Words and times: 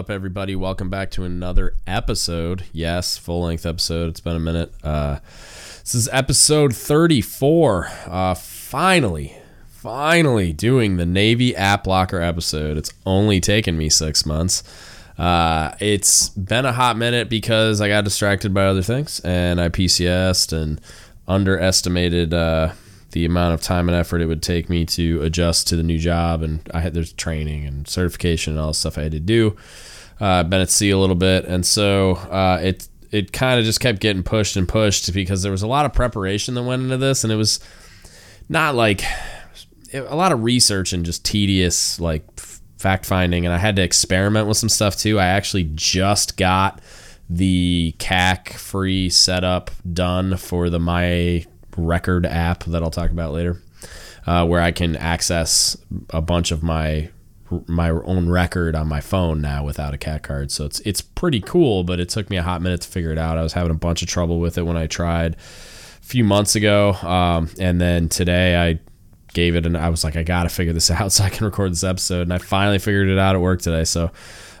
up, 0.00 0.08
everybody? 0.08 0.56
Welcome 0.56 0.88
back 0.88 1.10
to 1.10 1.24
another 1.24 1.74
episode. 1.86 2.64
Yes, 2.72 3.18
full 3.18 3.42
length 3.42 3.66
episode. 3.66 4.08
It's 4.08 4.20
been 4.20 4.34
a 4.34 4.40
minute. 4.40 4.72
Uh, 4.82 5.18
this 5.80 5.94
is 5.94 6.08
episode 6.10 6.74
34. 6.74 7.90
Uh, 8.06 8.32
finally, 8.32 9.36
finally 9.68 10.54
doing 10.54 10.96
the 10.96 11.04
Navy 11.04 11.54
App 11.54 11.86
Locker 11.86 12.18
episode. 12.18 12.78
It's 12.78 12.90
only 13.04 13.40
taken 13.40 13.76
me 13.76 13.90
six 13.90 14.24
months. 14.24 14.62
Uh, 15.18 15.74
it's 15.80 16.30
been 16.30 16.64
a 16.64 16.72
hot 16.72 16.96
minute 16.96 17.28
because 17.28 17.82
I 17.82 17.88
got 17.88 18.04
distracted 18.04 18.54
by 18.54 18.64
other 18.64 18.82
things 18.82 19.20
and 19.20 19.60
I 19.60 19.68
PCSed 19.68 20.54
and 20.54 20.80
underestimated 21.28 22.32
uh, 22.32 22.72
the 23.12 23.26
amount 23.26 23.52
of 23.52 23.60
time 23.60 23.86
and 23.88 23.96
effort 23.96 24.22
it 24.22 24.26
would 24.26 24.42
take 24.42 24.70
me 24.70 24.86
to 24.86 25.20
adjust 25.20 25.68
to 25.68 25.76
the 25.76 25.82
new 25.82 25.98
job. 25.98 26.42
And 26.42 26.66
I 26.72 26.80
had 26.80 26.94
there's 26.94 27.12
training 27.12 27.66
and 27.66 27.86
certification 27.86 28.54
and 28.54 28.60
all 28.60 28.68
the 28.68 28.74
stuff 28.74 28.96
I 28.96 29.02
had 29.02 29.12
to 29.12 29.20
do. 29.20 29.58
Uh, 30.20 30.42
been 30.42 30.60
at 30.60 30.68
sea 30.68 30.90
a 30.90 30.98
little 30.98 31.16
bit, 31.16 31.46
and 31.46 31.64
so 31.64 32.12
uh, 32.12 32.58
it 32.62 32.86
it 33.10 33.32
kind 33.32 33.58
of 33.58 33.64
just 33.64 33.80
kept 33.80 34.00
getting 34.00 34.22
pushed 34.22 34.56
and 34.56 34.68
pushed 34.68 35.12
because 35.14 35.42
there 35.42 35.52
was 35.52 35.62
a 35.62 35.66
lot 35.66 35.86
of 35.86 35.92
preparation 35.92 36.54
that 36.54 36.62
went 36.62 36.82
into 36.82 36.98
this, 36.98 37.24
and 37.24 37.32
it 37.32 37.36
was 37.36 37.58
not 38.48 38.74
like 38.74 39.02
a 39.94 40.14
lot 40.14 40.30
of 40.32 40.42
research 40.42 40.92
and 40.92 41.04
just 41.04 41.24
tedious 41.24 41.98
like 41.98 42.22
fact 42.78 43.06
finding, 43.06 43.46
and 43.46 43.54
I 43.54 43.58
had 43.58 43.76
to 43.76 43.82
experiment 43.82 44.46
with 44.46 44.56
some 44.56 44.68
stuff 44.68 44.96
too. 44.96 45.18
I 45.18 45.26
actually 45.26 45.70
just 45.74 46.36
got 46.36 46.80
the 47.28 47.94
CAC 47.98 48.54
free 48.54 49.08
setup 49.08 49.70
done 49.90 50.36
for 50.36 50.68
the 50.68 50.80
My 50.80 51.46
Record 51.76 52.26
app 52.26 52.64
that 52.64 52.82
I'll 52.82 52.90
talk 52.90 53.10
about 53.10 53.32
later, 53.32 53.62
uh, 54.26 54.46
where 54.46 54.60
I 54.60 54.72
can 54.72 54.96
access 54.96 55.76
a 56.10 56.20
bunch 56.20 56.50
of 56.50 56.62
my 56.62 57.10
my 57.66 57.90
own 57.90 58.28
record 58.28 58.74
on 58.74 58.88
my 58.88 59.00
phone 59.00 59.40
now 59.40 59.64
without 59.64 59.94
a 59.94 59.98
CAC 59.98 60.22
card. 60.22 60.50
So 60.50 60.64
it's 60.64 60.80
it's 60.80 61.00
pretty 61.00 61.40
cool, 61.40 61.84
but 61.84 62.00
it 62.00 62.08
took 62.08 62.30
me 62.30 62.36
a 62.36 62.42
hot 62.42 62.62
minute 62.62 62.82
to 62.82 62.88
figure 62.88 63.12
it 63.12 63.18
out. 63.18 63.38
I 63.38 63.42
was 63.42 63.52
having 63.52 63.70
a 63.70 63.74
bunch 63.74 64.02
of 64.02 64.08
trouble 64.08 64.40
with 64.40 64.58
it 64.58 64.62
when 64.62 64.76
I 64.76 64.86
tried 64.86 65.34
a 65.34 66.04
few 66.04 66.24
months 66.24 66.54
ago, 66.56 66.92
um, 67.02 67.50
and 67.58 67.80
then 67.80 68.08
today 68.08 68.56
I 68.56 68.80
gave 69.32 69.54
it 69.54 69.66
and 69.66 69.76
I 69.76 69.88
was 69.88 70.02
like, 70.04 70.16
I 70.16 70.22
gotta 70.22 70.48
figure 70.48 70.72
this 70.72 70.90
out 70.90 71.12
so 71.12 71.24
I 71.24 71.30
can 71.30 71.44
record 71.44 71.72
this 71.72 71.84
episode, 71.84 72.22
and 72.22 72.32
I 72.32 72.38
finally 72.38 72.78
figured 72.78 73.08
it 73.08 73.18
out 73.18 73.34
at 73.34 73.40
work 73.40 73.62
today. 73.62 73.84
So. 73.84 74.10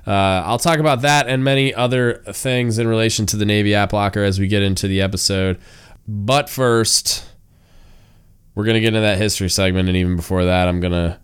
Uh, 0.06 0.42
I'll 0.46 0.58
talk 0.58 0.78
about 0.78 1.02
that 1.02 1.28
and 1.28 1.44
many 1.44 1.74
other 1.74 2.22
things 2.32 2.78
in 2.78 2.88
relation 2.88 3.26
to 3.26 3.36
the 3.36 3.44
Navy 3.44 3.74
App 3.74 3.92
Locker 3.92 4.24
as 4.24 4.40
we 4.40 4.48
get 4.48 4.62
into 4.62 4.88
the 4.88 5.02
episode. 5.02 5.60
But 6.08 6.48
first, 6.48 7.22
we're 8.54 8.64
going 8.64 8.74
to 8.74 8.80
get 8.80 8.88
into 8.88 9.00
that 9.00 9.18
history 9.18 9.50
segment. 9.50 9.88
And 9.88 9.96
even 9.96 10.16
before 10.16 10.44
that, 10.46 10.68
I'm 10.68 10.80
going 10.80 10.92
to 10.92 11.18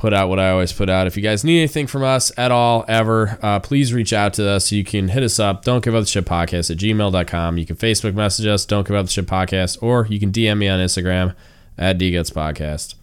put 0.00 0.14
out 0.14 0.30
what 0.30 0.40
I 0.40 0.48
always 0.48 0.72
put 0.72 0.88
out. 0.88 1.06
If 1.06 1.14
you 1.14 1.22
guys 1.22 1.44
need 1.44 1.58
anything 1.58 1.86
from 1.86 2.02
us 2.02 2.32
at 2.38 2.50
all, 2.50 2.86
ever, 2.88 3.38
uh, 3.42 3.60
please 3.60 3.92
reach 3.92 4.14
out 4.14 4.32
to 4.34 4.48
us. 4.48 4.72
You 4.72 4.82
can 4.82 5.08
hit 5.08 5.22
us 5.22 5.38
up, 5.38 5.62
don't 5.62 5.84
give 5.84 5.94
up 5.94 6.04
the 6.04 6.08
ship 6.08 6.24
podcast 6.24 6.70
at 6.70 6.78
gmail.com. 6.78 7.58
You 7.58 7.66
can 7.66 7.76
Facebook 7.76 8.14
message 8.14 8.46
us, 8.46 8.64
don't 8.64 8.88
give 8.88 8.96
up 8.96 9.04
the 9.04 9.12
ship 9.12 9.26
podcast, 9.26 9.76
or 9.82 10.06
you 10.08 10.18
can 10.18 10.32
DM 10.32 10.56
me 10.56 10.68
on 10.68 10.80
Instagram 10.80 11.34
at 11.76 11.98
DGuts 11.98 12.32
Podcast. 12.32 12.94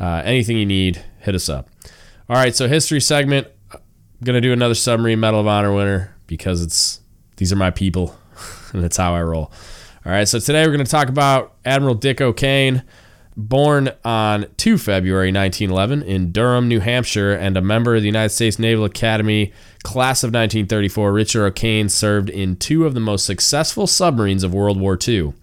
Uh, 0.00 0.22
anything 0.24 0.58
you 0.58 0.66
need, 0.66 1.00
hit 1.20 1.36
us 1.36 1.48
up. 1.48 1.68
All 2.28 2.34
right, 2.34 2.56
so 2.56 2.66
history 2.66 3.00
segment 3.00 3.46
gonna 4.24 4.40
do 4.40 4.52
another 4.52 4.74
submarine 4.74 5.20
medal 5.20 5.38
of 5.38 5.46
honor 5.46 5.72
winner 5.72 6.16
because 6.26 6.60
it's 6.60 7.02
these 7.36 7.52
are 7.52 7.56
my 7.56 7.70
people 7.70 8.18
and 8.72 8.82
that's 8.82 8.96
how 8.96 9.14
I 9.14 9.22
roll. 9.22 9.52
All 10.04 10.10
right, 10.10 10.26
so 10.26 10.40
today 10.40 10.66
we're 10.66 10.72
gonna 10.72 10.86
talk 10.86 11.08
about 11.08 11.54
Admiral 11.64 11.94
Dick 11.94 12.20
O'Kane, 12.20 12.82
born 13.36 13.90
on 14.04 14.46
2 14.56 14.78
February 14.78 15.28
1911 15.30 16.02
in 16.02 16.32
Durham, 16.32 16.68
New 16.68 16.80
Hampshire, 16.80 17.32
and 17.32 17.56
a 17.56 17.60
member 17.60 17.94
of 17.94 18.02
the 18.02 18.06
United 18.06 18.30
States 18.30 18.58
Naval 18.58 18.84
Academy 18.84 19.52
class 19.82 20.24
of 20.24 20.28
1934. 20.28 21.12
Richard 21.12 21.44
O'Kane 21.44 21.88
served 21.88 22.30
in 22.30 22.56
two 22.56 22.86
of 22.86 22.94
the 22.94 23.00
most 23.00 23.26
successful 23.26 23.86
submarines 23.86 24.42
of 24.42 24.54
World 24.54 24.80
War 24.80 24.98
II. 25.06 25.34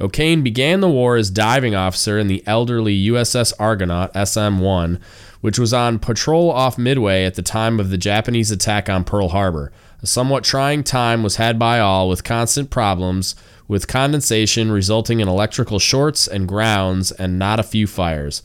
O'Kane 0.00 0.42
began 0.42 0.80
the 0.80 0.88
war 0.88 1.16
as 1.16 1.30
diving 1.30 1.74
officer 1.74 2.18
in 2.18 2.26
the 2.26 2.42
elderly 2.46 3.06
USS 3.06 3.52
Argonaut 3.58 4.10
SM 4.14 4.58
1, 4.58 5.00
which 5.40 5.58
was 5.58 5.72
on 5.72 5.98
patrol 5.98 6.50
off 6.50 6.76
Midway 6.76 7.24
at 7.24 7.36
the 7.36 7.42
time 7.42 7.80
of 7.80 7.90
the 7.90 7.98
Japanese 7.98 8.50
attack 8.50 8.88
on 8.88 9.04
Pearl 9.04 9.28
Harbor. 9.28 9.72
A 10.04 10.06
somewhat 10.06 10.44
trying 10.44 10.84
time 10.84 11.22
was 11.22 11.36
had 11.36 11.58
by 11.58 11.80
all, 11.80 12.10
with 12.10 12.24
constant 12.24 12.68
problems 12.68 13.34
with 13.66 13.88
condensation 13.88 14.70
resulting 14.70 15.20
in 15.20 15.28
electrical 15.28 15.78
shorts 15.78 16.28
and 16.28 16.46
grounds 16.46 17.10
and 17.10 17.38
not 17.38 17.58
a 17.58 17.62
few 17.62 17.86
fires. 17.86 18.42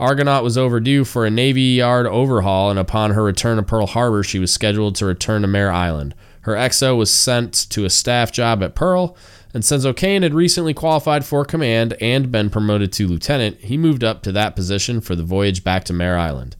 Argonaut 0.00 0.42
was 0.42 0.58
overdue 0.58 1.04
for 1.04 1.24
a 1.24 1.30
Navy 1.30 1.76
Yard 1.76 2.08
overhaul, 2.08 2.70
and 2.70 2.78
upon 2.80 3.12
her 3.12 3.22
return 3.22 3.56
to 3.56 3.62
Pearl 3.62 3.86
Harbor, 3.86 4.24
she 4.24 4.40
was 4.40 4.52
scheduled 4.52 4.96
to 4.96 5.06
return 5.06 5.42
to 5.42 5.46
Mare 5.46 5.70
Island. 5.70 6.12
Her 6.40 6.54
XO 6.54 6.96
was 6.96 7.14
sent 7.14 7.54
to 7.70 7.84
a 7.84 7.88
staff 7.88 8.32
job 8.32 8.60
at 8.64 8.74
Pearl, 8.74 9.16
and 9.54 9.64
since 9.64 9.84
O'Kane 9.84 10.24
had 10.24 10.34
recently 10.34 10.74
qualified 10.74 11.24
for 11.24 11.44
command 11.44 11.96
and 12.00 12.32
been 12.32 12.50
promoted 12.50 12.92
to 12.94 13.06
lieutenant, 13.06 13.58
he 13.60 13.78
moved 13.78 14.02
up 14.02 14.24
to 14.24 14.32
that 14.32 14.56
position 14.56 15.00
for 15.00 15.14
the 15.14 15.22
voyage 15.22 15.62
back 15.62 15.84
to 15.84 15.92
Mare 15.92 16.18
Island. 16.18 16.56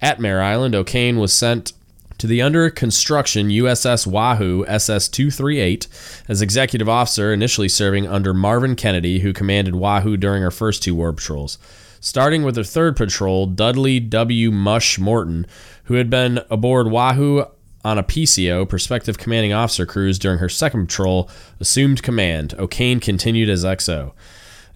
At 0.00 0.20
Mare 0.20 0.40
Island, 0.40 0.76
O'Kane 0.76 1.18
was 1.18 1.32
sent 1.32 1.72
to 2.18 2.26
the 2.26 2.42
under 2.42 2.68
construction 2.68 3.48
USS 3.48 4.06
Wahoo 4.06 4.66
SS 4.66 5.08
238 5.08 5.86
as 6.28 6.42
executive 6.42 6.88
officer, 6.88 7.32
initially 7.32 7.68
serving 7.68 8.06
under 8.06 8.34
Marvin 8.34 8.74
Kennedy, 8.74 9.20
who 9.20 9.32
commanded 9.32 9.76
Wahoo 9.76 10.16
during 10.16 10.42
her 10.42 10.50
first 10.50 10.82
two 10.82 10.94
war 10.94 11.12
patrols. 11.12 11.58
Starting 12.00 12.42
with 12.42 12.56
her 12.56 12.64
third 12.64 12.96
patrol, 12.96 13.46
Dudley 13.46 14.00
W. 14.00 14.50
Mush 14.50 14.98
Morton, 14.98 15.46
who 15.84 15.94
had 15.94 16.10
been 16.10 16.40
aboard 16.50 16.90
Wahoo 16.90 17.44
on 17.84 17.98
a 17.98 18.02
PCO, 18.02 18.68
prospective 18.68 19.18
commanding 19.18 19.52
officer 19.52 19.86
cruise 19.86 20.18
during 20.18 20.38
her 20.38 20.48
second 20.48 20.86
patrol, 20.86 21.30
assumed 21.60 22.02
command. 22.02 22.54
O'Kane 22.58 23.00
continued 23.00 23.48
as 23.48 23.64
XO. 23.64 24.12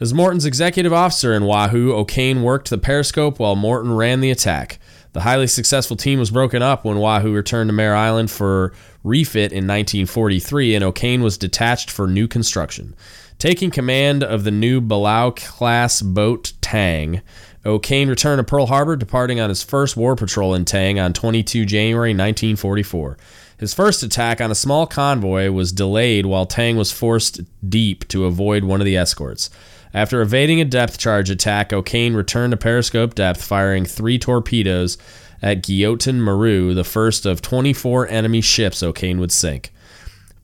As 0.01 0.15
Morton's 0.15 0.47
executive 0.47 0.93
officer 0.93 1.33
in 1.33 1.45
Wahoo, 1.45 1.93
O'Kane 1.93 2.43
worked 2.43 2.71
the 2.71 2.79
periscope 2.79 3.39
while 3.39 3.55
Morton 3.55 3.93
ran 3.95 4.21
the 4.21 4.31
attack. 4.31 4.79
The 5.13 5.21
highly 5.21 5.47
successful 5.47 5.97
team 5.97 6.19
was 6.19 6.31
broken 6.31 6.63
up 6.63 6.85
when 6.85 6.99
Wahoo 6.99 7.35
returned 7.35 7.69
to 7.69 7.75
Mare 7.75 7.95
Island 7.95 8.31
for 8.31 8.73
refit 9.05 9.53
in 9.53 9.67
1943, 9.67 10.75
and 10.75 10.85
O'Kane 10.85 11.23
was 11.23 11.37
detached 11.37 11.91
for 11.91 12.07
new 12.07 12.27
construction. 12.27 12.95
Taking 13.39 13.71
command 13.71 14.23
of 14.23 14.45
the 14.45 14.51
new 14.51 14.81
Balao 14.81 15.37
class 15.37 16.01
boat 16.01 16.53
Tang, 16.61 17.21
O'Kane 17.67 18.09
returned 18.09 18.39
to 18.39 18.45
Pearl 18.45 18.67
Harbor, 18.67 18.97
departing 18.97 19.39
on 19.39 19.49
his 19.49 19.63
first 19.63 19.97
war 19.97 20.17
patrol 20.17 20.55
in 20.55 20.65
Tang 20.65 20.99
on 20.99 21.13
22 21.13 21.67
January 21.67 22.11
1944. 22.11 23.19
His 23.59 23.75
first 23.75 24.03
attack 24.03 24.41
on 24.41 24.51
a 24.51 24.57
small 24.57 24.87
convoy 24.87 25.51
was 25.51 25.73
delayed 25.73 26.27
while 26.27 26.47
Tang 26.47 26.77
was 26.77 26.91
forced 26.91 27.43
deep 27.69 28.09
to 28.09 28.25
avoid 28.25 28.65
one 28.65 28.81
of 28.81 28.85
the 28.87 28.97
escorts. 28.97 29.51
After 29.95 30.23
evading 30.23 30.61
a 30.61 30.65
depth 30.65 30.99
charge 30.99 31.29
attack, 31.29 31.73
O'Kane 31.73 32.15
returned 32.15 32.53
to 32.53 32.57
periscope 32.57 33.15
depth, 33.15 33.45
firing 33.45 33.85
three 33.85 34.19
torpedoes 34.19 34.97
at 35.43 35.63
Guillotin 35.63 36.21
Maru, 36.21 36.73
the 36.73 36.85
first 36.85 37.27
of 37.27 37.43
24 37.43 38.09
enemy 38.09 38.41
ships 38.41 38.83
O'Kane 38.83 39.21
would 39.21 39.33
sink. 39.33 39.73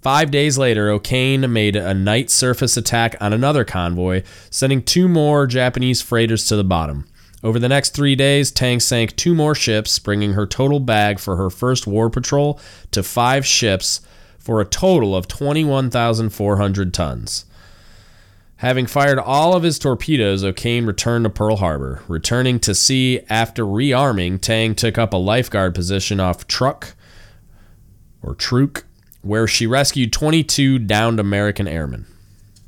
Five 0.02 0.30
days 0.30 0.58
later, 0.58 0.90
O'Kane 0.90 1.50
made 1.52 1.76
a 1.76 1.94
night 1.94 2.30
surface 2.30 2.76
attack 2.76 3.16
on 3.20 3.32
another 3.32 3.64
convoy, 3.64 4.22
sending 4.50 4.82
two 4.82 5.08
more 5.08 5.46
Japanese 5.46 6.02
freighters 6.02 6.46
to 6.46 6.56
the 6.56 6.64
bottom. 6.64 7.06
Over 7.42 7.58
the 7.58 7.68
next 7.68 7.94
three 7.94 8.16
days, 8.16 8.50
Tang 8.50 8.80
sank 8.80 9.16
two 9.16 9.34
more 9.34 9.54
ships, 9.54 9.98
bringing 9.98 10.32
her 10.32 10.46
total 10.46 10.80
bag 10.80 11.18
for 11.18 11.36
her 11.36 11.50
first 11.50 11.86
war 11.86 12.10
patrol 12.10 12.60
to 12.90 13.02
five 13.02 13.46
ships 13.46 14.00
for 14.38 14.60
a 14.60 14.64
total 14.64 15.14
of 15.16 15.28
21,400 15.28 16.94
tons. 16.94 17.44
Having 18.58 18.86
fired 18.86 19.20
all 19.20 19.54
of 19.54 19.62
his 19.62 19.78
torpedoes, 19.78 20.42
O'Kane 20.42 20.84
returned 20.84 21.24
to 21.24 21.30
Pearl 21.30 21.56
Harbor. 21.56 22.02
Returning 22.08 22.58
to 22.60 22.74
sea 22.74 23.20
after 23.30 23.64
rearming, 23.64 24.40
Tang 24.40 24.74
took 24.74 24.98
up 24.98 25.12
a 25.12 25.16
lifeguard 25.16 25.76
position 25.76 26.18
off 26.18 26.48
Truk 26.48 26.96
or 28.20 28.34
Truk 28.34 28.84
where 29.22 29.46
she 29.46 29.66
rescued 29.66 30.12
22 30.12 30.80
downed 30.80 31.20
American 31.20 31.68
airmen. 31.68 32.06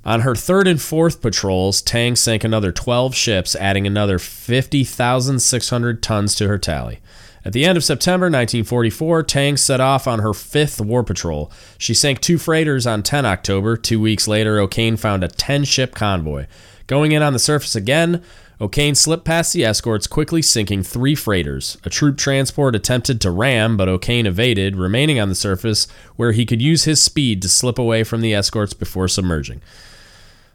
On 0.04 0.20
her 0.20 0.36
third 0.36 0.68
and 0.68 0.80
fourth 0.80 1.20
patrols, 1.20 1.82
Tang 1.82 2.14
sank 2.14 2.44
another 2.44 2.70
12 2.70 3.14
ships, 3.14 3.56
adding 3.56 3.84
another 3.84 4.18
50,600 4.18 6.02
tons 6.02 6.36
to 6.36 6.46
her 6.46 6.58
tally. 6.58 7.00
At 7.44 7.54
the 7.54 7.64
end 7.64 7.78
of 7.78 7.84
September 7.84 8.26
1944, 8.26 9.22
Tang 9.22 9.56
set 9.56 9.80
off 9.80 10.06
on 10.06 10.18
her 10.18 10.34
fifth 10.34 10.80
war 10.80 11.02
patrol. 11.02 11.50
She 11.78 11.94
sank 11.94 12.20
two 12.20 12.36
freighters 12.36 12.86
on 12.86 13.02
10 13.02 13.24
October. 13.24 13.76
Two 13.76 14.00
weeks 14.00 14.28
later, 14.28 14.58
O'Kane 14.58 14.96
found 14.96 15.24
a 15.24 15.28
10 15.28 15.64
ship 15.64 15.94
convoy. 15.94 16.46
Going 16.86 17.12
in 17.12 17.22
on 17.22 17.32
the 17.32 17.38
surface 17.38 17.74
again, 17.74 18.22
O'Kane 18.60 18.94
slipped 18.94 19.24
past 19.24 19.54
the 19.54 19.64
escorts, 19.64 20.06
quickly 20.06 20.42
sinking 20.42 20.82
three 20.82 21.14
freighters. 21.14 21.78
A 21.82 21.88
troop 21.88 22.18
transport 22.18 22.76
attempted 22.76 23.18
to 23.22 23.30
ram, 23.30 23.78
but 23.78 23.88
O'Kane 23.88 24.26
evaded, 24.26 24.76
remaining 24.76 25.18
on 25.18 25.30
the 25.30 25.34
surface 25.34 25.86
where 26.16 26.32
he 26.32 26.44
could 26.44 26.60
use 26.60 26.84
his 26.84 27.02
speed 27.02 27.40
to 27.40 27.48
slip 27.48 27.78
away 27.78 28.04
from 28.04 28.20
the 28.20 28.34
escorts 28.34 28.74
before 28.74 29.08
submerging. 29.08 29.62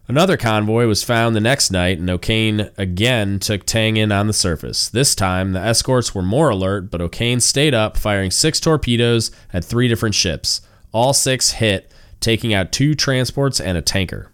Another 0.08 0.38
convoy 0.38 0.86
was 0.86 1.04
found 1.04 1.36
the 1.36 1.42
next 1.42 1.72
night, 1.72 1.98
and 1.98 2.08
O'Kane 2.10 2.70
again 2.78 3.40
took 3.40 3.66
Tang 3.66 3.98
in 3.98 4.12
on 4.12 4.28
the 4.28 4.34
surface. 4.34 4.88
This 4.88 5.16
time, 5.16 5.54
the 5.54 5.60
escorts 5.60 6.14
were 6.14 6.22
more 6.22 6.50
alert, 6.50 6.92
but 6.92 7.02
O'Kane 7.02 7.40
stayed 7.40 7.74
up, 7.74 7.98
firing 7.98 8.30
six 8.30 8.60
torpedoes 8.60 9.32
at 9.52 9.66
three 9.66 9.88
different 9.88 10.14
ships. 10.14 10.62
All 10.92 11.12
six 11.12 11.52
hit, 11.54 11.92
taking 12.20 12.54
out 12.54 12.72
two 12.72 12.94
transports 12.94 13.60
and 13.60 13.80
a 13.80 13.82
tanker. 13.82 14.32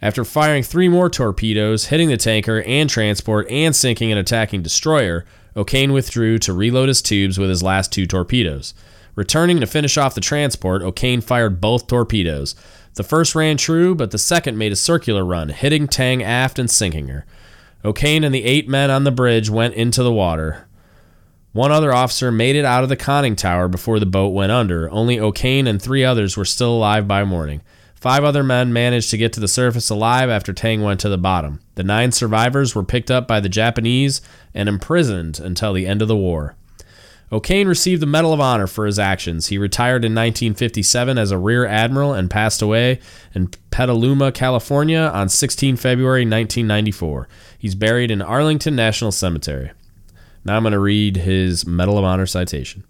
After 0.00 0.24
firing 0.24 0.62
three 0.62 0.88
more 0.88 1.10
torpedoes, 1.10 1.86
hitting 1.86 2.08
the 2.08 2.16
tanker 2.16 2.62
and 2.62 2.88
transport, 2.88 3.50
and 3.50 3.76
sinking 3.76 4.10
an 4.10 4.16
attacking 4.16 4.62
destroyer, 4.62 5.26
O'Kane 5.54 5.92
withdrew 5.92 6.38
to 6.38 6.54
reload 6.54 6.88
his 6.88 7.02
tubes 7.02 7.38
with 7.38 7.50
his 7.50 7.62
last 7.62 7.92
two 7.92 8.06
torpedoes. 8.06 8.72
Returning 9.14 9.60
to 9.60 9.66
finish 9.66 9.98
off 9.98 10.14
the 10.14 10.22
transport, 10.22 10.80
O'Kane 10.80 11.20
fired 11.20 11.60
both 11.60 11.86
torpedoes. 11.86 12.54
The 12.94 13.02
first 13.02 13.34
ran 13.34 13.56
true, 13.56 13.94
but 13.94 14.10
the 14.10 14.18
second 14.18 14.58
made 14.58 14.72
a 14.72 14.76
circular 14.76 15.24
run, 15.24 15.50
hitting 15.50 15.86
Tang 15.86 16.22
aft 16.22 16.58
and 16.58 16.70
sinking 16.70 17.08
her. 17.08 17.24
O'Kane 17.84 18.24
and 18.24 18.34
the 18.34 18.44
eight 18.44 18.68
men 18.68 18.90
on 18.90 19.04
the 19.04 19.10
bridge 19.10 19.48
went 19.48 19.74
into 19.74 20.02
the 20.02 20.12
water. 20.12 20.68
One 21.52 21.72
other 21.72 21.92
officer 21.92 22.30
made 22.30 22.56
it 22.56 22.64
out 22.64 22.82
of 22.82 22.88
the 22.88 22.96
conning 22.96 23.36
tower 23.36 23.68
before 23.68 23.98
the 23.98 24.06
boat 24.06 24.28
went 24.28 24.52
under. 24.52 24.90
Only 24.90 25.18
O'Kane 25.18 25.66
and 25.66 25.80
three 25.80 26.04
others 26.04 26.36
were 26.36 26.44
still 26.44 26.74
alive 26.76 27.08
by 27.08 27.24
morning. 27.24 27.62
Five 27.94 28.24
other 28.24 28.42
men 28.42 28.72
managed 28.72 29.10
to 29.10 29.18
get 29.18 29.32
to 29.34 29.40
the 29.40 29.48
surface 29.48 29.90
alive 29.90 30.30
after 30.30 30.52
Tang 30.52 30.82
went 30.82 31.00
to 31.00 31.08
the 31.08 31.18
bottom. 31.18 31.60
The 31.74 31.82
nine 31.82 32.12
survivors 32.12 32.74
were 32.74 32.84
picked 32.84 33.10
up 33.10 33.28
by 33.28 33.40
the 33.40 33.48
Japanese 33.48 34.22
and 34.54 34.68
imprisoned 34.68 35.38
until 35.38 35.72
the 35.72 35.86
end 35.86 36.00
of 36.00 36.08
the 36.08 36.16
war. 36.16 36.56
O'Kane 37.32 37.68
received 37.68 38.02
the 38.02 38.06
Medal 38.06 38.32
of 38.32 38.40
Honor 38.40 38.66
for 38.66 38.86
his 38.86 38.98
actions. 38.98 39.46
He 39.46 39.58
retired 39.58 40.04
in 40.04 40.12
1957 40.12 41.16
as 41.16 41.30
a 41.30 41.38
Rear 41.38 41.64
Admiral 41.64 42.12
and 42.12 42.28
passed 42.28 42.60
away 42.60 42.98
in 43.34 43.48
Petaluma, 43.70 44.32
California 44.32 45.10
on 45.14 45.28
16 45.28 45.76
February 45.76 46.22
1994. 46.22 47.28
He's 47.56 47.76
buried 47.76 48.10
in 48.10 48.20
Arlington 48.20 48.74
National 48.74 49.12
Cemetery. 49.12 49.70
Now 50.44 50.56
I'm 50.56 50.64
going 50.64 50.72
to 50.72 50.80
read 50.80 51.18
his 51.18 51.64
Medal 51.64 51.98
of 51.98 52.04
Honor 52.04 52.26
citation. 52.26 52.82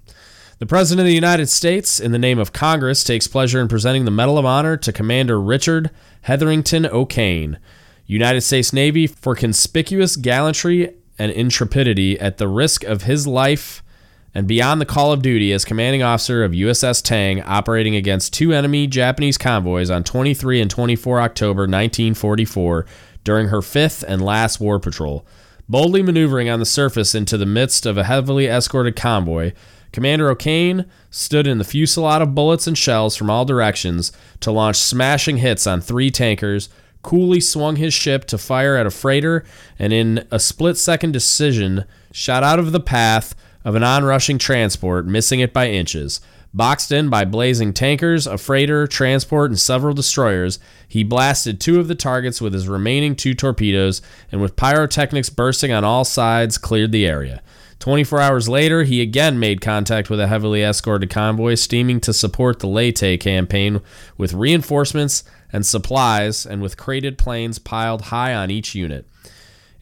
The 0.59 0.67
President 0.67 1.01
of 1.01 1.07
the 1.07 1.15
United 1.15 1.49
States, 1.49 2.01
in 2.01 2.13
the 2.13 2.19
name 2.19 2.39
of 2.39 2.53
Congress, 2.53 3.05
takes 3.05 3.27
pleasure 3.27 3.61
in 3.61 3.69
presenting 3.69 4.05
the 4.05 4.11
Medal 4.11 4.39
of 4.39 4.47
Honor 4.47 4.77
to 4.79 4.93
Commander 4.93 5.41
Richard 5.41 5.91
Hetherington 6.23 6.87
O'Kane, 6.87 7.59
United 8.07 8.43
States 8.43 8.73
Navy, 8.73 9.07
for 9.07 9.35
conspicuous 9.35 10.17
gallantry 10.17 10.95
and 11.19 11.31
intrepidity 11.33 12.19
at 12.19 12.39
the 12.39 12.49
risk 12.49 12.85
of 12.85 13.03
his 13.03 13.27
life 13.27 13.83
and 14.35 14.47
beyond 14.47 14.81
the 14.81 14.87
call 14.87 15.12
of 15.12 15.23
duty 15.23 15.53
as 15.53 15.65
commanding 15.65 16.03
officer 16.03 16.44
of 16.44 16.53
USS 16.53 17.03
Tang 17.03 17.43
operating 17.43 17.97
against 17.97 18.32
two 18.32 18.53
enemy 18.53 18.87
Japanese 18.87 19.37
convoys 19.37 19.91
on 19.91 20.05
23 20.05 20.61
and 20.61 20.71
24 20.71 21.21
October 21.21 21.62
1944 21.62 22.87
during 23.25 23.49
her 23.49 23.62
fifth 23.62 24.05
and 24.06 24.23
last 24.23 24.61
war 24.61 24.79
patrol. 24.79 25.27
Boldly 25.69 26.03
maneuvering 26.03 26.49
on 26.49 26.59
the 26.59 26.67
surface 26.67 27.15
into 27.15 27.37
the 27.37 27.47
midst 27.47 27.87
of 27.87 27.97
a 27.97 28.05
heavily 28.05 28.47
escorted 28.47 28.97
convoy, 28.97 29.53
Commander 29.93 30.31
O'Kane 30.31 30.87
stood 31.11 31.47
in 31.47 31.59
the 31.59 31.65
fusillade 31.65 32.23
of 32.23 32.35
bullets 32.35 32.67
and 32.67 32.79
shells 32.79 33.17
from 33.17 33.31
all 33.31 33.44
directions 33.44 34.12
to 34.41 34.53
launch 34.53 34.76
smashing 34.76 35.38
hits 35.38 35.67
on 35.67 35.81
three 35.81 36.11
tankers, 36.11 36.69
coolly 37.03 37.41
swung 37.41 37.76
his 37.76 37.93
ship 37.93 38.25
to 38.26 38.38
fire 38.38 38.76
at 38.76 38.87
a 38.87 38.91
freighter, 38.91 39.44
and 39.79 39.93
in 39.93 40.26
a 40.31 40.38
split 40.38 40.76
second 40.76 41.12
decision, 41.12 41.85
shot 42.12 42.43
out 42.43 42.59
of 42.59 42.73
the 42.73 42.81
path 42.81 43.35
of 43.65 43.75
an 43.75 43.83
onrushing 43.83 44.39
transport, 44.39 45.07
missing 45.07 45.41
it 45.41 45.53
by 45.53 45.69
inches. 45.69 46.21
Boxed 46.53 46.91
in 46.91 47.09
by 47.09 47.25
blazing 47.25 47.73
tankers, 47.73 48.27
a 48.27 48.37
freighter, 48.37 48.87
transport, 48.87 49.51
and 49.51 49.59
several 49.59 49.95
destroyers, 49.95 50.59
he 50.89 51.05
blasted 51.05 51.61
two 51.61 51.79
of 51.79 51.87
the 51.87 51.95
targets 51.95 52.41
with 52.41 52.53
his 52.53 52.67
remaining 52.67 53.15
two 53.15 53.35
torpedoes 53.35 54.03
and, 54.33 54.41
with 54.41 54.57
pyrotechnics 54.57 55.31
bursting 55.31 55.71
on 55.71 55.85
all 55.85 56.05
sides, 56.05 56.59
cleared 56.59 56.91
the 56.91 57.07
area. 57.07 57.41
24 57.79 58.21
hours 58.21 58.49
later, 58.49 58.83
he 58.83 59.01
again 59.01 59.39
made 59.39 59.61
contact 59.61 60.11
with 60.11 60.21
a 60.21 60.27
heavily 60.27 60.62
escorted 60.62 61.09
convoy 61.09 61.55
steaming 61.55 62.01
to 62.01 62.12
support 62.12 62.59
the 62.59 62.67
Leyte 62.67 63.21
campaign 63.21 63.81
with 64.19 64.35
reinforcements 64.35 65.25
and 65.53 65.65
supplies 65.65 66.45
and 66.45 66.61
with 66.61 66.77
crated 66.77 67.17
planes 67.17 67.59
piled 67.59 68.03
high 68.03 68.35
on 68.35 68.51
each 68.51 68.75
unit. 68.75 69.07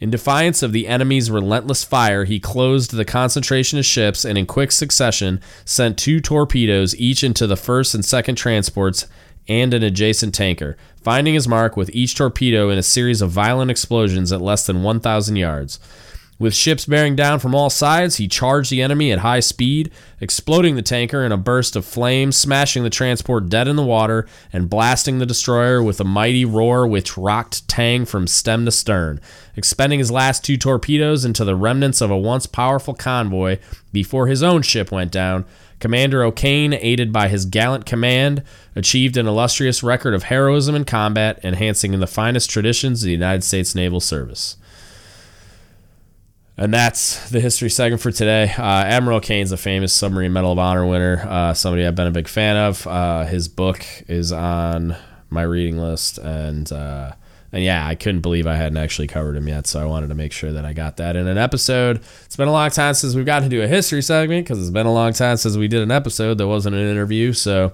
In 0.00 0.10
defiance 0.10 0.62
of 0.62 0.72
the 0.72 0.86
enemy's 0.86 1.30
relentless 1.30 1.82
fire, 1.82 2.24
he 2.24 2.38
closed 2.38 2.92
the 2.92 3.04
concentration 3.04 3.78
of 3.78 3.84
ships 3.84 4.24
and, 4.24 4.38
in 4.38 4.46
quick 4.46 4.70
succession, 4.70 5.40
sent 5.64 5.98
two 5.98 6.20
torpedoes 6.20 6.94
each 6.96 7.24
into 7.24 7.46
the 7.46 7.56
first 7.56 7.94
and 7.94 8.04
second 8.04 8.36
transports 8.36 9.06
and 9.48 9.74
an 9.74 9.82
adjacent 9.82 10.34
tanker, 10.34 10.76
finding 11.02 11.34
his 11.34 11.48
mark 11.48 11.76
with 11.76 11.90
each 11.92 12.14
torpedo 12.14 12.70
in 12.70 12.78
a 12.78 12.82
series 12.82 13.20
of 13.20 13.30
violent 13.30 13.70
explosions 13.70 14.30
at 14.30 14.40
less 14.40 14.66
than 14.66 14.82
1,000 14.82 15.36
yards. 15.36 15.80
With 16.40 16.55
ships 16.55 16.87
bearing 16.87 17.17
down 17.17 17.40
from 17.40 17.52
all 17.52 17.69
sides, 17.69 18.17
he 18.17 18.29
charged 18.29 18.70
the 18.70 18.81
enemy 18.81 19.11
at 19.11 19.19
high 19.19 19.40
speed, 19.40 19.90
exploding 20.20 20.76
the 20.76 20.82
tanker 20.82 21.25
in 21.25 21.32
a 21.32 21.37
burst 21.37 21.75
of 21.75 21.85
flame, 21.85 22.31
smashing 22.31 22.85
the 22.85 22.90
transport 22.90 23.49
dead 23.49 23.67
in 23.67 23.75
the 23.75 23.82
water, 23.82 24.25
and 24.52 24.70
blasting 24.70 25.19
the 25.19 25.26
destroyer 25.26 25.82
with 25.82 26.00
a 26.00 26.05
mighty 26.05 26.44
roar 26.44 26.87
which 26.87 27.19
rocked 27.19 27.67
Tang 27.67 28.05
from 28.05 28.29
stem 28.29 28.64
to 28.67 28.70
stern, 28.70 29.20
expending 29.56 29.99
his 29.99 30.12
last 30.12 30.44
two 30.44 30.56
torpedoes 30.56 31.25
into 31.25 31.44
the 31.44 31.56
remnants 31.56 32.00
of 32.00 32.11
a 32.11 32.17
once 32.17 32.46
powerful 32.46 32.94
convoy 32.94 33.58
before 33.93 34.29
his 34.29 34.43
own 34.43 34.62
ship 34.62 34.93
went 34.93 35.11
down. 35.11 35.44
Commander 35.81 36.23
O'Kane, 36.23 36.73
aided 36.75 37.12
by 37.12 37.26
his 37.26 37.46
gallant 37.46 37.85
command, 37.85 38.44
achieved 38.76 39.17
an 39.17 39.26
illustrious 39.26 39.82
record 39.82 40.14
of 40.14 40.25
heroism 40.25 40.76
in 40.76 40.85
combat, 40.85 41.40
enhancing 41.42 41.95
in 41.95 42.00
the 42.00 42.07
finest 42.07 42.49
traditions 42.49 43.02
of 43.02 43.07
the 43.07 43.12
United 43.12 43.42
States 43.42 43.75
Naval 43.75 44.00
Service. 44.00 44.57
And 46.60 46.74
that's 46.74 47.30
the 47.30 47.38
history 47.38 47.70
segment 47.70 48.02
for 48.02 48.10
today. 48.10 48.52
Uh, 48.58 48.62
Admiral 48.62 49.20
Kane's 49.20 49.52
a 49.52 49.56
famous 49.56 49.92
submarine 49.92 50.32
Medal 50.32 50.50
of 50.50 50.58
Honor 50.58 50.84
winner, 50.84 51.24
uh, 51.28 51.54
somebody 51.54 51.86
I've 51.86 51.94
been 51.94 52.08
a 52.08 52.10
big 52.10 52.26
fan 52.26 52.56
of. 52.56 52.84
Uh, 52.84 53.26
his 53.26 53.46
book 53.46 53.86
is 54.08 54.32
on 54.32 54.96
my 55.30 55.42
reading 55.42 55.78
list, 55.78 56.18
and 56.18 56.70
uh, 56.72 57.12
and 57.52 57.62
yeah, 57.62 57.86
I 57.86 57.94
couldn't 57.94 58.22
believe 58.22 58.48
I 58.48 58.56
hadn't 58.56 58.76
actually 58.76 59.06
covered 59.06 59.36
him 59.36 59.46
yet, 59.46 59.68
so 59.68 59.80
I 59.80 59.84
wanted 59.84 60.08
to 60.08 60.16
make 60.16 60.32
sure 60.32 60.50
that 60.50 60.64
I 60.64 60.72
got 60.72 60.96
that 60.96 61.14
in 61.14 61.28
an 61.28 61.38
episode. 61.38 62.02
It's 62.24 62.36
been 62.36 62.48
a 62.48 62.52
long 62.52 62.70
time 62.70 62.94
since 62.94 63.14
we've 63.14 63.24
gotten 63.24 63.48
to 63.48 63.56
do 63.56 63.62
a 63.62 63.68
history 63.68 64.02
segment 64.02 64.44
because 64.44 64.60
it's 64.60 64.70
been 64.70 64.86
a 64.86 64.92
long 64.92 65.12
time 65.12 65.36
since 65.36 65.56
we 65.56 65.68
did 65.68 65.82
an 65.82 65.92
episode 65.92 66.38
that 66.38 66.48
wasn't 66.48 66.74
an 66.74 66.82
interview. 66.82 67.32
So 67.34 67.72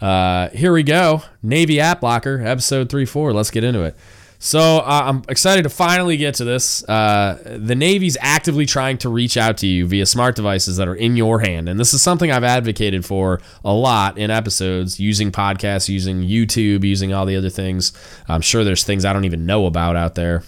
uh, 0.00 0.48
here 0.48 0.72
we 0.72 0.82
go, 0.82 1.22
Navy 1.40 1.78
App 1.78 2.02
Locker, 2.02 2.42
episode 2.44 2.88
three 2.90 3.06
four. 3.06 3.32
Let's 3.32 3.52
get 3.52 3.62
into 3.62 3.82
it. 3.82 3.96
So 4.40 4.78
uh, 4.78 5.02
I'm 5.06 5.22
excited 5.28 5.62
to 5.64 5.68
finally 5.68 6.16
get 6.16 6.34
to 6.36 6.44
this. 6.44 6.88
Uh, 6.88 7.58
the 7.58 7.74
Navy's 7.74 8.16
actively 8.20 8.66
trying 8.66 8.96
to 8.98 9.08
reach 9.08 9.36
out 9.36 9.56
to 9.58 9.66
you 9.66 9.86
via 9.86 10.06
smart 10.06 10.36
devices 10.36 10.76
that 10.76 10.86
are 10.86 10.94
in 10.94 11.16
your 11.16 11.40
hand. 11.40 11.68
And 11.68 11.78
this 11.78 11.92
is 11.92 12.02
something 12.02 12.30
I've 12.30 12.44
advocated 12.44 13.04
for 13.04 13.40
a 13.64 13.72
lot 13.72 14.16
in 14.16 14.30
episodes 14.30 15.00
using 15.00 15.32
podcasts, 15.32 15.88
using 15.88 16.22
YouTube, 16.22 16.84
using 16.84 17.12
all 17.12 17.26
the 17.26 17.36
other 17.36 17.50
things. 17.50 17.92
I'm 18.28 18.40
sure 18.40 18.62
there's 18.62 18.84
things 18.84 19.04
I 19.04 19.12
don't 19.12 19.24
even 19.24 19.44
know 19.44 19.66
about 19.66 19.96
out 19.96 20.14
there 20.14 20.44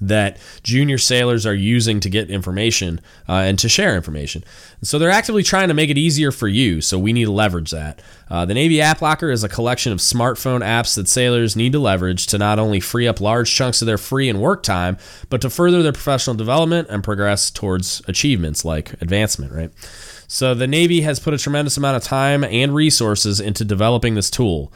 that 0.00 0.38
junior 0.62 0.98
sailors 0.98 1.46
are 1.46 1.54
using 1.54 2.00
to 2.00 2.10
get 2.10 2.30
information 2.30 3.00
uh, 3.28 3.34
and 3.34 3.58
to 3.58 3.68
share 3.68 3.96
information. 3.96 4.44
So 4.82 4.98
they're 4.98 5.10
actively 5.10 5.42
trying 5.42 5.68
to 5.68 5.74
make 5.74 5.90
it 5.90 5.98
easier 5.98 6.30
for 6.30 6.48
you. 6.48 6.80
So 6.80 6.98
we 6.98 7.12
need 7.12 7.24
to 7.24 7.32
leverage 7.32 7.70
that. 7.70 8.00
Uh, 8.28 8.44
the 8.44 8.54
Navy 8.54 8.80
App 8.80 9.00
Locker 9.00 9.30
is 9.30 9.44
a 9.44 9.48
collection 9.48 9.92
of 9.92 9.98
smartphone 9.98 10.60
apps 10.60 10.94
that 10.96 11.08
sailors 11.08 11.56
need 11.56 11.72
to 11.72 11.78
leverage 11.78 12.26
to 12.28 12.38
not 12.38 12.58
only 12.58 12.80
free 12.80 13.06
up 13.06 13.20
large 13.20 13.52
chunks 13.52 13.80
of 13.80 13.86
their 13.86 13.98
free 13.98 14.28
and 14.28 14.40
work 14.40 14.62
time, 14.62 14.98
but 15.28 15.40
to 15.40 15.50
further 15.50 15.82
their 15.82 15.92
professional 15.92 16.36
development 16.36 16.88
and 16.90 17.04
progress 17.04 17.50
towards 17.50 18.02
achievements 18.08 18.64
like 18.64 19.00
advancement, 19.00 19.52
right? 19.52 19.70
So 20.28 20.54
the 20.54 20.66
Navy 20.66 21.02
has 21.02 21.20
put 21.20 21.34
a 21.34 21.38
tremendous 21.38 21.76
amount 21.76 21.96
of 21.96 22.02
time 22.02 22.42
and 22.42 22.74
resources 22.74 23.38
into 23.38 23.64
developing 23.64 24.14
this 24.14 24.30
tool 24.30 24.72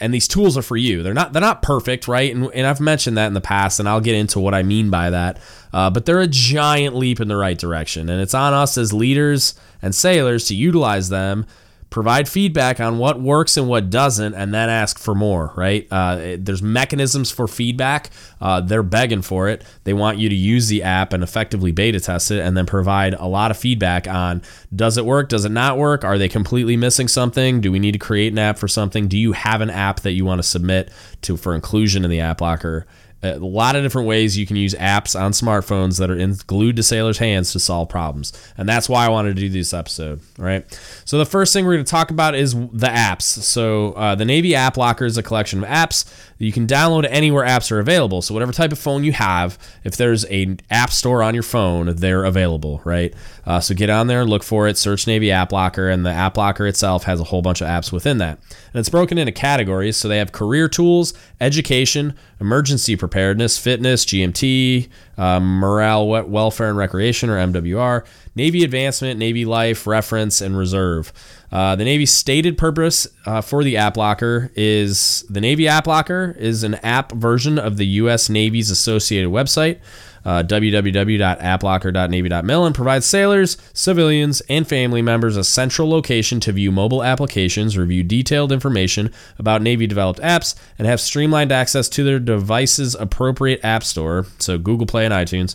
and 0.00 0.14
these 0.14 0.28
tools 0.28 0.56
are 0.56 0.62
for 0.62 0.76
you. 0.76 1.02
They're 1.02 1.14
not 1.14 1.32
they're 1.32 1.40
not 1.40 1.62
perfect, 1.62 2.08
right? 2.08 2.34
And, 2.34 2.50
and 2.54 2.66
I've 2.66 2.80
mentioned 2.80 3.16
that 3.16 3.26
in 3.26 3.34
the 3.34 3.40
past, 3.40 3.80
and 3.80 3.88
I'll 3.88 4.00
get 4.00 4.14
into 4.14 4.40
what 4.40 4.54
I 4.54 4.62
mean 4.62 4.90
by 4.90 5.10
that. 5.10 5.38
Uh, 5.72 5.90
but 5.90 6.06
they're 6.06 6.20
a 6.20 6.26
giant 6.26 6.96
leap 6.96 7.20
in 7.20 7.28
the 7.28 7.36
right 7.36 7.58
direction, 7.58 8.08
and 8.08 8.20
it's 8.20 8.34
on 8.34 8.52
us 8.52 8.78
as 8.78 8.92
leaders 8.92 9.54
and 9.82 9.94
sailors 9.94 10.46
to 10.48 10.54
utilize 10.54 11.08
them 11.08 11.46
provide 11.90 12.28
feedback 12.28 12.80
on 12.80 12.98
what 12.98 13.20
works 13.20 13.56
and 13.56 13.68
what 13.68 13.90
doesn't, 13.90 14.34
and 14.34 14.52
then 14.52 14.68
ask 14.68 14.98
for 14.98 15.14
more, 15.14 15.52
right? 15.56 15.86
Uh, 15.90 16.36
there's 16.38 16.62
mechanisms 16.62 17.30
for 17.30 17.48
feedback. 17.48 18.10
Uh, 18.40 18.60
they're 18.60 18.82
begging 18.82 19.22
for 19.22 19.48
it. 19.48 19.64
They 19.84 19.94
want 19.94 20.18
you 20.18 20.28
to 20.28 20.34
use 20.34 20.68
the 20.68 20.82
app 20.82 21.12
and 21.12 21.22
effectively 21.22 21.72
beta 21.72 22.00
test 22.00 22.30
it 22.30 22.40
and 22.40 22.56
then 22.56 22.66
provide 22.66 23.14
a 23.14 23.26
lot 23.26 23.50
of 23.50 23.56
feedback 23.56 24.06
on 24.06 24.42
does 24.74 24.98
it 24.98 25.06
work? 25.06 25.28
Does 25.28 25.44
it 25.44 25.52
not 25.52 25.78
work? 25.78 26.04
Are 26.04 26.18
they 26.18 26.28
completely 26.28 26.76
missing 26.76 27.08
something? 27.08 27.60
Do 27.60 27.72
we 27.72 27.78
need 27.78 27.92
to 27.92 27.98
create 27.98 28.32
an 28.32 28.38
app 28.38 28.58
for 28.58 28.68
something? 28.68 29.08
Do 29.08 29.16
you 29.16 29.32
have 29.32 29.60
an 29.60 29.70
app 29.70 30.00
that 30.00 30.12
you 30.12 30.24
want 30.24 30.40
to 30.40 30.46
submit 30.46 30.90
to 31.22 31.36
for 31.36 31.54
inclusion 31.54 32.04
in 32.04 32.10
the 32.10 32.20
app 32.20 32.40
locker? 32.40 32.86
A 33.22 33.38
lot 33.38 33.74
of 33.74 33.82
different 33.82 34.06
ways 34.06 34.38
you 34.38 34.46
can 34.46 34.54
use 34.54 34.74
apps 34.74 35.18
on 35.18 35.32
smartphones 35.32 35.98
that 35.98 36.08
are 36.08 36.16
in, 36.16 36.36
glued 36.46 36.76
to 36.76 36.84
sailors' 36.84 37.18
hands 37.18 37.52
to 37.52 37.58
solve 37.58 37.88
problems. 37.88 38.32
And 38.56 38.68
that's 38.68 38.88
why 38.88 39.04
I 39.04 39.08
wanted 39.08 39.34
to 39.34 39.42
do 39.42 39.48
this 39.48 39.74
episode, 39.74 40.20
right? 40.38 40.64
So, 41.04 41.18
the 41.18 41.26
first 41.26 41.52
thing 41.52 41.64
we're 41.64 41.74
going 41.74 41.84
to 41.84 41.90
talk 41.90 42.12
about 42.12 42.36
is 42.36 42.54
the 42.54 42.86
apps. 42.86 43.22
So, 43.22 43.92
uh, 43.92 44.14
the 44.14 44.24
Navy 44.24 44.54
App 44.54 44.76
Locker 44.76 45.04
is 45.04 45.18
a 45.18 45.22
collection 45.22 45.64
of 45.64 45.68
apps 45.68 46.04
that 46.04 46.44
you 46.44 46.52
can 46.52 46.68
download 46.68 47.08
anywhere 47.10 47.44
apps 47.44 47.72
are 47.72 47.80
available. 47.80 48.22
So, 48.22 48.34
whatever 48.34 48.52
type 48.52 48.70
of 48.70 48.78
phone 48.78 49.02
you 49.02 49.12
have, 49.12 49.58
if 49.82 49.96
there's 49.96 50.24
an 50.24 50.60
app 50.70 50.90
store 50.90 51.22
on 51.22 51.34
your 51.34 51.42
phone, 51.42 51.96
they're 51.96 52.24
available, 52.24 52.80
right? 52.84 53.12
Uh, 53.44 53.58
so, 53.58 53.74
get 53.74 53.90
on 53.90 54.06
there, 54.06 54.24
look 54.24 54.44
for 54.44 54.68
it, 54.68 54.78
search 54.78 55.08
Navy 55.08 55.32
App 55.32 55.50
Locker, 55.50 55.88
and 55.88 56.06
the 56.06 56.10
App 56.10 56.36
Locker 56.36 56.68
itself 56.68 57.02
has 57.04 57.18
a 57.18 57.24
whole 57.24 57.42
bunch 57.42 57.60
of 57.60 57.66
apps 57.66 57.90
within 57.90 58.18
that. 58.18 58.38
And 58.72 58.78
it's 58.78 58.88
broken 58.88 59.18
into 59.18 59.32
categories. 59.32 59.96
So, 59.96 60.06
they 60.06 60.18
have 60.18 60.30
career 60.30 60.68
tools, 60.68 61.14
education, 61.40 62.14
emergency 62.40 62.96
preparedness, 62.96 63.58
fitness, 63.58 64.04
GMT, 64.04 64.88
uh, 65.16 65.40
morale, 65.40 66.06
welfare, 66.06 66.68
and 66.68 66.78
recreation, 66.78 67.30
or 67.30 67.36
MWR, 67.36 68.04
Navy 68.34 68.62
advancement, 68.62 69.18
Navy 69.18 69.44
life, 69.44 69.86
reference, 69.86 70.40
and 70.40 70.56
reserve. 70.56 71.12
Uh, 71.50 71.74
the 71.74 71.84
Navy's 71.84 72.12
stated 72.12 72.58
purpose 72.58 73.06
uh, 73.26 73.40
for 73.40 73.64
the 73.64 73.76
App 73.76 73.96
Locker 73.96 74.50
is 74.54 75.24
the 75.28 75.40
Navy 75.40 75.66
App 75.66 75.86
Locker 75.86 76.36
is 76.38 76.62
an 76.62 76.74
app 76.76 77.12
version 77.12 77.58
of 77.58 77.76
the 77.76 77.86
U.S. 77.86 78.28
Navy's 78.28 78.70
associated 78.70 79.30
website 79.30 79.80
uh, 80.24 80.42
www.applocker.navy.mil 80.42 82.66
and 82.66 82.74
provides 82.74 83.06
sailors, 83.06 83.56
civilians, 83.72 84.40
and 84.48 84.66
family 84.66 85.02
members 85.02 85.36
a 85.36 85.44
central 85.44 85.88
location 85.88 86.40
to 86.40 86.52
view 86.52 86.72
mobile 86.72 87.02
applications, 87.02 87.78
review 87.78 88.02
detailed 88.02 88.52
information 88.52 89.12
about 89.38 89.62
Navy 89.62 89.86
developed 89.86 90.20
apps, 90.20 90.54
and 90.78 90.86
have 90.86 91.00
streamlined 91.00 91.52
access 91.52 91.88
to 91.90 92.04
their 92.04 92.18
device's 92.18 92.94
appropriate 92.94 93.64
app 93.64 93.84
store, 93.84 94.26
so 94.38 94.58
Google 94.58 94.86
Play 94.86 95.04
and 95.04 95.14
iTunes. 95.14 95.54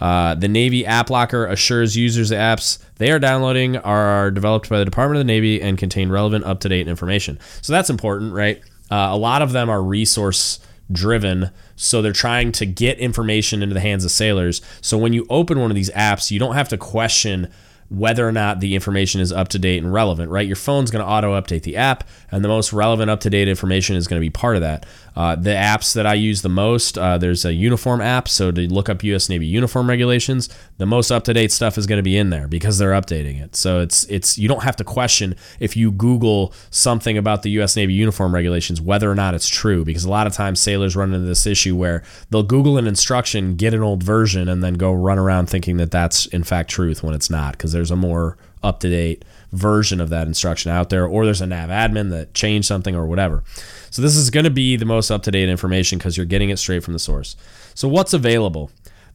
Uh, 0.00 0.34
the 0.34 0.48
Navy 0.48 0.84
App 0.84 1.08
Locker 1.08 1.46
assures 1.46 1.96
users 1.96 2.28
the 2.28 2.34
apps 2.34 2.78
they 2.96 3.10
are 3.10 3.18
downloading 3.18 3.76
are 3.78 4.30
developed 4.30 4.68
by 4.68 4.78
the 4.78 4.84
Department 4.84 5.16
of 5.16 5.20
the 5.20 5.32
Navy 5.32 5.62
and 5.62 5.78
contain 5.78 6.10
relevant, 6.10 6.44
up 6.44 6.60
to 6.60 6.68
date 6.68 6.88
information. 6.88 7.38
So 7.62 7.72
that's 7.72 7.90
important, 7.90 8.34
right? 8.34 8.60
Uh, 8.90 9.08
a 9.12 9.16
lot 9.16 9.42
of 9.42 9.52
them 9.52 9.70
are 9.70 9.82
resource 9.82 10.60
driven. 10.90 11.50
So 11.76 12.02
they're 12.02 12.12
trying 12.12 12.52
to 12.52 12.66
get 12.66 12.98
information 12.98 13.62
into 13.62 13.74
the 13.74 13.80
hands 13.80 14.04
of 14.04 14.10
sailors. 14.10 14.60
So 14.80 14.98
when 14.98 15.12
you 15.12 15.26
open 15.30 15.60
one 15.60 15.70
of 15.70 15.74
these 15.74 15.90
apps, 15.90 16.30
you 16.30 16.38
don't 16.38 16.54
have 16.54 16.68
to 16.70 16.78
question 16.78 17.50
whether 17.90 18.26
or 18.26 18.32
not 18.32 18.60
the 18.60 18.74
information 18.74 19.20
is 19.20 19.30
up 19.30 19.48
to 19.48 19.58
date 19.58 19.82
and 19.82 19.92
relevant, 19.92 20.30
right? 20.30 20.46
Your 20.46 20.56
phone's 20.56 20.90
going 20.90 21.04
to 21.04 21.10
auto 21.10 21.38
update 21.38 21.62
the 21.62 21.76
app, 21.76 22.08
and 22.30 22.42
the 22.42 22.48
most 22.48 22.72
relevant 22.72 23.10
up 23.10 23.20
to 23.20 23.30
date 23.30 23.46
information 23.46 23.94
is 23.94 24.08
going 24.08 24.20
to 24.20 24.24
be 24.24 24.30
part 24.30 24.56
of 24.56 24.62
that. 24.62 24.86
Uh, 25.16 25.36
the 25.36 25.50
apps 25.50 25.94
that 25.94 26.06
I 26.06 26.14
use 26.14 26.42
the 26.42 26.48
most, 26.48 26.98
uh, 26.98 27.18
there's 27.18 27.44
a 27.44 27.52
uniform 27.52 28.00
app. 28.00 28.28
So 28.28 28.50
to 28.50 28.72
look 28.72 28.88
up 28.88 29.04
U.S. 29.04 29.28
Navy 29.28 29.46
uniform 29.46 29.88
regulations, 29.88 30.48
the 30.78 30.86
most 30.86 31.10
up 31.10 31.24
to 31.24 31.32
date 31.32 31.52
stuff 31.52 31.78
is 31.78 31.86
going 31.86 31.98
to 31.98 32.02
be 32.02 32.16
in 32.16 32.30
there 32.30 32.48
because 32.48 32.78
they're 32.78 32.92
updating 32.92 33.40
it. 33.40 33.54
So 33.54 33.80
it's 33.80 34.04
it's 34.04 34.38
you 34.38 34.48
don't 34.48 34.62
have 34.64 34.76
to 34.76 34.84
question 34.84 35.36
if 35.60 35.76
you 35.76 35.92
Google 35.92 36.52
something 36.70 37.16
about 37.16 37.42
the 37.42 37.50
U.S. 37.50 37.76
Navy 37.76 37.92
uniform 37.92 38.34
regulations 38.34 38.80
whether 38.80 39.10
or 39.10 39.14
not 39.14 39.34
it's 39.34 39.48
true 39.48 39.84
because 39.84 40.04
a 40.04 40.10
lot 40.10 40.26
of 40.26 40.32
times 40.32 40.60
sailors 40.60 40.96
run 40.96 41.12
into 41.12 41.26
this 41.26 41.46
issue 41.46 41.76
where 41.76 42.02
they'll 42.30 42.42
Google 42.42 42.76
an 42.76 42.86
instruction, 42.86 43.56
get 43.56 43.74
an 43.74 43.82
old 43.82 44.02
version, 44.02 44.48
and 44.48 44.62
then 44.62 44.74
go 44.74 44.92
run 44.92 45.18
around 45.18 45.46
thinking 45.46 45.76
that 45.76 45.90
that's 45.90 46.26
in 46.26 46.42
fact 46.42 46.70
truth 46.70 47.02
when 47.02 47.14
it's 47.14 47.30
not 47.30 47.52
because 47.52 47.72
there's 47.72 47.90
a 47.90 47.96
more 47.96 48.36
up 48.62 48.80
to 48.80 48.88
date 48.88 49.24
version 49.54 50.00
of 50.00 50.10
that 50.10 50.26
instruction 50.26 50.70
out 50.70 50.90
there, 50.90 51.06
or 51.06 51.24
there's 51.24 51.40
a 51.40 51.46
nav 51.46 51.70
admin 51.70 52.10
that 52.10 52.34
changed 52.34 52.66
something 52.66 52.94
or 52.94 53.06
whatever. 53.06 53.42
So 53.90 54.02
this 54.02 54.16
is 54.16 54.30
going 54.30 54.44
to 54.44 54.50
be 54.50 54.76
the 54.76 54.84
most 54.84 55.10
up 55.10 55.22
to 55.22 55.30
date 55.30 55.48
information 55.48 55.98
because 55.98 56.16
you're 56.16 56.26
getting 56.26 56.50
it 56.50 56.58
straight 56.58 56.82
from 56.82 56.92
the 56.92 56.98
source. 56.98 57.36
So 57.74 57.88
what's 57.88 58.12
available? 58.12 58.70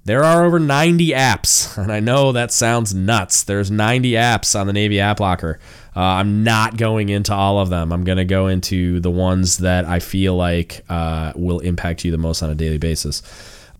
There 0.05 0.23
are 0.23 0.45
over 0.45 0.59
90 0.59 1.09
apps, 1.09 1.77
and 1.81 1.91
I 1.91 1.99
know 1.99 2.31
that 2.31 2.51
sounds 2.51 2.93
nuts. 2.93 3.43
There's 3.43 3.69
90 3.69 4.11
apps 4.13 4.59
on 4.59 4.67
the 4.67 4.73
Navy 4.73 4.99
App 4.99 5.19
Locker. 5.19 5.59
Uh, 5.95 5.99
I'm 5.99 6.43
not 6.43 6.77
going 6.77 7.09
into 7.09 7.33
all 7.33 7.59
of 7.59 7.69
them. 7.69 7.91
I'm 7.91 8.05
going 8.05 8.17
to 8.17 8.25
go 8.25 8.47
into 8.47 9.01
the 9.01 9.11
ones 9.11 9.57
that 9.57 9.85
I 9.85 9.99
feel 9.99 10.35
like 10.35 10.85
uh, 10.87 11.33
will 11.35 11.59
impact 11.59 12.05
you 12.05 12.11
the 12.11 12.17
most 12.17 12.41
on 12.41 12.49
a 12.49 12.55
daily 12.55 12.77
basis. 12.77 13.21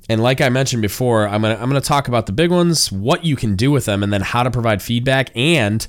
And 0.09 0.21
like 0.21 0.41
I 0.41 0.49
mentioned 0.49 0.81
before, 0.81 1.27
I'm 1.27 1.43
gonna 1.43 1.53
I'm 1.53 1.69
gonna 1.69 1.81
talk 1.81 2.07
about 2.07 2.25
the 2.25 2.31
big 2.31 2.49
ones, 2.49 2.91
what 2.91 3.23
you 3.23 3.35
can 3.35 3.55
do 3.55 3.69
with 3.69 3.85
them, 3.85 4.01
and 4.01 4.11
then 4.11 4.21
how 4.21 4.41
to 4.41 4.49
provide 4.49 4.81
feedback. 4.81 5.29
And 5.35 5.87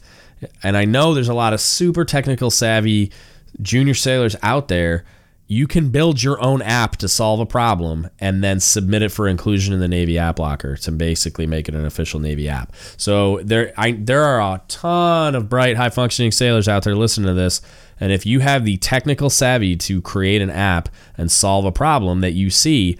and 0.62 0.76
I 0.76 0.84
know 0.84 1.14
there's 1.14 1.28
a 1.28 1.34
lot 1.34 1.52
of 1.52 1.60
super 1.60 2.04
technical 2.04 2.50
savvy 2.50 3.12
junior 3.60 3.94
sailors 3.94 4.36
out 4.42 4.68
there. 4.68 5.04
You 5.46 5.66
can 5.66 5.88
build 5.88 6.22
your 6.22 6.40
own 6.40 6.62
app 6.62 6.96
to 6.98 7.08
solve 7.08 7.40
a 7.40 7.46
problem 7.46 8.08
and 8.20 8.42
then 8.42 8.60
submit 8.60 9.02
it 9.02 9.08
for 9.10 9.26
inclusion 9.26 9.74
in 9.74 9.80
the 9.80 9.88
Navy 9.88 10.16
App 10.16 10.38
Locker 10.38 10.76
to 10.76 10.92
basically 10.92 11.44
make 11.44 11.68
it 11.68 11.74
an 11.74 11.84
official 11.84 12.20
Navy 12.20 12.48
app. 12.48 12.72
So 12.96 13.40
there, 13.42 13.72
I, 13.76 13.92
there 13.92 14.22
are 14.22 14.40
a 14.40 14.62
ton 14.68 15.34
of 15.34 15.48
bright, 15.48 15.76
high 15.76 15.90
functioning 15.90 16.30
sailors 16.30 16.68
out 16.68 16.84
there 16.84 16.94
listening 16.94 17.26
to 17.26 17.34
this. 17.34 17.60
And 17.98 18.12
if 18.12 18.24
you 18.24 18.40
have 18.40 18.64
the 18.64 18.76
technical 18.76 19.28
savvy 19.28 19.74
to 19.74 20.00
create 20.00 20.40
an 20.40 20.50
app 20.50 20.88
and 21.18 21.32
solve 21.32 21.64
a 21.64 21.72
problem 21.72 22.20
that 22.20 22.32
you 22.32 22.48
see, 22.48 22.96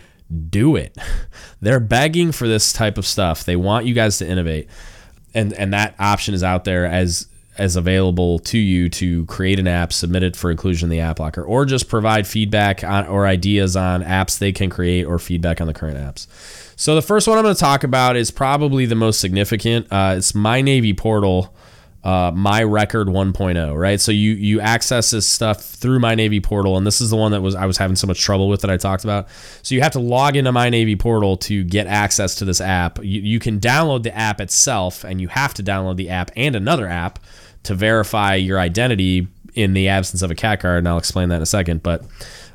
do 0.48 0.74
it. 0.74 0.96
They're 1.60 1.78
begging 1.78 2.32
for 2.32 2.48
this 2.48 2.72
type 2.72 2.98
of 2.98 3.06
stuff. 3.06 3.44
They 3.44 3.56
want 3.56 3.86
you 3.86 3.94
guys 3.94 4.18
to 4.18 4.28
innovate. 4.28 4.68
And 5.34 5.52
and 5.52 5.72
that 5.72 5.94
option 5.98 6.34
is 6.34 6.42
out 6.42 6.64
there 6.64 6.86
as 6.86 7.26
as 7.58 7.76
available 7.76 8.38
to 8.38 8.58
you 8.58 8.88
to 8.88 9.26
create 9.26 9.58
an 9.58 9.68
app, 9.68 9.92
submit 9.92 10.22
it 10.22 10.34
for 10.34 10.50
inclusion 10.50 10.86
in 10.86 10.90
the 10.90 11.00
app 11.00 11.18
locker, 11.18 11.42
or 11.42 11.66
just 11.66 11.88
provide 11.88 12.26
feedback 12.26 12.82
on, 12.82 13.06
or 13.06 13.26
ideas 13.26 13.76
on 13.76 14.02
apps 14.02 14.38
they 14.38 14.50
can 14.50 14.70
create 14.70 15.04
or 15.04 15.18
feedback 15.18 15.60
on 15.60 15.66
the 15.66 15.74
current 15.74 15.98
apps. 15.98 16.26
So 16.76 16.94
the 16.94 17.02
first 17.02 17.28
one 17.28 17.36
I'm 17.36 17.44
going 17.44 17.54
to 17.54 17.60
talk 17.60 17.84
about 17.84 18.16
is 18.16 18.30
probably 18.30 18.86
the 18.86 18.94
most 18.94 19.20
significant. 19.20 19.86
Uh, 19.90 20.14
it's 20.16 20.34
My 20.34 20.62
Navy 20.62 20.94
Portal 20.94 21.52
uh, 22.02 22.32
my 22.34 22.62
record 22.62 23.08
1.0 23.08 23.78
right? 23.78 24.00
So 24.00 24.10
you 24.10 24.32
you 24.32 24.60
access 24.60 25.10
this 25.10 25.26
stuff 25.26 25.62
through 25.62 25.98
my 26.00 26.14
navy 26.14 26.40
portal 26.40 26.76
and 26.76 26.86
this 26.86 27.00
is 27.00 27.10
the 27.10 27.16
one 27.16 27.32
that 27.32 27.42
was 27.42 27.54
i 27.54 27.66
was 27.66 27.76
having 27.76 27.96
so 27.96 28.06
much 28.06 28.20
trouble 28.20 28.48
with 28.48 28.62
that 28.62 28.70
i 28.70 28.76
talked 28.76 29.04
about. 29.04 29.28
So 29.62 29.74
you 29.74 29.82
have 29.82 29.92
to 29.92 30.00
log 30.00 30.36
into 30.36 30.52
my 30.52 30.70
navy 30.70 30.96
portal 30.96 31.36
to 31.38 31.62
get 31.62 31.86
access 31.86 32.34
to 32.36 32.44
this 32.44 32.60
app. 32.60 32.98
You, 32.98 33.20
you 33.20 33.38
can 33.38 33.60
download 33.60 34.02
the 34.02 34.16
app 34.16 34.40
itself 34.40 35.04
and 35.04 35.20
you 35.20 35.28
have 35.28 35.52
to 35.54 35.62
download 35.62 35.96
the 35.96 36.08
app 36.08 36.30
and 36.36 36.56
another 36.56 36.88
app 36.88 37.18
to 37.64 37.74
verify 37.74 38.34
your 38.34 38.58
identity 38.58 39.28
in 39.54 39.74
the 39.74 39.88
absence 39.88 40.22
of 40.22 40.30
a 40.30 40.34
CAC 40.34 40.60
card 40.60 40.78
and 40.78 40.88
i'll 40.88 40.96
explain 40.96 41.28
that 41.28 41.36
in 41.36 41.42
a 41.42 41.46
second. 41.46 41.82
But 41.82 42.06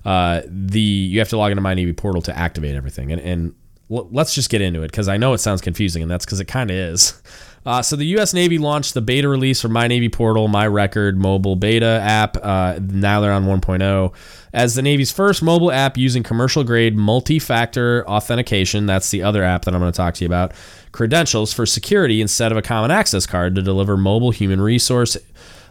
uh, 0.06 0.42
the 0.48 0.80
you 0.80 1.20
have 1.20 1.30
to 1.30 1.38
log 1.38 1.52
into 1.52 1.62
my 1.62 1.76
navy 1.76 1.94
portal 1.94 2.22
to 2.24 2.36
activate 2.36 2.76
everything. 2.76 3.12
And, 3.12 3.22
and 3.22 3.56
let's 3.90 4.34
just 4.34 4.50
get 4.50 4.62
into 4.62 4.82
it 4.82 4.90
because 4.90 5.08
i 5.08 5.16
know 5.16 5.34
it 5.34 5.38
sounds 5.38 5.62
confusing 5.62 6.02
and 6.02 6.10
that's 6.10 6.26
because 6.26 6.40
it 6.40 6.46
kind 6.46 6.72
of 6.72 6.76
is 6.76 7.22
uh, 7.66 7.82
so 7.82 7.96
the 7.96 8.06
U.S. 8.08 8.34
Navy 8.34 8.58
launched 8.58 8.94
the 8.94 9.02
beta 9.02 9.28
release 9.28 9.62
for 9.62 9.70
My 9.70 9.88
Navy 9.88 10.10
Portal, 10.10 10.48
My 10.48 10.68
Record 10.68 11.18
mobile 11.18 11.56
beta 11.56 12.00
app. 12.02 12.38
Uh, 12.38 12.80
now 12.82 13.22
they're 13.22 13.32
on 13.32 13.46
1.0 13.46 14.14
as 14.54 14.76
the 14.76 14.82
Navy's 14.82 15.12
first 15.12 15.44
mobile 15.44 15.72
app 15.72 15.98
using 15.98 16.24
commercial 16.24 16.64
grade 16.64 16.96
multi-factor 16.96 18.08
authentication. 18.08 18.86
That's 18.86 19.12
the 19.12 19.22
other 19.24 19.44
app 19.44 19.66
that 19.66 19.74
I'm 19.74 19.82
going 19.82 19.92
to 19.92 19.98
talk 19.98 20.14
to 20.16 20.24
you 20.24 20.28
about. 20.28 20.54
Credentials 20.94 21.52
for 21.52 21.66
security 21.66 22.22
instead 22.22 22.54
of 22.54 22.58
a 22.58 22.62
common 22.62 22.90
access 22.90 23.26
card 23.26 23.56
to 23.56 23.62
deliver 23.62 23.98
mobile 23.98 24.32
human 24.32 24.62
resource 24.62 25.18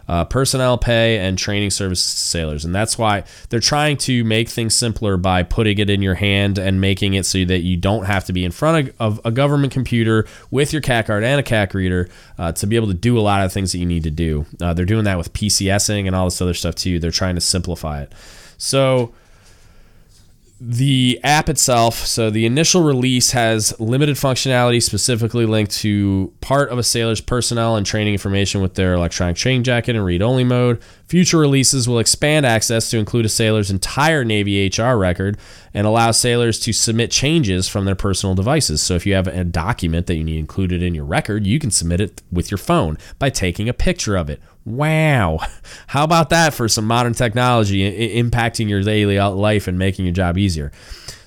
uh, 0.07 0.25
personnel 0.25 0.77
pay 0.77 1.17
and 1.17 1.37
training 1.37 1.71
services 1.71 2.13
to 2.13 2.19
sailors. 2.19 2.65
And 2.65 2.73
that's 2.73 2.97
why 2.97 3.23
they're 3.49 3.59
trying 3.59 3.97
to 3.97 4.23
make 4.23 4.49
things 4.49 4.75
simpler 4.75 5.17
by 5.17 5.43
putting 5.43 5.77
it 5.79 5.89
in 5.89 6.01
your 6.01 6.15
hand 6.15 6.57
and 6.57 6.79
making 6.79 7.13
it 7.13 7.25
so 7.25 7.43
that 7.45 7.59
you 7.59 7.77
don't 7.77 8.05
have 8.05 8.25
to 8.25 8.33
be 8.33 8.45
in 8.45 8.51
front 8.51 8.93
of, 8.99 9.21
a 9.25 9.31
government 9.31 9.71
computer 9.71 10.27
with 10.51 10.73
your 10.73 10.81
CAC 10.81 11.07
card 11.07 11.23
and 11.23 11.39
a 11.39 11.43
CAC 11.43 11.73
reader 11.73 12.09
uh, 12.37 12.51
to 12.51 12.67
be 12.67 12.75
able 12.75 12.87
to 12.87 12.93
do 12.93 13.17
a 13.17 13.21
lot 13.21 13.43
of 13.43 13.51
things 13.51 13.71
that 13.71 13.79
you 13.79 13.85
need 13.85 14.03
to 14.03 14.11
do. 14.11 14.45
Uh, 14.61 14.73
they're 14.73 14.85
doing 14.85 15.05
that 15.05 15.17
with 15.17 15.33
PCSing 15.33 16.05
and 16.05 16.15
all 16.15 16.25
this 16.25 16.41
other 16.41 16.53
stuff 16.53 16.75
too. 16.75 16.99
They're 16.99 17.11
trying 17.11 17.35
to 17.35 17.41
simplify 17.41 18.01
it. 18.01 18.11
So, 18.57 19.13
the 20.59 21.19
app 21.21 21.49
itself, 21.49 21.95
so 21.95 22.29
the 22.29 22.45
initial 22.45 22.81
release 22.81 23.31
has 23.31 23.77
limited 23.77 24.15
functionality 24.15 24.81
specifically 24.81 25.45
linked 25.45 25.73
to 25.73 26.33
part 26.39 26.69
of 26.69 26.77
a 26.77 26.83
sailor's 26.83 27.19
personnel 27.19 27.75
and 27.75 27.85
training 27.85 28.13
information 28.13 28.61
with 28.61 28.75
their 28.75 28.93
electronic 28.93 29.35
training 29.35 29.63
jacket 29.63 29.97
and 29.97 30.05
read 30.05 30.21
only 30.21 30.45
mode. 30.45 30.81
Future 31.07 31.37
releases 31.37 31.89
will 31.89 31.99
expand 31.99 32.45
access 32.45 32.89
to 32.89 32.97
include 32.97 33.25
a 33.25 33.29
sailor's 33.29 33.69
entire 33.69 34.23
Navy 34.23 34.67
HR 34.69 34.95
record 34.95 35.37
and 35.73 35.85
allow 35.85 36.11
sailors 36.11 36.57
to 36.61 36.71
submit 36.71 37.11
changes 37.11 37.67
from 37.67 37.83
their 37.83 37.93
personal 37.93 38.33
devices. 38.33 38.81
So 38.81 38.95
if 38.95 39.05
you 39.05 39.13
have 39.13 39.27
a 39.27 39.43
document 39.43 40.07
that 40.07 40.15
you 40.15 40.23
need 40.23 40.39
included 40.39 40.81
in 40.81 40.95
your 40.95 41.05
record, 41.05 41.45
you 41.45 41.59
can 41.59 41.69
submit 41.69 41.99
it 41.99 42.21
with 42.31 42.49
your 42.49 42.57
phone 42.57 42.97
by 43.19 43.29
taking 43.29 43.67
a 43.67 43.73
picture 43.73 44.15
of 44.15 44.29
it 44.29 44.41
Wow. 44.65 45.39
How 45.87 46.03
about 46.03 46.31
that 46.31 46.53
for 46.53 46.67
some 46.67 46.85
modern 46.85 47.13
technology 47.13 48.19
impacting 48.21 48.67
your 48.67 48.81
daily 48.81 49.19
life 49.19 49.67
and 49.67 49.77
making 49.77 50.05
your 50.05 50.13
job 50.13 50.37
easier? 50.37 50.71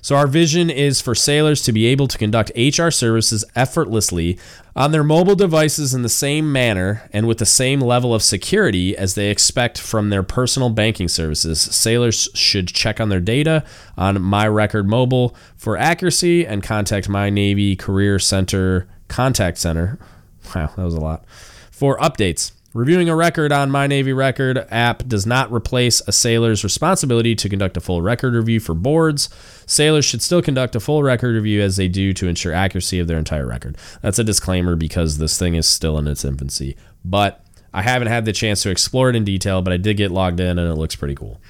So, 0.01 0.17
our 0.17 0.27
vision 0.27 0.71
is 0.71 1.01
for 1.01 1.15
sailors 1.15 1.63
to 1.63 1.73
be 1.73 1.87
able 1.87 2.09
to 2.09 2.19
conduct 2.19 2.53
HR 2.57 2.91
services 2.91 3.45
effortlessly 3.55 4.39
on 4.75 4.93
their 4.93 5.05
mobile 5.05 5.35
devices 5.35 5.93
in 5.93 6.03
the 6.03 6.09
same 6.09 6.51
manner 6.51 7.09
and 7.13 7.27
with 7.27 7.39
the 7.39 7.47
same 7.47 7.81
level 7.81 8.15
of 8.15 8.23
security 8.23 8.97
as 8.97 9.15
they 9.15 9.29
expect 9.29 9.79
from 9.79 10.09
their 10.09 10.23
personal 10.23 10.71
banking 10.71 11.09
services. 11.09 11.61
Sailors 11.61 12.29
should 12.33 12.69
check 12.69 13.01
on 13.01 13.09
their 13.09 13.21
data 13.21 13.65
on 13.97 14.23
My 14.23 14.47
Record 14.49 14.89
Mobile 14.89 15.37
for 15.57 15.77
accuracy 15.77 16.47
and 16.47 16.63
contact 16.63 17.09
My 17.09 17.29
Navy 17.29 17.77
Career 17.77 18.19
Center 18.19 18.89
Contact 19.09 19.59
Center. 19.59 19.99
Wow, 20.55 20.71
that 20.77 20.85
was 20.85 20.95
a 20.95 21.01
lot. 21.01 21.25
For 21.71 21.99
updates. 21.99 22.53
Reviewing 22.75 23.09
a 23.09 23.17
record 23.17 23.51
on 23.51 23.71
My 23.71 23.87
Navy 23.87 24.13
Record 24.13 24.59
app 24.71 25.09
does 25.09 25.25
not 25.25 25.51
replace 25.51 26.03
a 26.07 26.13
sailor's 26.13 26.63
responsibility 26.63 27.35
to 27.35 27.49
conduct 27.49 27.79
a 27.79 27.81
full 27.81 28.03
record 28.03 28.35
review 28.35 28.61
for 28.61 28.75
boards. 28.75 29.31
Sailors 29.65 30.05
should 30.05 30.21
still 30.21 30.43
conduct 30.43 30.77
a 30.77 30.81
full 30.81 31.03
record 31.03 31.35
review 31.35 31.63
as 31.63 31.77
they 31.77 31.89
do 31.89 32.13
to 32.13 32.29
ensure 32.29 32.53
accuracy 32.53 32.99
of 32.99 33.07
their 33.07 33.17
entire 33.17 33.47
record. 33.47 33.79
That's 34.03 34.19
a 34.19 34.25
disclaimer 34.25 34.77
because 34.77 35.17
this 35.17 35.39
thing 35.39 35.55
is 35.55 35.67
still 35.67 35.97
in 35.97 36.07
its 36.07 36.27
infancy. 36.27 36.77
But 37.03 37.43
I 37.73 37.81
haven't 37.81 38.09
had 38.09 38.27
the 38.27 38.35
chance 38.35 38.63
to 38.65 38.71
explore 38.71 39.09
it 39.09 39.17
in 39.17 39.25
detail, 39.25 39.63
but 39.63 39.73
I 39.73 39.79
did 39.79 39.97
get 39.97 40.11
logged 40.11 40.39
in 40.39 40.59
and 40.59 40.71
it 40.71 40.75
looks 40.77 40.95
pretty 40.95 41.15
cool. 41.15 41.41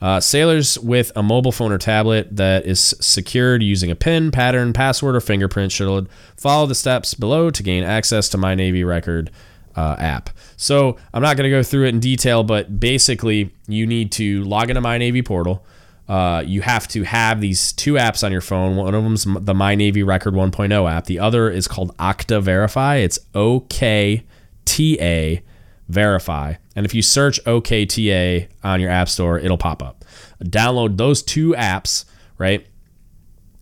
Uh, 0.00 0.20
sailors 0.20 0.78
with 0.78 1.12
a 1.14 1.22
mobile 1.22 1.52
phone 1.52 1.70
or 1.70 1.78
tablet 1.78 2.34
that 2.34 2.64
is 2.64 2.94
secured 2.98 3.62
using 3.62 3.90
a 3.90 3.94
PIN, 3.94 4.30
pattern, 4.30 4.72
password, 4.72 5.16
or 5.16 5.20
fingerprint 5.20 5.70
should 5.70 6.08
follow 6.34 6.66
the 6.66 6.74
steps 6.74 7.12
below 7.12 7.50
to 7.50 7.62
gain 7.62 7.84
access 7.84 8.30
to 8.30 8.38
My 8.38 8.54
Navy 8.54 8.84
Record 8.84 9.30
uh, 9.76 9.96
app. 9.98 10.30
So 10.56 10.96
I'm 11.12 11.22
not 11.22 11.36
going 11.36 11.44
to 11.44 11.50
go 11.50 11.62
through 11.62 11.86
it 11.86 11.88
in 11.90 12.00
detail, 12.00 12.44
but 12.44 12.78
basically, 12.80 13.54
you 13.66 13.86
need 13.86 14.12
to 14.12 14.42
log 14.44 14.70
into 14.70 14.80
My 14.80 14.98
Navy 14.98 15.22
portal. 15.22 15.64
Uh, 16.08 16.42
you 16.44 16.60
have 16.62 16.88
to 16.88 17.04
have 17.04 17.40
these 17.40 17.72
two 17.72 17.94
apps 17.94 18.24
on 18.24 18.32
your 18.32 18.40
phone. 18.40 18.76
One 18.76 18.94
of 18.94 19.02
them's 19.02 19.24
the 19.24 19.54
My 19.54 19.74
Navy 19.74 20.02
Record 20.02 20.34
1.0 20.34 20.90
app. 20.90 21.04
The 21.06 21.18
other 21.18 21.48
is 21.48 21.68
called 21.68 21.96
Okta 21.96 22.42
Verify. 22.42 22.96
It's 22.96 23.18
O 23.34 23.60
K 23.60 24.24
T 24.64 24.98
A 25.00 25.42
Verify. 25.88 26.54
And 26.74 26.86
if 26.86 26.94
you 26.94 27.02
search 27.02 27.42
OKTA 27.44 28.48
on 28.64 28.80
your 28.80 28.90
app 28.90 29.08
store, 29.08 29.38
it'll 29.38 29.58
pop 29.58 29.82
up. 29.82 30.04
Download 30.42 30.96
those 30.96 31.22
two 31.22 31.52
apps, 31.52 32.04
right? 32.38 32.66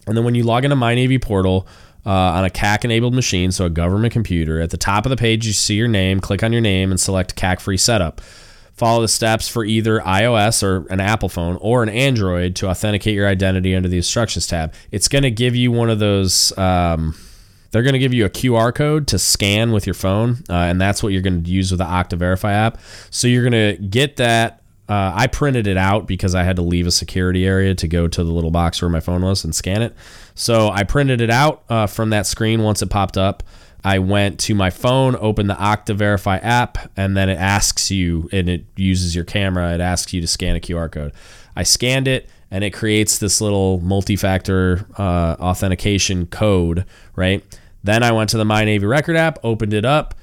And 0.06 0.16
then 0.16 0.24
when 0.24 0.34
you 0.34 0.44
log 0.44 0.64
into 0.64 0.76
My 0.76 0.94
Navy 0.94 1.18
portal, 1.18 1.66
uh, 2.10 2.32
on 2.32 2.44
a 2.44 2.50
CAC 2.50 2.84
enabled 2.84 3.14
machine, 3.14 3.52
so 3.52 3.66
a 3.66 3.70
government 3.70 4.12
computer. 4.12 4.60
At 4.60 4.70
the 4.70 4.76
top 4.76 5.06
of 5.06 5.10
the 5.10 5.16
page, 5.16 5.46
you 5.46 5.52
see 5.52 5.76
your 5.76 5.86
name, 5.86 6.18
click 6.18 6.42
on 6.42 6.52
your 6.52 6.60
name, 6.60 6.90
and 6.90 6.98
select 6.98 7.36
CAC 7.36 7.60
free 7.60 7.76
setup. 7.76 8.20
Follow 8.72 9.02
the 9.02 9.06
steps 9.06 9.48
for 9.48 9.64
either 9.64 10.00
iOS 10.00 10.64
or 10.64 10.88
an 10.92 10.98
Apple 10.98 11.28
phone 11.28 11.56
or 11.60 11.84
an 11.84 11.88
Android 11.88 12.56
to 12.56 12.68
authenticate 12.68 13.14
your 13.14 13.28
identity 13.28 13.76
under 13.76 13.88
the 13.88 13.98
instructions 13.98 14.48
tab. 14.48 14.74
It's 14.90 15.06
going 15.06 15.22
to 15.22 15.30
give 15.30 15.54
you 15.54 15.70
one 15.70 15.88
of 15.88 16.00
those. 16.00 16.56
Um, 16.58 17.14
they're 17.70 17.84
going 17.84 17.92
to 17.92 18.00
give 18.00 18.12
you 18.12 18.24
a 18.24 18.30
QR 18.30 18.74
code 18.74 19.06
to 19.08 19.18
scan 19.18 19.70
with 19.70 19.86
your 19.86 19.94
phone, 19.94 20.38
uh, 20.48 20.54
and 20.54 20.80
that's 20.80 21.04
what 21.04 21.12
you're 21.12 21.22
going 21.22 21.44
to 21.44 21.48
use 21.48 21.70
with 21.70 21.78
the 21.78 21.84
Okta 21.84 22.18
Verify 22.18 22.50
app. 22.50 22.78
So 23.10 23.28
you're 23.28 23.48
going 23.48 23.76
to 23.76 23.80
get 23.80 24.16
that. 24.16 24.59
Uh, 24.90 25.12
I 25.14 25.28
printed 25.28 25.68
it 25.68 25.76
out 25.76 26.08
because 26.08 26.34
I 26.34 26.42
had 26.42 26.56
to 26.56 26.62
leave 26.62 26.84
a 26.84 26.90
security 26.90 27.46
area 27.46 27.76
to 27.76 27.86
go 27.86 28.08
to 28.08 28.24
the 28.24 28.32
little 28.32 28.50
box 28.50 28.82
where 28.82 28.88
my 28.88 28.98
phone 28.98 29.22
was 29.22 29.44
and 29.44 29.54
scan 29.54 29.82
it. 29.82 29.94
So 30.34 30.68
I 30.68 30.82
printed 30.82 31.20
it 31.20 31.30
out 31.30 31.62
uh, 31.68 31.86
from 31.86 32.10
that 32.10 32.26
screen 32.26 32.64
once 32.64 32.82
it 32.82 32.90
popped 32.90 33.16
up. 33.16 33.44
I 33.84 34.00
went 34.00 34.40
to 34.40 34.54
my 34.56 34.70
phone, 34.70 35.14
opened 35.20 35.48
the 35.48 35.54
Okta 35.54 35.94
Verify 35.94 36.38
app, 36.38 36.90
and 36.96 37.16
then 37.16 37.28
it 37.28 37.38
asks 37.38 37.92
you, 37.92 38.28
and 38.32 38.48
it 38.48 38.64
uses 38.74 39.14
your 39.14 39.24
camera. 39.24 39.72
It 39.74 39.80
asks 39.80 40.12
you 40.12 40.20
to 40.22 40.26
scan 40.26 40.56
a 40.56 40.60
QR 40.60 40.90
code. 40.90 41.12
I 41.54 41.62
scanned 41.62 42.08
it, 42.08 42.28
and 42.50 42.64
it 42.64 42.72
creates 42.72 43.18
this 43.18 43.40
little 43.40 43.78
multi-factor 43.78 44.86
uh, 44.98 45.36
authentication 45.38 46.26
code. 46.26 46.84
Right. 47.14 47.44
Then 47.84 48.02
I 48.02 48.10
went 48.10 48.30
to 48.30 48.38
the 48.38 48.44
My 48.44 48.64
Navy 48.64 48.86
Record 48.86 49.14
app, 49.14 49.38
opened 49.44 49.72
it 49.72 49.84
up. 49.84 50.16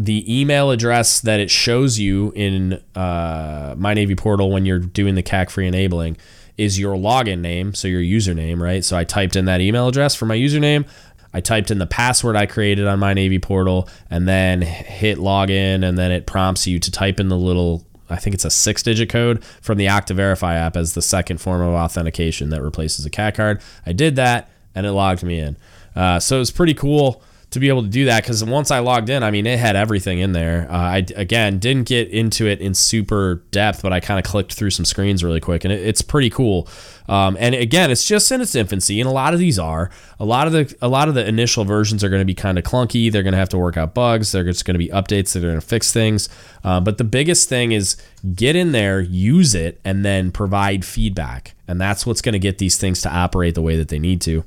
The 0.00 0.40
email 0.40 0.70
address 0.70 1.20
that 1.20 1.40
it 1.40 1.50
shows 1.50 1.98
you 1.98 2.32
in 2.34 2.82
uh, 2.94 3.74
My 3.76 3.92
Navy 3.92 4.16
portal 4.16 4.50
when 4.50 4.64
you're 4.64 4.78
doing 4.78 5.14
the 5.14 5.22
CAC 5.22 5.50
free 5.50 5.66
enabling 5.66 6.16
is 6.56 6.78
your 6.78 6.96
login 6.96 7.40
name, 7.40 7.74
so 7.74 7.86
your 7.86 8.00
username, 8.00 8.62
right? 8.62 8.82
So 8.82 8.96
I 8.96 9.04
typed 9.04 9.36
in 9.36 9.44
that 9.44 9.60
email 9.60 9.88
address 9.88 10.14
for 10.14 10.24
my 10.24 10.36
username. 10.36 10.88
I 11.34 11.42
typed 11.42 11.70
in 11.70 11.76
the 11.76 11.86
password 11.86 12.34
I 12.34 12.46
created 12.46 12.86
on 12.86 12.98
my 12.98 13.12
Navy 13.12 13.38
portal 13.38 13.90
and 14.08 14.26
then 14.26 14.62
hit 14.62 15.18
login, 15.18 15.86
and 15.86 15.98
then 15.98 16.12
it 16.12 16.26
prompts 16.26 16.66
you 16.66 16.78
to 16.78 16.90
type 16.90 17.20
in 17.20 17.28
the 17.28 17.36
little 17.36 17.84
I 18.08 18.16
think 18.16 18.32
it's 18.32 18.46
a 18.46 18.50
six 18.50 18.82
digit 18.82 19.10
code 19.10 19.44
from 19.60 19.76
the 19.76 19.86
Verify 20.08 20.54
app 20.54 20.78
as 20.78 20.94
the 20.94 21.02
second 21.02 21.42
form 21.42 21.60
of 21.60 21.74
authentication 21.74 22.48
that 22.50 22.62
replaces 22.62 23.04
a 23.04 23.10
CAC 23.10 23.34
card. 23.34 23.60
I 23.84 23.92
did 23.92 24.16
that 24.16 24.50
and 24.74 24.86
it 24.86 24.92
logged 24.92 25.22
me 25.22 25.38
in. 25.38 25.58
Uh, 25.94 26.18
so 26.18 26.36
it 26.36 26.40
was 26.40 26.50
pretty 26.50 26.74
cool 26.74 27.22
to 27.50 27.58
be 27.58 27.68
able 27.68 27.82
to 27.82 27.88
do 27.88 28.04
that 28.04 28.22
because 28.22 28.44
once 28.44 28.70
I 28.70 28.78
logged 28.78 29.10
in, 29.10 29.24
I 29.24 29.32
mean, 29.32 29.44
it 29.44 29.58
had 29.58 29.74
everything 29.74 30.20
in 30.20 30.32
there. 30.32 30.68
Uh, 30.70 30.76
I 30.76 31.06
again 31.16 31.58
didn't 31.58 31.88
get 31.88 32.08
into 32.08 32.46
it 32.46 32.60
in 32.60 32.74
super 32.74 33.42
depth, 33.50 33.82
but 33.82 33.92
I 33.92 33.98
kind 33.98 34.24
of 34.24 34.30
clicked 34.30 34.54
through 34.54 34.70
some 34.70 34.84
screens 34.84 35.24
really 35.24 35.40
quick, 35.40 35.64
and 35.64 35.72
it, 35.72 35.84
it's 35.84 36.00
pretty 36.00 36.30
cool. 36.30 36.68
Um, 37.08 37.36
and 37.40 37.56
again, 37.56 37.90
it's 37.90 38.04
just 38.04 38.30
in 38.30 38.40
its 38.40 38.54
infancy, 38.54 39.00
and 39.00 39.08
a 39.08 39.12
lot 39.12 39.34
of 39.34 39.40
these 39.40 39.58
are. 39.58 39.90
A 40.20 40.24
lot 40.24 40.46
of 40.46 40.52
the 40.52 40.76
a 40.80 40.86
lot 40.86 41.08
of 41.08 41.14
the 41.14 41.26
initial 41.26 41.64
versions 41.64 42.04
are 42.04 42.08
going 42.08 42.20
to 42.20 42.26
be 42.26 42.36
kind 42.36 42.56
of 42.56 42.62
clunky. 42.62 43.10
They're 43.10 43.24
going 43.24 43.32
to 43.32 43.38
have 43.38 43.48
to 43.48 43.58
work 43.58 43.76
out 43.76 43.94
bugs. 43.94 44.30
There's 44.30 44.46
just 44.46 44.64
going 44.64 44.74
to 44.74 44.78
be 44.78 44.88
updates 44.88 45.32
that 45.32 45.42
are 45.42 45.48
going 45.48 45.60
to 45.60 45.66
fix 45.66 45.92
things. 45.92 46.28
Uh, 46.62 46.78
but 46.78 46.98
the 46.98 47.04
biggest 47.04 47.48
thing 47.48 47.72
is 47.72 47.96
get 48.32 48.54
in 48.54 48.70
there, 48.70 49.00
use 49.00 49.56
it, 49.56 49.80
and 49.84 50.04
then 50.04 50.30
provide 50.30 50.84
feedback, 50.84 51.56
and 51.66 51.80
that's 51.80 52.06
what's 52.06 52.22
going 52.22 52.34
to 52.34 52.38
get 52.38 52.58
these 52.58 52.76
things 52.76 53.02
to 53.02 53.12
operate 53.12 53.56
the 53.56 53.62
way 53.62 53.76
that 53.76 53.88
they 53.88 53.98
need 53.98 54.20
to. 54.20 54.44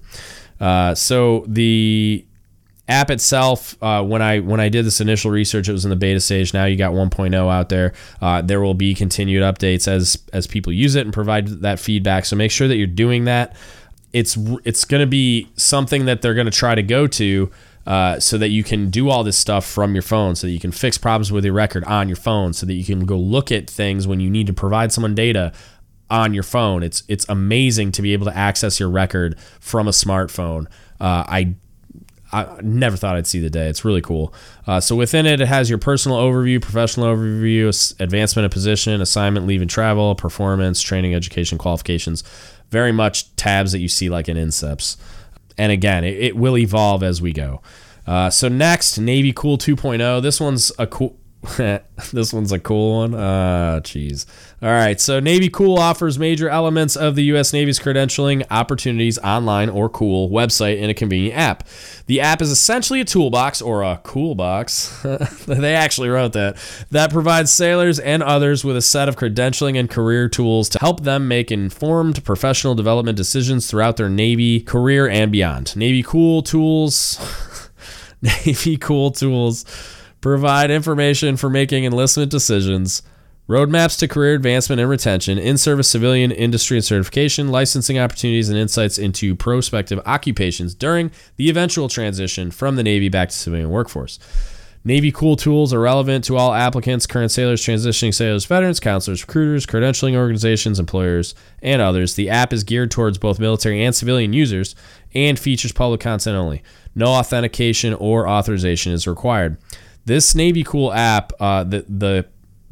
Uh, 0.62 0.96
so 0.96 1.44
the 1.50 2.26
app 2.90 3.10
itself 3.10 3.82
uh, 3.82 4.04
when 4.04 4.22
i 4.22 4.40
when 4.40 4.60
i 4.60 4.68
did 4.68 4.86
this 4.86 5.00
initial 5.00 5.32
research 5.32 5.70
it 5.70 5.72
was 5.72 5.86
in 5.86 5.90
the 5.90 5.96
beta 5.96 6.20
stage. 6.20 6.54
Now 6.54 6.66
you 6.66 6.76
got 6.76 6.94
1.0 6.94 7.34
out 7.52 7.70
there. 7.70 7.94
Uh, 8.22 8.42
there 8.42 8.62
will 8.62 8.74
be 8.74 8.94
continued 8.94 9.42
updates 9.42 9.88
as 9.88 10.22
as 10.34 10.48
people 10.48 10.74
use 10.74 10.96
it 10.96 11.06
and 11.06 11.14
provide 11.14 11.48
that 11.48 11.80
feedback. 11.80 12.26
So 12.26 12.36
make 12.36 12.52
sure 12.52 12.68
that 12.68 12.76
you're 12.76 12.88
doing 12.88 13.26
that. 13.26 13.56
It's 14.12 14.38
it's 14.64 14.86
going 14.86 15.02
to 15.02 15.08
be 15.08 15.50
something 15.56 16.06
that 16.06 16.22
they're 16.22 16.34
going 16.34 16.46
to 16.46 16.52
try 16.52 16.76
to 16.76 16.84
go 16.84 17.08
to 17.08 17.52
uh, 17.86 18.20
so 18.20 18.38
that 18.38 18.50
you 18.50 18.64
can 18.64 18.90
do 18.90 19.10
all 19.10 19.24
this 19.24 19.38
stuff 19.38 19.66
from 19.66 19.94
your 19.94 20.02
phone 20.02 20.36
so 20.36 20.48
that 20.48 20.54
you 20.54 20.60
can 20.60 20.72
fix 20.72 20.98
problems 20.98 21.32
with 21.32 21.44
your 21.44 21.54
record 21.54 21.84
on 21.86 22.08
your 22.08 22.16
phone 22.16 22.54
so 22.54 22.66
that 22.66 22.74
you 22.74 22.86
can 22.86 23.06
go 23.06 23.18
look 23.18 23.52
at 23.52 23.70
things 23.70 24.08
when 24.08 24.20
you 24.20 24.30
need 24.30 24.48
to 24.48 24.54
provide 24.54 24.92
someone 24.92 25.16
data 25.16 25.52
on 26.10 26.34
your 26.34 26.44
phone. 26.44 26.84
It's 26.84 27.04
it's 27.08 27.26
amazing 27.30 27.92
to 27.94 28.02
be 28.02 28.14
able 28.14 28.26
to 28.26 28.38
access 28.38 28.80
your 28.80 28.90
record 28.90 29.40
from 29.60 29.88
a 29.88 29.92
smartphone. 29.92 30.68
Uh, 31.00 31.26
I 31.28 31.56
I 32.34 32.60
never 32.62 32.98
thought 32.98 33.16
I'd 33.16 33.28
see 33.28 33.40
the 33.40 33.50
day. 33.50 33.68
It's 33.68 33.86
really 33.86 34.02
cool. 34.02 34.34
Uh, 34.66 34.80
so 34.80 34.96
within 34.96 35.26
it, 35.26 35.40
it 35.40 35.48
has 35.48 35.70
your 35.70 35.78
personal 35.78 36.18
overview, 36.18 36.60
professional 36.60 37.06
overview, 37.06 38.02
advancement 38.02 38.46
of 38.46 38.52
position, 38.52 39.02
assignment, 39.02 39.46
leave 39.46 39.62
and 39.62 39.70
travel, 39.70 40.16
performance, 40.16 40.82
training, 40.82 41.14
education, 41.14 41.58
qualifications. 41.60 42.24
Very 42.72 42.92
much 42.92 43.34
tabs 43.36 43.72
that 43.72 43.80
you 43.80 43.88
see 43.88 44.10
like 44.10 44.28
in 44.28 44.36
NSIPS. 44.36 44.98
And 45.60 45.72
again, 45.72 46.04
it, 46.04 46.18
it 46.18 46.36
will 46.36 46.58
evolve 46.58 47.04
as 47.04 47.22
we 47.22 47.34
go. 47.34 47.62
Uh, 48.08 48.30
so 48.30 48.48
next, 48.50 48.98
Navy 48.98 49.32
Cool 49.32 49.58
2.0. 49.58 50.22
This 50.22 50.40
one's 50.40 50.72
a 50.80 50.88
cool. 50.88 51.18
this 52.14 52.32
one's 52.32 52.54
a 52.54 52.60
cool 52.60 53.00
one. 53.00 53.14
Ah, 53.14 53.18
uh, 53.18 53.80
jeez. 53.82 54.26
All 54.64 54.70
right. 54.70 54.98
So 55.02 55.20
Navy 55.20 55.50
Cool 55.50 55.78
offers 55.78 56.18
major 56.18 56.48
elements 56.48 56.96
of 56.96 57.16
the 57.16 57.24
U.S. 57.26 57.52
Navy's 57.52 57.80
credentialing 57.80 58.46
opportunities 58.50 59.20
online 59.20 59.68
or 59.68 59.90
Cool 59.90 60.30
website 60.30 60.78
in 60.78 60.90
a 60.90 60.94
convenient 60.94 61.38
app. 61.38 61.68
The 62.06 62.22
app 62.22 62.42
is 62.42 62.50
essentially 62.50 63.02
a 63.02 63.06
toolbox 63.06 63.62
or 63.62 63.84
a 63.84 64.00
cool 64.06 64.36
box. 64.36 65.02
they 65.48 65.76
actually 65.76 66.08
wrote 66.08 66.32
that 66.32 66.56
that 66.92 67.12
provides 67.12 67.52
sailors 67.52 68.00
and 68.00 68.24
others 68.24 68.64
with 68.64 68.78
a 68.78 68.82
set 68.82 69.10
of 69.10 69.18
credentialing 69.18 69.78
and 69.78 69.90
career 69.90 70.30
tools 70.30 70.70
to 70.70 70.80
help 70.80 71.02
them 71.04 71.28
make 71.28 71.52
informed 71.52 72.24
professional 72.24 72.74
development 72.74 73.18
decisions 73.18 73.70
throughout 73.70 73.98
their 73.98 74.08
Navy 74.08 74.62
career 74.62 75.10
and 75.10 75.30
beyond. 75.30 75.76
Navy 75.76 76.04
Cool 76.04 76.42
tools. 76.42 77.20
Navy 78.22 78.78
Cool 78.78 79.12
tools 79.12 79.66
provide 80.22 80.72
information 80.72 81.36
for 81.36 81.50
making 81.50 81.84
enlistment 81.84 82.32
decisions, 82.32 83.04
roadmaps 83.48 84.00
to 84.00 84.08
career 84.08 84.36
advancement 84.36 84.80
and 84.80 84.90
retention, 84.90 85.38
in 85.38 85.58
service 85.58 85.90
civilian 85.90 86.32
industry 86.32 86.78
and 86.78 86.86
certification, 86.86 87.50
licensing 87.50 88.00
opportunities, 88.00 88.50
and 88.50 88.58
insights 88.58 88.98
into 88.98 89.36
prospective 89.36 90.00
occupations 90.06 90.74
during 90.74 91.12
the 91.36 91.50
eventual 91.50 91.90
transition 91.90 92.52
from 92.52 92.76
the 92.76 92.84
Navy 92.84 93.10
back 93.10 93.30
to 93.30 93.36
civilian 93.36 93.70
workforce. 93.70 94.20
Navy 94.86 95.14
Cool 95.14 95.38
tools 95.38 95.74
are 95.74 95.80
relevant 95.80 96.26
to 96.26 96.36
all 96.36 96.54
applicants, 96.54 97.08
current 97.08 97.32
sailors, 97.32 97.64
transitioning 97.66 98.14
sailors, 98.14 98.44
veterans, 98.44 98.82
counselors, 98.82 99.22
recruiters, 99.22 99.66
credentialing 99.66 100.16
organizations, 100.16 100.78
employers, 100.78 101.36
and 101.62 101.82
others. 101.82 102.16
The 102.16 102.30
app 102.30 102.52
is 102.52 102.66
geared 102.66 102.92
towards 102.92 103.18
both 103.18 103.40
military 103.40 103.82
and 103.82 103.96
civilian 103.96 104.34
users 104.34 104.76
and 105.16 105.40
features 105.40 105.72
public 105.72 106.02
content 106.02 106.36
only. 106.36 106.64
No 106.96 107.08
authentication 107.08 107.94
or 107.94 108.28
authorization 108.28 108.92
is 108.92 109.08
required. 109.08 109.58
This 110.04 110.36
Navy 110.36 110.64
Cool 110.66 110.92
app, 110.92 111.32
uh, 111.40 111.64
the 111.64 111.86
the 111.88 112.26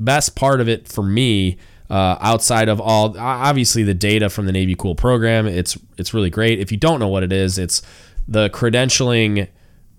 best 0.04 0.36
part 0.36 0.62
of 0.62 0.68
it 0.68 0.88
for 0.88 1.04
me 1.04 1.58
Uh, 1.92 2.16
outside 2.22 2.70
of 2.70 2.80
all, 2.80 3.20
obviously 3.20 3.84
the 3.84 3.94
data 3.94 4.30
from 4.30 4.46
the 4.46 4.54
Navy 4.54 4.76
Cool 4.76 4.96
program, 4.96 5.46
it's 5.46 5.78
it's 5.98 6.14
really 6.14 6.30
great. 6.30 6.58
If 6.58 6.72
you 6.72 6.78
don't 6.78 7.00
know 7.02 7.10
what 7.10 7.22
it 7.22 7.34
is, 7.34 7.58
it's 7.58 7.82
the 8.30 8.50
credentialing 8.50 9.50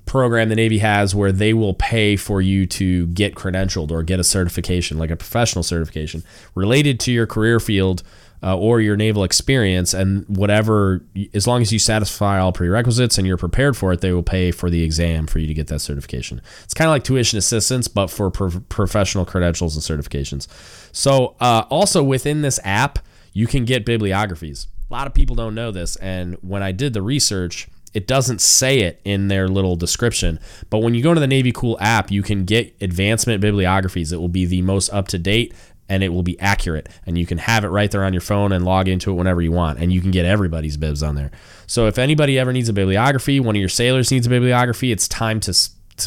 program 0.07 0.49
the 0.49 0.57
Navy 0.57 0.79
has 0.79 1.15
where 1.15 1.33
they 1.33 1.53
will 1.53 1.75
pay 1.75 2.17
for 2.17 2.41
you 2.41 2.65
to 2.67 3.07
get 3.09 3.35
credentialed 3.35 3.91
or 3.91 4.03
get 4.03 4.19
a 4.19 4.25
certification, 4.25 4.97
like 4.97 5.11
a 5.13 5.17
professional 5.17 5.63
certification 5.63 6.23
related 6.55 6.99
to 7.01 7.13
your 7.13 7.27
career 7.27 7.61
field 7.61 8.03
uh, 8.43 8.57
or 8.57 8.81
your 8.81 8.97
naval 8.97 9.25
experience. 9.25 9.95
And 9.95 10.25
whatever, 10.29 11.05
as 11.33 11.47
long 11.47 11.63
as 11.63 11.73
you 11.73 11.79
satisfy 11.79 12.39
all 12.39 12.53
prerequisites 12.53 13.19
and 13.19 13.27
you're 13.27 13.37
prepared 13.37 13.77
for 13.77 13.93
it, 13.93 14.01
they 14.01 14.13
will 14.13 14.23
pay 14.23 14.51
for 14.51 14.69
the 14.69 14.83
exam 14.83 15.27
for 15.27 15.39
you 15.39 15.47
to 15.47 15.55
get 15.55 15.69
that 15.69 15.81
certification. 15.81 16.43
It's 16.65 16.75
kind 16.75 16.89
of 16.89 16.93
like 16.93 17.05
tuition 17.05 17.39
assistance, 17.39 17.89
but 17.89 18.09
for 18.09 18.31
pro- 18.31 18.61
professional 18.69 19.25
credentials 19.25 19.77
and 19.77 19.83
certifications. 20.01 20.49
So, 20.93 21.37
uh, 21.41 21.65
also 21.71 22.03
within 22.03 22.43
this 22.43 22.59
app, 22.65 22.99
you 23.33 23.47
can 23.47 23.65
get 23.65 23.87
bibliographies. 23.87 24.67
A 24.91 24.93
lot 24.93 25.07
of 25.07 25.15
people 25.15 25.37
don't 25.37 25.55
know 25.55 25.71
this. 25.71 25.97
And 25.97 26.37
when 26.43 26.63
I 26.63 26.73
did 26.73 26.93
the 26.93 27.01
research, 27.01 27.69
it 27.95 28.07
doesn't 28.07 28.41
say 28.41 28.81
it 28.81 29.01
in 29.05 29.29
their 29.29 29.49
little 29.49 29.77
description. 29.77 30.39
But 30.71 30.79
when 30.79 30.95
you 30.95 31.03
go 31.03 31.15
to 31.15 31.21
the 31.21 31.27
Navy 31.27 31.53
Cool 31.53 31.77
app, 31.81 32.11
you 32.11 32.23
can 32.23 32.45
get 32.45 32.75
advancement 32.81 33.41
bibliographies. 33.41 34.13
It 34.13 34.17
will 34.17 34.29
be 34.29 34.47
the 34.47 34.63
most 34.63 34.91
up 34.91 35.09
to 35.09 35.19
date 35.19 35.55
and 35.89 36.03
it 36.03 36.09
will 36.09 36.23
be 36.23 36.39
accurate. 36.41 36.89
And 37.07 37.19
you 37.19 37.27
can 37.27 37.39
have 37.39 37.65
it 37.65 37.69
right 37.69 37.91
there 37.91 38.05
on 38.05 38.13
your 38.13 38.23
phone 38.23 38.53
and 38.53 38.65
log 38.65 38.89
into 38.89 39.11
it 39.11 39.15
whenever 39.15 39.43
you 39.43 39.53
want. 39.53 39.79
And 39.79 39.93
you 39.93 40.01
can 40.01 40.11
get 40.11 40.25
everybody's 40.25 40.77
bibs 40.77 41.03
on 41.03 41.15
there. 41.15 41.31
So 41.67 41.87
if 41.87 41.99
anybody 41.99 42.39
ever 42.39 42.53
needs 42.53 42.69
a 42.69 42.73
bibliography, 42.73 43.41
one 43.41 43.57
of 43.57 43.61
your 43.61 43.69
sailors 43.69 44.11
needs 44.11 44.27
a 44.27 44.31
bibliography, 44.31 44.93
it's 44.93 45.09
time 45.09 45.41
to 45.41 45.55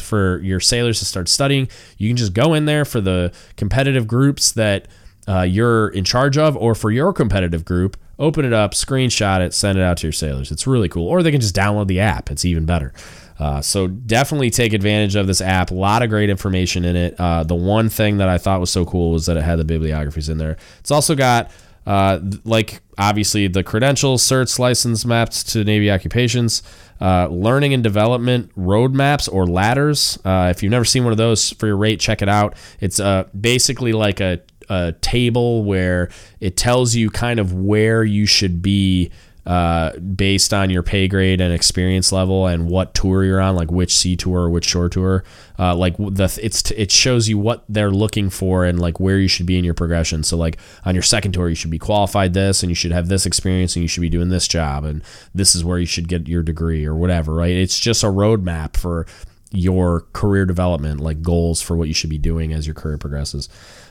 for 0.02 0.40
your 0.42 0.60
sailors 0.60 0.98
to 0.98 1.04
start 1.04 1.28
studying. 1.28 1.68
You 1.96 2.08
can 2.08 2.16
just 2.16 2.34
go 2.34 2.54
in 2.54 2.66
there 2.66 2.84
for 2.84 3.00
the 3.00 3.32
competitive 3.56 4.06
groups 4.06 4.52
that 4.52 4.88
uh, 5.28 5.42
you're 5.42 5.88
in 5.88 6.04
charge 6.04 6.36
of, 6.36 6.56
or 6.56 6.74
for 6.74 6.90
your 6.90 7.12
competitive 7.12 7.64
group 7.64 7.96
open 8.18 8.44
it 8.44 8.52
up, 8.52 8.72
screenshot 8.72 9.40
it, 9.40 9.52
send 9.52 9.78
it 9.78 9.82
out 9.82 9.98
to 9.98 10.06
your 10.06 10.12
sailors. 10.12 10.50
It's 10.50 10.66
really 10.66 10.88
cool. 10.88 11.08
Or 11.08 11.22
they 11.22 11.30
can 11.30 11.40
just 11.40 11.54
download 11.54 11.86
the 11.86 12.00
app. 12.00 12.30
It's 12.30 12.44
even 12.44 12.64
better. 12.64 12.92
Uh, 13.38 13.60
so 13.60 13.86
definitely 13.86 14.50
take 14.50 14.72
advantage 14.72 15.14
of 15.14 15.26
this 15.26 15.40
app. 15.40 15.70
A 15.70 15.74
lot 15.74 16.02
of 16.02 16.08
great 16.08 16.30
information 16.30 16.84
in 16.84 16.96
it. 16.96 17.14
Uh, 17.18 17.42
the 17.42 17.54
one 17.54 17.88
thing 17.88 18.18
that 18.18 18.28
I 18.28 18.38
thought 18.38 18.60
was 18.60 18.70
so 18.70 18.84
cool 18.84 19.12
was 19.12 19.26
that 19.26 19.36
it 19.36 19.42
had 19.42 19.58
the 19.58 19.64
bibliographies 19.64 20.28
in 20.28 20.38
there. 20.38 20.56
It's 20.80 20.90
also 20.90 21.14
got 21.14 21.50
uh, 21.86 22.18
like 22.44 22.80
obviously 22.98 23.46
the 23.46 23.62
credentials, 23.62 24.22
certs, 24.22 24.58
license 24.58 25.04
maps 25.04 25.44
to 25.44 25.62
Navy 25.64 25.90
occupations, 25.90 26.62
uh, 27.00 27.28
learning 27.28 27.74
and 27.74 27.82
development 27.82 28.50
roadmaps 28.56 29.32
or 29.32 29.46
ladders. 29.46 30.18
Uh, 30.24 30.48
if 30.50 30.62
you've 30.62 30.72
never 30.72 30.84
seen 30.84 31.04
one 31.04 31.12
of 31.12 31.18
those 31.18 31.50
for 31.52 31.66
your 31.66 31.76
rate, 31.76 32.00
check 32.00 32.22
it 32.22 32.28
out. 32.28 32.56
It's 32.80 32.98
uh, 32.98 33.28
basically 33.38 33.92
like 33.92 34.20
a 34.20 34.40
a 34.68 34.92
table 35.00 35.62
where 35.62 36.10
it 36.40 36.56
tells 36.56 36.94
you 36.96 37.08
kind 37.08 37.38
of 37.38 37.52
where 37.52 38.02
you 38.02 38.26
should 38.26 38.60
be 38.60 39.12
uh, 39.46 39.96
based 39.98 40.52
on 40.52 40.70
your 40.70 40.82
pay 40.82 41.06
grade 41.06 41.40
and 41.40 41.54
experience 41.54 42.10
level 42.10 42.48
and 42.48 42.68
what 42.68 42.94
tour 42.94 43.22
you're 43.22 43.40
on, 43.40 43.54
like 43.54 43.70
which 43.70 43.94
sea 43.94 44.16
tour 44.16 44.40
or 44.40 44.50
which 44.50 44.64
shore 44.64 44.88
tour. 44.88 45.22
Uh, 45.56 45.74
like 45.74 45.96
the 45.96 46.38
it's 46.42 46.70
it 46.72 46.90
shows 46.90 47.28
you 47.28 47.38
what 47.38 47.64
they're 47.68 47.92
looking 47.92 48.28
for 48.28 48.64
and 48.64 48.80
like 48.80 48.98
where 48.98 49.18
you 49.18 49.28
should 49.28 49.46
be 49.46 49.56
in 49.56 49.64
your 49.64 49.72
progression. 49.72 50.24
So 50.24 50.36
like 50.36 50.58
on 50.84 50.96
your 50.96 51.02
second 51.02 51.30
tour, 51.32 51.48
you 51.48 51.54
should 51.54 51.70
be 51.70 51.78
qualified 51.78 52.34
this 52.34 52.64
and 52.64 52.70
you 52.70 52.74
should 52.74 52.90
have 52.90 53.08
this 53.08 53.24
experience 53.24 53.76
and 53.76 53.82
you 53.82 53.88
should 53.88 54.00
be 54.00 54.10
doing 54.10 54.30
this 54.30 54.48
job 54.48 54.84
and 54.84 55.02
this 55.32 55.54
is 55.54 55.64
where 55.64 55.78
you 55.78 55.86
should 55.86 56.08
get 56.08 56.26
your 56.26 56.42
degree 56.42 56.84
or 56.84 56.96
whatever. 56.96 57.32
Right? 57.32 57.54
It's 57.54 57.78
just 57.78 58.02
a 58.02 58.08
roadmap 58.08 58.76
for 58.76 59.06
your 59.52 60.06
career 60.12 60.44
development, 60.44 61.00
like 61.00 61.22
goals 61.22 61.62
for 61.62 61.76
what 61.76 61.86
you 61.86 61.94
should 61.94 62.10
be 62.10 62.18
doing 62.18 62.52
as 62.52 62.66
your 62.66 62.74
career 62.74 62.98
progresses. 62.98 63.48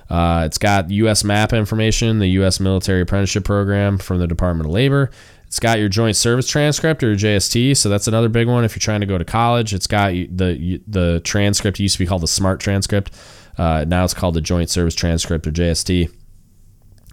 Uh, 0.09 0.43
it's 0.45 0.57
got 0.57 0.89
USMAP 0.89 1.57
information, 1.57 2.19
the 2.19 2.27
U.S. 2.27 2.59
military 2.59 3.01
apprenticeship 3.01 3.43
program 3.43 3.97
from 3.97 4.19
the 4.19 4.27
Department 4.27 4.67
of 4.67 4.73
Labor. 4.73 5.09
It's 5.55 5.59
got 5.61 5.79
your 5.79 5.87
joint 5.87 6.17
service 6.17 6.49
transcript 6.49 7.01
or 7.01 7.15
JST, 7.15 7.77
so 7.77 7.87
that's 7.87 8.09
another 8.09 8.27
big 8.27 8.45
one 8.45 8.65
if 8.65 8.75
you're 8.75 8.81
trying 8.81 8.99
to 8.99 9.05
go 9.05 9.17
to 9.17 9.23
college. 9.23 9.73
It's 9.73 9.87
got 9.87 10.09
the 10.09 10.81
the 10.85 11.21
transcript 11.23 11.79
used 11.79 11.95
to 11.95 11.99
be 11.99 12.05
called 12.05 12.23
the 12.23 12.27
SMART 12.27 12.59
transcript. 12.59 13.13
Uh, 13.57 13.85
now 13.87 14.03
it's 14.03 14.13
called 14.13 14.33
the 14.33 14.41
Joint 14.41 14.69
Service 14.69 14.93
Transcript 14.93 15.47
or 15.47 15.51
JST. 15.51 16.11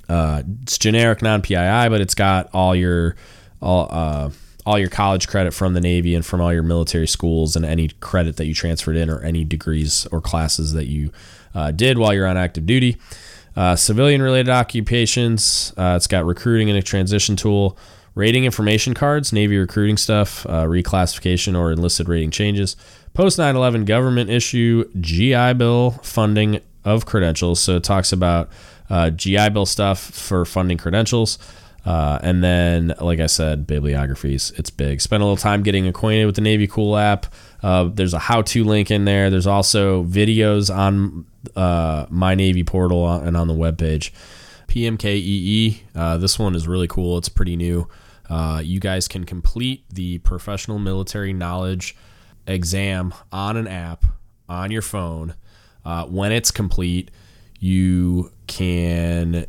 Uh, 0.08 0.42
it's 0.62 0.76
generic, 0.76 1.22
non-PII, 1.22 1.88
but 1.88 2.00
it's 2.00 2.16
got 2.16 2.50
all 2.52 2.74
your 2.74 3.14
all 3.60 3.86
uh, 3.92 4.30
all 4.66 4.76
your 4.76 4.90
college 4.90 5.28
credit 5.28 5.54
from 5.54 5.74
the 5.74 5.80
Navy 5.80 6.16
and 6.16 6.26
from 6.26 6.40
all 6.40 6.52
your 6.52 6.64
military 6.64 7.06
schools 7.06 7.54
and 7.54 7.64
any 7.64 7.90
credit 8.00 8.38
that 8.38 8.46
you 8.46 8.54
transferred 8.54 8.96
in 8.96 9.08
or 9.08 9.20
any 9.22 9.44
degrees 9.44 10.04
or 10.10 10.20
classes 10.20 10.72
that 10.72 10.88
you 10.88 11.12
uh, 11.54 11.70
did 11.70 11.96
while 11.96 12.12
you're 12.12 12.26
on 12.26 12.36
active 12.36 12.66
duty. 12.66 12.96
Uh, 13.54 13.76
civilian 13.76 14.20
related 14.20 14.50
occupations. 14.50 15.72
Uh, 15.76 15.94
it's 15.96 16.08
got 16.08 16.24
recruiting 16.24 16.68
and 16.70 16.76
a 16.76 16.82
transition 16.82 17.36
tool, 17.36 17.78
rating 18.14 18.44
information 18.44 18.94
cards, 18.94 19.32
Navy 19.32 19.56
recruiting 19.56 19.96
stuff, 19.96 20.46
uh, 20.46 20.64
reclassification 20.64 21.58
or 21.58 21.72
enlisted 21.72 22.08
rating 22.08 22.30
changes, 22.30 22.76
post 23.14 23.38
9 23.38 23.56
11 23.56 23.84
government 23.84 24.30
issue, 24.30 24.88
GI 25.00 25.54
Bill 25.54 25.92
funding 26.02 26.60
of 26.84 27.06
credentials. 27.06 27.60
So 27.60 27.76
it 27.76 27.84
talks 27.84 28.12
about 28.12 28.50
uh, 28.90 29.10
GI 29.10 29.50
Bill 29.50 29.66
stuff 29.66 30.00
for 30.00 30.44
funding 30.44 30.78
credentials. 30.78 31.38
Uh, 31.84 32.18
and 32.22 32.44
then, 32.44 32.94
like 33.00 33.18
I 33.18 33.26
said, 33.26 33.66
bibliographies. 33.66 34.52
It's 34.56 34.70
big. 34.70 35.00
Spend 35.00 35.20
a 35.20 35.26
little 35.26 35.36
time 35.36 35.64
getting 35.64 35.88
acquainted 35.88 36.26
with 36.26 36.36
the 36.36 36.40
Navy 36.40 36.68
Cool 36.68 36.96
app. 36.96 37.26
Uh, 37.60 37.84
there's 37.92 38.14
a 38.14 38.20
how-to 38.20 38.62
link 38.62 38.90
in 38.90 39.04
there. 39.04 39.30
There's 39.30 39.48
also 39.48 40.04
videos 40.04 40.74
on 40.74 41.26
uh, 41.56 42.06
my 42.08 42.36
Navy 42.36 42.62
portal 42.62 43.10
and 43.10 43.36
on 43.36 43.48
the 43.48 43.54
webpage. 43.54 44.12
PMKEE. 44.68 45.80
Uh, 45.94 46.16
this 46.18 46.38
one 46.38 46.54
is 46.54 46.68
really 46.68 46.88
cool. 46.88 47.18
It's 47.18 47.28
pretty 47.28 47.56
new. 47.56 47.88
Uh, 48.32 48.60
you 48.64 48.80
guys 48.80 49.08
can 49.08 49.24
complete 49.24 49.84
the 49.90 50.16
professional 50.20 50.78
military 50.78 51.34
knowledge 51.34 51.94
exam 52.46 53.12
on 53.30 53.58
an 53.58 53.68
app 53.68 54.06
on 54.48 54.70
your 54.70 54.80
phone. 54.80 55.34
Uh, 55.84 56.06
when 56.06 56.32
it's 56.32 56.50
complete, 56.50 57.10
you 57.60 58.32
can 58.46 59.44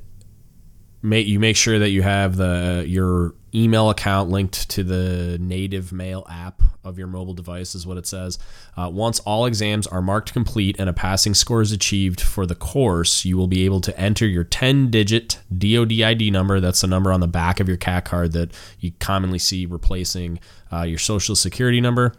make 1.02 1.28
you 1.28 1.40
make 1.40 1.56
sure 1.56 1.80
that 1.80 1.92
you 1.92 2.02
have 2.02 2.36
the 2.36 2.84
your 2.86 3.34
email 3.56 3.90
account 3.90 4.30
linked 4.30 4.70
to 4.70 4.84
the 4.84 5.38
native 5.40 5.92
mail 5.92 6.26
app 6.30 6.62
of 6.84 6.98
your 6.98 7.08
mobile 7.08 7.34
device 7.34 7.76
is 7.76 7.88
what 7.88 7.98
it 7.98 8.06
says. 8.06 8.38
Uh, 8.76 8.90
once 8.92 9.20
all 9.22 9.46
exams 9.46 9.88
are 9.88 10.02
marked 10.02 10.34
complete 10.34 10.76
and 10.80 10.90
a 10.90 10.94
passing 10.94 11.34
score 11.34 11.62
is 11.62 11.72
achieved 11.72 12.20
for 12.20 12.46
the 12.46 12.56
course 12.56 13.24
you 13.24 13.38
will 13.38 13.48
be 13.48 13.66
able 13.66 13.80
to 13.82 13.98
enter 14.00 14.26
your 14.26 14.44
10 14.44 14.90
digit 14.90 15.40
dod 15.56 15.92
id 15.92 16.32
number. 16.32 16.60
That's 16.60 16.82
the 16.82 16.88
number 16.88 17.12
on 17.12 17.20
the 17.20 17.28
back 17.28 17.60
of 17.60 17.68
your 17.68 17.78
CAC 17.78 18.06
card 18.06 18.32
that 18.34 18.52
you 18.80 18.92
commonly 19.00 19.40
see 19.40 19.66
replacing 19.66 20.40
uh, 20.72 20.84
your 20.84 21.00
social 21.00 21.36
security 21.36 21.80
number 21.80 22.14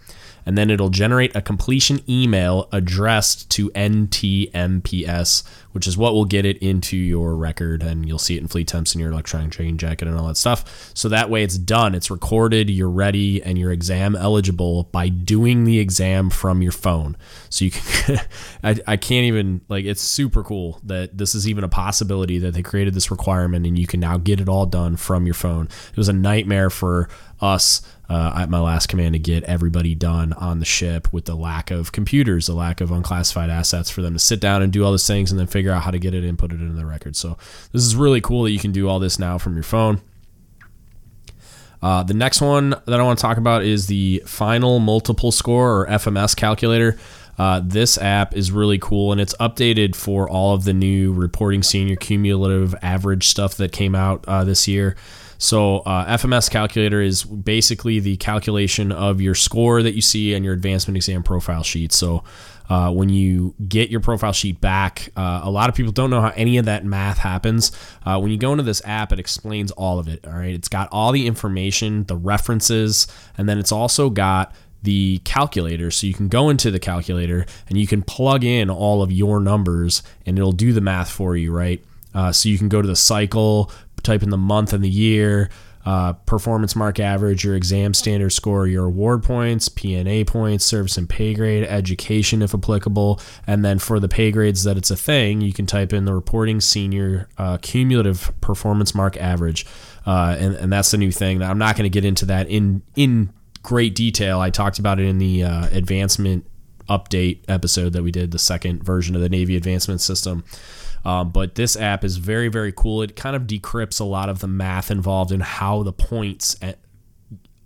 and 0.46 0.56
then 0.58 0.70
it'll 0.70 0.90
generate 0.90 1.34
a 1.34 1.42
completion 1.42 2.00
email 2.08 2.68
addressed 2.72 3.50
to 3.50 3.70
NTMPS, 3.70 5.42
which 5.72 5.86
is 5.86 5.96
what 5.96 6.14
will 6.14 6.24
get 6.24 6.44
it 6.44 6.58
into 6.58 6.96
your 6.96 7.36
record, 7.36 7.82
and 7.82 8.06
you'll 8.06 8.18
see 8.18 8.36
it 8.36 8.42
in 8.42 8.48
FLTMPS 8.48 8.94
in 8.94 9.00
your 9.00 9.10
electronic 9.10 9.50
training 9.50 9.78
jacket 9.78 10.08
and 10.08 10.16
all 10.16 10.28
that 10.28 10.36
stuff. 10.36 10.90
So 10.94 11.08
that 11.08 11.30
way 11.30 11.42
it's 11.42 11.58
done, 11.58 11.94
it's 11.94 12.10
recorded, 12.10 12.70
you're 12.70 12.90
ready, 12.90 13.42
and 13.42 13.58
you're 13.58 13.72
exam 13.72 14.14
eligible 14.16 14.84
by 14.84 15.08
doing 15.08 15.64
the 15.64 15.78
exam 15.78 16.30
from 16.30 16.62
your 16.62 16.72
phone. 16.72 17.16
So 17.50 17.64
you 17.64 17.70
can, 17.70 18.20
I, 18.62 18.76
I 18.86 18.96
can't 18.96 19.24
even, 19.24 19.62
like, 19.68 19.84
it's 19.84 20.02
super 20.02 20.42
cool 20.42 20.80
that 20.84 21.16
this 21.16 21.34
is 21.34 21.48
even 21.48 21.64
a 21.64 21.68
possibility 21.68 22.38
that 22.38 22.54
they 22.54 22.62
created 22.62 22.94
this 22.94 23.10
requirement 23.10 23.66
and 23.66 23.78
you 23.78 23.86
can 23.86 24.00
now 24.00 24.18
get 24.18 24.40
it 24.40 24.48
all 24.48 24.66
done 24.66 24.96
from 24.96 25.26
your 25.26 25.34
phone. 25.34 25.68
It 25.90 25.96
was 25.96 26.08
a 26.08 26.12
nightmare 26.12 26.70
for 26.70 27.08
us 27.40 27.82
uh, 28.08 28.34
at 28.36 28.50
my 28.50 28.60
last 28.60 28.88
command 28.88 29.14
to 29.14 29.18
get 29.18 29.44
everybody 29.44 29.94
done 29.94 30.32
on 30.34 30.58
the 30.58 30.64
ship 30.64 31.12
with 31.12 31.24
the 31.24 31.34
lack 31.34 31.70
of 31.70 31.92
computers, 31.92 32.46
the 32.46 32.54
lack 32.54 32.80
of 32.80 32.90
unclassified 32.90 33.50
assets 33.50 33.90
for 33.90 34.02
them 34.02 34.12
to 34.12 34.18
sit 34.18 34.40
down 34.40 34.62
and 34.62 34.72
do 34.72 34.84
all 34.84 34.92
these 34.92 35.06
things 35.06 35.30
and 35.30 35.40
then 35.40 35.46
figure 35.46 35.72
out 35.72 35.82
how 35.82 35.90
to 35.90 35.98
get 35.98 36.14
it 36.14 36.24
and 36.24 36.38
put 36.38 36.52
it 36.52 36.60
into 36.60 36.74
the 36.74 36.86
record. 36.86 37.16
So 37.16 37.38
this 37.72 37.82
is 37.82 37.96
really 37.96 38.20
cool 38.20 38.42
that 38.44 38.50
you 38.50 38.58
can 38.58 38.72
do 38.72 38.88
all 38.88 38.98
this 38.98 39.18
now 39.18 39.38
from 39.38 39.54
your 39.54 39.62
phone. 39.62 40.00
Uh, 41.80 42.02
the 42.02 42.14
next 42.14 42.40
one 42.40 42.70
that 42.86 42.98
I 42.98 43.02
want 43.02 43.18
to 43.18 43.22
talk 43.22 43.36
about 43.36 43.62
is 43.62 43.88
the 43.88 44.22
final 44.26 44.78
multiple 44.78 45.30
score 45.30 45.82
or 45.82 45.86
FMS 45.86 46.34
calculator. 46.34 46.98
Uh, 47.36 47.60
this 47.62 47.98
app 47.98 48.34
is 48.36 48.52
really 48.52 48.78
cool 48.78 49.12
and 49.12 49.20
it's 49.20 49.34
updated 49.36 49.94
for 49.94 50.28
all 50.28 50.54
of 50.54 50.64
the 50.64 50.72
new 50.72 51.12
reporting 51.12 51.62
senior 51.62 51.96
cumulative 51.96 52.74
average 52.80 53.28
stuff 53.28 53.56
that 53.56 53.72
came 53.72 53.94
out 53.94 54.24
uh, 54.28 54.44
this 54.44 54.68
year. 54.68 54.96
So, 55.38 55.78
uh, 55.80 56.16
FMS 56.16 56.50
calculator 56.50 57.00
is 57.00 57.24
basically 57.24 58.00
the 58.00 58.16
calculation 58.16 58.92
of 58.92 59.20
your 59.20 59.34
score 59.34 59.82
that 59.82 59.94
you 59.94 60.00
see 60.00 60.34
on 60.34 60.44
your 60.44 60.54
advancement 60.54 60.96
exam 60.96 61.22
profile 61.22 61.62
sheet. 61.62 61.92
So, 61.92 62.24
uh, 62.68 62.90
when 62.90 63.10
you 63.10 63.54
get 63.68 63.90
your 63.90 64.00
profile 64.00 64.32
sheet 64.32 64.60
back, 64.60 65.10
uh, 65.16 65.40
a 65.42 65.50
lot 65.50 65.68
of 65.68 65.74
people 65.74 65.92
don't 65.92 66.10
know 66.10 66.20
how 66.20 66.32
any 66.34 66.56
of 66.56 66.64
that 66.64 66.84
math 66.84 67.18
happens. 67.18 67.72
Uh, 68.06 68.18
when 68.18 68.30
you 68.30 68.38
go 68.38 68.52
into 68.52 68.64
this 68.64 68.80
app, 68.86 69.12
it 69.12 69.18
explains 69.18 69.70
all 69.72 69.98
of 69.98 70.08
it. 70.08 70.26
All 70.26 70.32
right, 70.32 70.54
it's 70.54 70.68
got 70.68 70.88
all 70.90 71.12
the 71.12 71.26
information, 71.26 72.04
the 72.04 72.16
references, 72.16 73.06
and 73.36 73.48
then 73.48 73.58
it's 73.58 73.72
also 73.72 74.08
got 74.08 74.54
the 74.82 75.18
calculator. 75.24 75.90
So 75.90 76.06
you 76.06 76.14
can 76.14 76.28
go 76.28 76.48
into 76.50 76.70
the 76.70 76.78
calculator 76.78 77.46
and 77.68 77.78
you 77.78 77.86
can 77.86 78.02
plug 78.02 78.44
in 78.44 78.70
all 78.70 79.02
of 79.02 79.10
your 79.10 79.40
numbers 79.40 80.02
and 80.26 80.38
it'll 80.38 80.52
do 80.52 80.72
the 80.72 80.82
math 80.82 81.10
for 81.10 81.36
you, 81.36 81.52
right? 81.52 81.82
Uh, 82.14 82.30
so 82.30 82.48
you 82.48 82.58
can 82.58 82.68
go 82.68 82.80
to 82.80 82.86
the 82.86 82.94
cycle, 82.94 83.72
type 84.04 84.22
in 84.22 84.30
the 84.30 84.36
month 84.36 84.72
and 84.72 84.84
the 84.84 84.90
year, 84.90 85.50
uh, 85.86 86.14
performance 86.14 86.74
mark 86.74 86.98
average, 86.98 87.44
your 87.44 87.54
exam 87.54 87.92
standard 87.92 88.30
score, 88.30 88.66
your 88.66 88.86
award 88.86 89.22
points, 89.22 89.68
PNA 89.68 90.26
points, 90.26 90.64
service 90.64 90.96
and 90.96 91.08
pay 91.08 91.34
grade, 91.34 91.64
education 91.64 92.40
if 92.40 92.54
applicable, 92.54 93.20
and 93.46 93.64
then 93.64 93.78
for 93.78 94.00
the 94.00 94.08
pay 94.08 94.30
grades 94.30 94.64
that 94.64 94.78
it's 94.78 94.90
a 94.90 94.96
thing, 94.96 95.42
you 95.42 95.52
can 95.52 95.66
type 95.66 95.92
in 95.92 96.06
the 96.06 96.14
reporting 96.14 96.60
senior 96.60 97.28
uh, 97.36 97.58
cumulative 97.58 98.32
performance 98.40 98.94
mark 98.94 99.16
average, 99.18 99.66
uh, 100.06 100.36
and 100.38 100.54
and 100.54 100.72
that's 100.72 100.90
the 100.90 100.98
new 100.98 101.12
thing. 101.12 101.42
I'm 101.42 101.58
not 101.58 101.76
going 101.76 101.84
to 101.84 101.90
get 101.90 102.04
into 102.04 102.24
that 102.26 102.48
in 102.48 102.82
in 102.96 103.30
great 103.62 103.94
detail. 103.94 104.40
I 104.40 104.50
talked 104.50 104.78
about 104.78 104.98
it 105.00 105.06
in 105.06 105.18
the 105.18 105.44
uh, 105.44 105.66
advancement 105.70 106.46
update 106.88 107.40
episode 107.48 107.92
that 107.92 108.02
we 108.02 108.10
did, 108.10 108.30
the 108.30 108.38
second 108.38 108.82
version 108.82 109.14
of 109.14 109.20
the 109.20 109.28
Navy 109.28 109.56
advancement 109.56 110.00
system. 110.00 110.44
Um, 111.04 111.30
but 111.30 111.54
this 111.54 111.76
app 111.76 112.04
is 112.04 112.16
very, 112.16 112.48
very 112.48 112.72
cool. 112.72 113.02
It 113.02 113.16
kind 113.16 113.36
of 113.36 113.42
decrypts 113.42 114.00
a 114.00 114.04
lot 114.04 114.28
of 114.28 114.40
the 114.40 114.48
math 114.48 114.90
involved 114.90 115.32
in 115.32 115.40
how 115.40 115.82
the 115.82 115.92
points 115.92 116.56
at, 116.62 116.78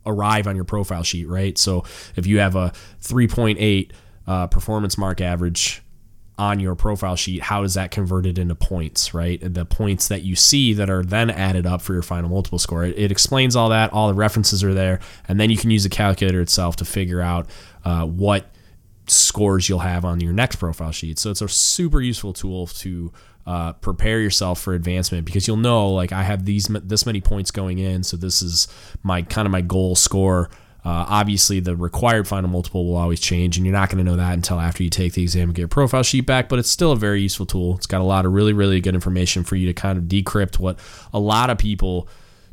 arrive 0.04 0.46
on 0.46 0.56
your 0.56 0.64
profile 0.64 1.02
sheet, 1.02 1.28
right? 1.28 1.56
So 1.56 1.84
if 2.16 2.26
you 2.26 2.38
have 2.40 2.56
a 2.56 2.72
3.8 3.02 3.90
uh, 4.26 4.46
performance 4.48 4.98
mark 4.98 5.20
average 5.20 5.82
on 6.38 6.60
your 6.60 6.74
profile 6.74 7.16
sheet, 7.16 7.42
how 7.42 7.62
does 7.62 7.74
that 7.74 7.90
converted 7.90 8.38
into 8.38 8.54
points, 8.54 9.12
right? 9.12 9.40
The 9.42 9.64
points 9.64 10.08
that 10.08 10.22
you 10.22 10.36
see 10.36 10.72
that 10.72 10.88
are 10.88 11.02
then 11.02 11.30
added 11.30 11.66
up 11.66 11.82
for 11.82 11.92
your 11.92 12.02
final 12.02 12.30
multiple 12.30 12.58
score. 12.58 12.84
It, 12.84 12.96
it 12.98 13.12
explains 13.12 13.56
all 13.56 13.68
that. 13.70 13.92
All 13.92 14.08
the 14.08 14.14
references 14.14 14.64
are 14.64 14.74
there. 14.74 15.00
And 15.26 15.38
then 15.38 15.50
you 15.50 15.56
can 15.56 15.70
use 15.70 15.82
the 15.82 15.88
calculator 15.88 16.40
itself 16.40 16.76
to 16.76 16.84
figure 16.84 17.20
out 17.20 17.48
uh, 17.84 18.06
what 18.06 18.46
scores 19.10 19.68
you'll 19.68 19.80
have 19.80 20.04
on 20.04 20.20
your 20.20 20.32
next 20.32 20.56
profile 20.56 20.92
sheet. 20.92 21.18
So 21.18 21.30
it's 21.30 21.42
a 21.42 21.48
super 21.48 22.00
useful 22.00 22.32
tool 22.32 22.66
to 22.68 23.12
uh, 23.48 23.72
prepare 23.72 24.20
yourself 24.20 24.60
for 24.60 24.74
advancement 24.74 25.24
because 25.24 25.48
you'll 25.48 25.56
know 25.56 25.88
like 25.88 26.12
I 26.12 26.22
have 26.22 26.44
these 26.44 26.66
this 26.66 27.06
many 27.06 27.22
points 27.22 27.50
going 27.50 27.78
in, 27.78 28.02
so 28.02 28.18
this 28.18 28.42
is 28.42 28.68
my 29.02 29.22
kind 29.22 29.46
of 29.46 29.52
my 29.52 29.62
goal 29.62 29.96
score. 29.96 30.50
Uh, 30.84 31.06
obviously, 31.08 31.58
the 31.58 31.74
required 31.74 32.28
final 32.28 32.50
multiple 32.50 32.84
will 32.84 32.96
always 32.96 33.20
change, 33.20 33.56
and 33.56 33.64
you're 33.64 33.74
not 33.74 33.88
going 33.88 34.04
to 34.04 34.08
know 34.08 34.18
that 34.18 34.34
until 34.34 34.60
after 34.60 34.82
you 34.82 34.90
take 34.90 35.14
the 35.14 35.22
exam 35.22 35.44
and 35.44 35.54
get 35.54 35.62
your 35.62 35.68
profile 35.68 36.02
sheet 36.02 36.26
back. 36.26 36.50
But 36.50 36.58
it's 36.58 36.68
still 36.68 36.92
a 36.92 36.96
very 36.96 37.22
useful 37.22 37.46
tool. 37.46 37.76
It's 37.76 37.86
got 37.86 38.02
a 38.02 38.04
lot 38.04 38.26
of 38.26 38.34
really, 38.34 38.52
really 38.52 38.82
good 38.82 38.94
information 38.94 39.44
for 39.44 39.56
you 39.56 39.66
to 39.66 39.72
kind 39.72 39.96
of 39.96 40.04
decrypt 40.04 40.58
what 40.58 40.78
a 41.14 41.18
lot 41.18 41.48
of 41.48 41.56
people 41.56 42.06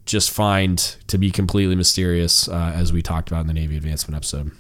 just 0.06 0.32
find 0.32 0.78
to 1.08 1.18
be 1.18 1.30
completely 1.30 1.76
mysterious, 1.76 2.48
uh, 2.48 2.72
as 2.74 2.94
we 2.94 3.02
talked 3.02 3.30
about 3.30 3.42
in 3.42 3.48
the 3.48 3.54
Navy 3.54 3.76
advancement 3.76 4.16
episode. 4.16 4.52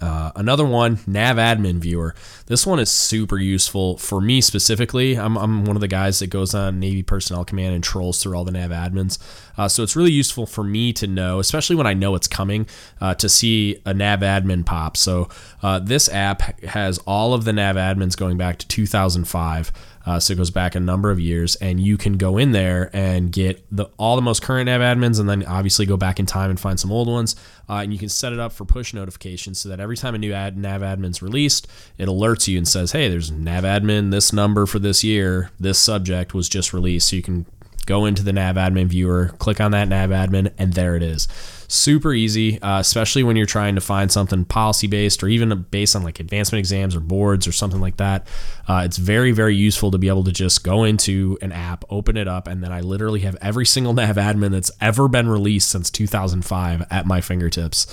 Uh, 0.00 0.32
another 0.36 0.64
one, 0.64 0.98
Nav 1.06 1.36
Admin 1.36 1.78
Viewer. 1.78 2.14
This 2.46 2.66
one 2.66 2.78
is 2.78 2.90
super 2.90 3.38
useful 3.38 3.96
for 3.96 4.20
me 4.20 4.40
specifically. 4.40 5.16
I'm, 5.16 5.36
I'm 5.36 5.64
one 5.64 5.76
of 5.76 5.80
the 5.80 5.88
guys 5.88 6.18
that 6.18 6.28
goes 6.28 6.54
on 6.54 6.78
Navy 6.78 7.02
Personnel 7.02 7.44
Command 7.44 7.74
and 7.74 7.82
trolls 7.82 8.22
through 8.22 8.36
all 8.36 8.44
the 8.44 8.52
Nav 8.52 8.70
admins. 8.70 9.18
Uh, 9.56 9.68
so 9.68 9.82
it's 9.82 9.96
really 9.96 10.12
useful 10.12 10.46
for 10.46 10.64
me 10.64 10.92
to 10.92 11.06
know, 11.06 11.38
especially 11.38 11.76
when 11.76 11.86
I 11.86 11.94
know 11.94 12.14
it's 12.14 12.28
coming, 12.28 12.66
uh, 13.00 13.14
to 13.14 13.28
see 13.28 13.80
a 13.84 13.94
Nav 13.94 14.20
admin 14.20 14.64
pop. 14.64 14.96
So 14.96 15.28
uh, 15.62 15.78
this 15.78 16.08
app 16.08 16.60
has 16.62 16.98
all 17.06 17.34
of 17.34 17.44
the 17.44 17.52
Nav 17.52 17.76
admins 17.76 18.16
going 18.16 18.36
back 18.36 18.58
to 18.58 18.68
2005. 18.68 19.72
Uh, 20.06 20.20
so 20.20 20.32
it 20.32 20.36
goes 20.36 20.52
back 20.52 20.76
a 20.76 20.80
number 20.80 21.10
of 21.10 21.18
years, 21.18 21.56
and 21.56 21.80
you 21.80 21.98
can 21.98 22.16
go 22.16 22.38
in 22.38 22.52
there 22.52 22.88
and 22.92 23.32
get 23.32 23.64
the 23.72 23.86
all 23.98 24.14
the 24.14 24.22
most 24.22 24.40
current 24.40 24.66
nav 24.66 24.80
admins, 24.80 25.18
and 25.18 25.28
then 25.28 25.44
obviously 25.44 25.84
go 25.84 25.96
back 25.96 26.20
in 26.20 26.26
time 26.26 26.48
and 26.48 26.60
find 26.60 26.78
some 26.78 26.92
old 26.92 27.08
ones. 27.08 27.34
Uh, 27.68 27.78
and 27.82 27.92
you 27.92 27.98
can 27.98 28.08
set 28.08 28.32
it 28.32 28.38
up 28.38 28.52
for 28.52 28.64
push 28.64 28.94
notifications 28.94 29.58
so 29.58 29.68
that 29.68 29.80
every 29.80 29.96
time 29.96 30.14
a 30.14 30.18
new 30.18 30.32
ad, 30.32 30.56
nav 30.56 30.80
admin's 30.80 31.22
released, 31.22 31.66
it 31.98 32.06
alerts 32.06 32.46
you 32.46 32.56
and 32.56 32.68
says, 32.68 32.92
"Hey, 32.92 33.08
there's 33.08 33.32
nav 33.32 33.64
admin 33.64 34.12
this 34.12 34.32
number 34.32 34.64
for 34.64 34.78
this 34.78 35.02
year. 35.02 35.50
This 35.58 35.78
subject 35.78 36.34
was 36.34 36.48
just 36.48 36.72
released." 36.72 37.08
So 37.08 37.16
you 37.16 37.22
can 37.22 37.44
go 37.86 38.04
into 38.04 38.22
the 38.22 38.32
nav 38.32 38.56
admin 38.56 38.86
viewer, 38.86 39.28
click 39.38 39.60
on 39.60 39.70
that 39.70 39.88
nav 39.88 40.10
admin, 40.10 40.52
and 40.58 40.74
there 40.74 40.96
it 40.96 41.02
is. 41.02 41.28
Super 41.68 42.12
easy, 42.12 42.60
uh, 42.62 42.78
especially 42.78 43.22
when 43.22 43.36
you're 43.36 43.46
trying 43.46 43.74
to 43.74 43.80
find 43.80 44.12
something 44.12 44.44
policy 44.44 44.86
based 44.86 45.22
or 45.22 45.28
even 45.28 45.66
based 45.70 45.96
on 45.96 46.02
like 46.02 46.20
advancement 46.20 46.60
exams 46.60 46.94
or 46.94 47.00
boards 47.00 47.48
or 47.48 47.52
something 47.52 47.80
like 47.80 47.96
that. 47.96 48.26
Uh, 48.68 48.82
it's 48.84 48.98
very, 48.98 49.32
very 49.32 49.56
useful 49.56 49.90
to 49.90 49.98
be 49.98 50.08
able 50.08 50.24
to 50.24 50.32
just 50.32 50.62
go 50.62 50.84
into 50.84 51.38
an 51.42 51.52
app, 51.52 51.84
open 51.90 52.16
it 52.16 52.28
up, 52.28 52.46
and 52.46 52.62
then 52.62 52.72
I 52.72 52.80
literally 52.80 53.20
have 53.20 53.36
every 53.40 53.66
single 53.66 53.92
nav 53.94 54.16
admin 54.16 54.50
that's 54.50 54.70
ever 54.80 55.08
been 55.08 55.28
released 55.28 55.70
since 55.70 55.90
2005 55.90 56.84
at 56.90 57.06
my 57.06 57.20
fingertips. 57.20 57.86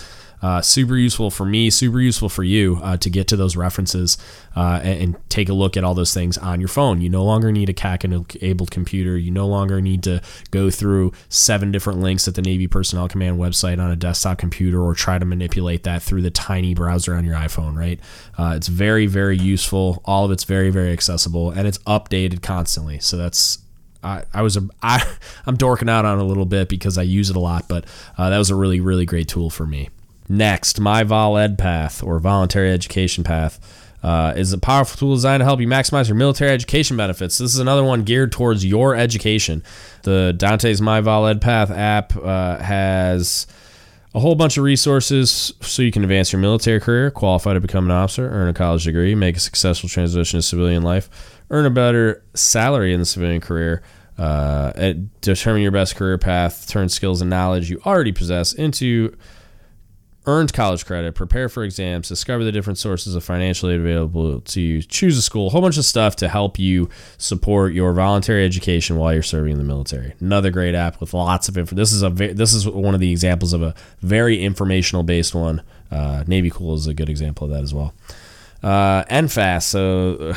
Uh, 0.44 0.62
super 0.62 0.98
useful 0.98 1.32
for 1.32 1.46
me, 1.46 1.70
super 1.70 2.02
useful 2.02 2.28
for 2.28 2.44
you 2.44 2.78
uh, 2.84 2.98
to 2.98 3.10
get 3.10 3.30
to 3.30 3.38
those 3.38 3.56
references 3.56 4.18
uh, 4.58 4.82
and, 4.84 5.02
and, 5.02 5.30
take 5.30 5.48
a 5.48 5.54
look 5.54 5.78
at 5.78 5.86
all 5.86 5.96
those 5.96 6.14
things 6.14 6.38
on 6.38 6.60
your 6.60 6.68
phone. 6.68 7.00
You 7.00 7.10
no 7.10 7.24
longer 7.24 7.50
need 7.50 7.70
a 7.70 7.74
CAC 7.74 8.04
enabled 8.04 8.70
computer. 8.70 9.18
You 9.18 9.32
no 9.32 9.48
longer 9.48 9.80
need 9.80 10.04
to 10.04 10.22
go 10.52 10.70
through 10.70 11.14
seven 11.30 11.72
different 11.72 12.02
links 12.02 12.28
at 12.28 12.36
the 12.36 12.42
Navy 12.42 12.68
Personnel 12.68 13.08
Command 13.08 13.40
website 13.40 13.82
on 13.82 13.90
a 13.90 13.96
desktop 13.96 14.38
computer 14.38 14.82
or 14.82 14.94
try 14.94 15.18
to 15.18 15.24
manipulate 15.24 15.84
that 15.84 16.04
through 16.04 16.22
the 16.24 16.30
tiny 16.30 16.74
browser 16.74 17.16
on 17.16 17.24
your 17.24 17.36
iPhone, 17.36 17.78
right? 17.78 18.00
Uh, 18.38 18.54
it's 18.58 18.68
very, 18.68 19.08
very 19.08 19.38
useful. 19.38 20.02
All 20.04 20.26
of 20.26 20.32
it's 20.32 20.44
very, 20.44 20.70
very 20.70 20.92
accessible 20.92 21.52
and 21.52 21.66
it's 21.66 21.78
updated 21.80 22.42
constantly. 22.42 23.00
So 23.00 23.16
that's 23.16 23.60
I, 24.04 24.24
I 24.34 24.42
was 24.42 24.58
a 24.58 24.68
I 24.82 25.02
I'm 25.46 25.56
dorking 25.56 25.90
out 25.90 26.04
on 26.04 26.20
it 26.20 26.22
a 26.22 26.26
little 26.26 26.46
bit 26.46 26.68
because 26.68 26.98
I 26.98 27.04
use 27.04 27.30
it 27.30 27.36
a 27.38 27.40
lot, 27.40 27.68
but 27.70 27.86
uh, 28.18 28.30
that 28.30 28.38
was 28.38 28.50
a 28.50 28.56
really 28.56 28.82
really 28.82 29.06
great 29.06 29.30
tool 29.30 29.50
for 29.50 29.66
me. 29.66 29.90
Next, 30.34 30.80
my 30.80 31.04
Vol 31.04 31.38
Ed 31.38 31.60
Path 31.60 32.02
or 32.02 32.18
Voluntary 32.18 32.72
Education 32.72 33.24
Path. 33.24 33.60
Uh, 34.02 34.34
is 34.36 34.52
a 34.52 34.58
powerful 34.58 34.98
tool 34.98 35.16
designed 35.16 35.40
to 35.40 35.46
help 35.46 35.62
you 35.62 35.68
maximize 35.68 36.10
your 36.10 36.16
military 36.16 36.52
education 36.52 36.98
benefits. 36.98 37.38
This 37.38 37.54
is 37.54 37.60
another 37.60 37.86
one 37.86 38.04
geared 38.04 38.34
towards 38.34 38.66
your 38.66 38.96
education. 38.96 39.64
The 40.02 40.34
DANTES 40.36 40.82
My 40.82 41.00
Vol 41.00 41.28
Ed 41.28 41.40
Path 41.40 41.72
app 41.72 42.14
uh, 42.18 42.58
has 42.58 43.48
a 44.14 44.20
whole 44.20 44.36
bunch 44.36 44.58
of 44.58 44.66
resources 44.66 45.54
so 45.62 45.82
you 45.82 45.92
can 45.92 46.04
advance 46.04 46.34
your 46.34 46.42
military 46.42 46.82
career, 46.82 47.12
qualify 47.12 47.54
to 47.54 47.62
become 47.62 47.86
an 47.86 47.92
officer, 47.92 48.30
earn 48.30 48.50
a 48.50 48.54
college 48.54 48.84
degree, 48.84 49.16
make 49.16 49.38
a 49.38 49.40
successful 49.40 49.88
transition 49.88 50.40
to 50.40 50.42
civilian 50.42 50.84
life, 50.84 51.40
earn 51.50 51.66
a 51.66 51.70
better 51.70 52.26
salary 52.34 52.92
in 52.92 53.00
the 53.00 53.06
civilian 53.06 53.40
career, 53.40 53.82
uh, 54.18 54.94
determine 55.22 55.62
your 55.62 55.72
best 55.72 55.96
career 55.96 56.18
path, 56.18 56.68
turn 56.68 56.90
skills 56.90 57.22
and 57.22 57.30
knowledge 57.30 57.70
you 57.70 57.80
already 57.86 58.12
possess 58.12 58.52
into 58.52 59.16
earned 60.26 60.54
college 60.54 60.86
credit, 60.86 61.16
prepare 61.16 61.50
for 61.50 61.64
exams, 61.64 62.08
discover 62.08 62.44
the 62.44 62.52
different 62.52 62.78
sources 62.78 63.16
of 63.16 63.24
financial 63.24 63.70
aid 63.70 63.80
available 63.80 64.40
to 64.42 64.62
you, 64.62 64.82
choose 64.82 65.18
a 65.18 65.22
school, 65.22 65.48
a 65.48 65.50
whole 65.50 65.62
bunch 65.62 65.78
of 65.78 65.86
stuff 65.86 66.16
to 66.18 66.30
help 66.30 66.58
you 66.58 66.90
support 67.18 67.74
your 67.74 67.94
voluntary 67.94 68.46
education 68.46 68.98
while 68.98 69.14
you're 69.14 69.24
serving 69.24 69.54
in 69.54 69.58
the 69.58 69.64
military. 69.64 70.14
Another 70.20 70.50
great 70.50 70.76
app 70.76 71.00
with 71.02 71.14
lots 71.14 71.50
of 71.50 71.58
info. 71.58 71.76
This 71.76 71.92
is 71.92 72.04
a 72.04 72.10
this 72.10 72.54
is 72.54 72.68
one 72.68 72.94
of 72.94 73.00
the 73.00 73.12
examples 73.12 73.54
of 73.54 73.62
a 73.62 73.76
very 74.02 74.42
informational 74.42 75.04
based 75.04 75.36
one. 75.36 75.62
Uh, 75.92 76.24
Navy 76.26 76.50
Cool 76.50 76.76
is 76.76 76.88
a 76.88 76.94
good 76.94 77.10
example 77.10 77.46
of 77.46 77.52
that 77.52 77.64
as 77.64 77.74
well. 77.74 77.94
Uh, 78.64 79.04
NFAS. 79.06 79.64
So 79.64 80.34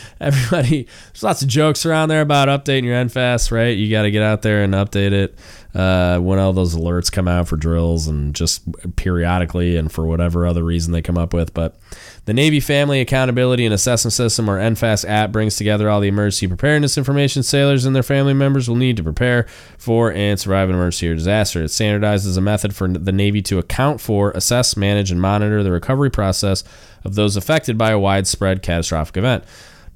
everybody, 0.20 0.88
there's 1.12 1.22
lots 1.22 1.42
of 1.42 1.48
jokes 1.48 1.84
around 1.84 2.08
there 2.08 2.22
about 2.22 2.48
updating 2.48 2.84
your 2.84 2.94
NFAS, 2.94 3.52
right? 3.52 3.76
You 3.76 3.90
got 3.90 4.02
to 4.02 4.10
get 4.10 4.22
out 4.22 4.40
there 4.40 4.62
and 4.62 4.72
update 4.72 5.12
it 5.12 5.38
uh, 5.74 6.18
when 6.20 6.38
all 6.38 6.54
those 6.54 6.74
alerts 6.74 7.12
come 7.12 7.28
out 7.28 7.48
for 7.48 7.56
drills 7.56 8.06
and 8.06 8.34
just 8.34 8.62
periodically 8.96 9.76
and 9.76 9.92
for 9.92 10.06
whatever 10.06 10.46
other 10.46 10.64
reason 10.64 10.92
they 10.92 11.02
come 11.02 11.18
up 11.18 11.34
with. 11.34 11.52
But 11.52 11.76
the 12.26 12.34
Navy 12.34 12.60
Family 12.60 13.00
Accountability 13.00 13.64
and 13.64 13.74
Assessment 13.74 14.12
System, 14.12 14.48
or 14.48 14.58
NFAS 14.58 15.08
app, 15.08 15.32
brings 15.32 15.56
together 15.56 15.88
all 15.88 16.00
the 16.00 16.08
emergency 16.08 16.46
preparedness 16.46 16.98
information 16.98 17.42
sailors 17.42 17.84
and 17.84 17.96
their 17.96 18.02
family 18.02 18.34
members 18.34 18.68
will 18.68 18.76
need 18.76 18.96
to 18.96 19.02
prepare 19.02 19.46
for 19.78 20.12
and 20.12 20.38
survive 20.38 20.68
an 20.68 20.74
emergency 20.74 21.08
or 21.08 21.14
disaster. 21.14 21.62
It 21.62 21.66
standardizes 21.66 22.36
a 22.36 22.40
method 22.40 22.74
for 22.74 22.88
the 22.88 23.12
Navy 23.12 23.42
to 23.42 23.58
account 23.58 24.00
for, 24.00 24.30
assess, 24.32 24.76
manage, 24.76 25.10
and 25.10 25.20
monitor 25.20 25.62
the 25.62 25.72
recovery 25.72 26.10
process 26.10 26.62
of 27.04 27.14
those 27.14 27.36
affected 27.36 27.78
by 27.78 27.90
a 27.90 27.98
widespread 27.98 28.62
catastrophic 28.62 29.16
event. 29.16 29.44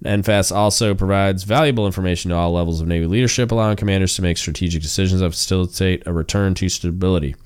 NFAS 0.04 0.54
also 0.54 0.94
provides 0.94 1.44
valuable 1.44 1.87
information 1.87 2.30
to 2.30 2.37
all 2.37 2.52
levels 2.52 2.80
of 2.80 2.87
Navy 2.87 3.06
leadership, 3.06 3.52
allowing 3.52 3.76
commanders 3.76 4.14
to 4.16 4.22
make 4.22 4.37
strategic 4.37 4.82
decisions 4.82 5.20
that 5.20 5.30
facilitate 5.30 6.06
a 6.06 6.12
return 6.12 6.54
to 6.54 6.68
stability. 6.68 7.37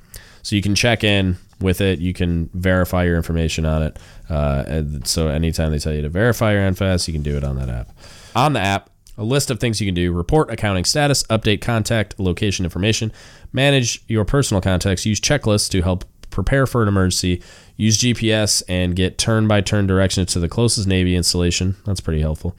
So 0.42 0.56
you 0.56 0.62
can 0.62 0.74
check 0.74 1.04
in 1.04 1.36
with 1.60 1.80
it. 1.80 1.98
You 1.98 2.12
can 2.12 2.50
verify 2.54 3.04
your 3.04 3.16
information 3.16 3.64
on 3.66 3.82
it. 3.82 3.98
Uh, 4.28 4.82
so 5.04 5.28
anytime 5.28 5.70
they 5.70 5.78
tell 5.78 5.94
you 5.94 6.02
to 6.02 6.08
verify 6.08 6.52
your 6.52 6.62
NFAS, 6.62 7.08
you 7.08 7.14
can 7.14 7.22
do 7.22 7.36
it 7.36 7.44
on 7.44 7.56
that 7.56 7.68
app. 7.68 7.90
On 8.36 8.52
the 8.52 8.60
app, 8.60 8.90
a 9.16 9.24
list 9.24 9.50
of 9.50 9.58
things 9.58 9.80
you 9.80 9.86
can 9.86 9.94
do 9.94 10.12
report 10.12 10.50
accounting 10.50 10.84
status, 10.84 11.24
update 11.24 11.60
contact 11.60 12.18
location 12.20 12.64
information, 12.64 13.12
manage 13.52 14.02
your 14.06 14.24
personal 14.24 14.60
contacts, 14.60 15.04
use 15.04 15.20
checklists 15.20 15.68
to 15.70 15.82
help 15.82 16.04
prepare 16.30 16.66
for 16.66 16.82
an 16.82 16.88
emergency, 16.88 17.42
use 17.76 17.98
GPS, 17.98 18.62
and 18.68 18.94
get 18.94 19.18
turn 19.18 19.48
by 19.48 19.60
turn 19.60 19.86
directions 19.86 20.32
to 20.32 20.38
the 20.38 20.48
closest 20.48 20.86
Navy 20.86 21.16
installation. 21.16 21.74
That's 21.84 22.00
pretty 22.00 22.20
helpful. 22.20 22.56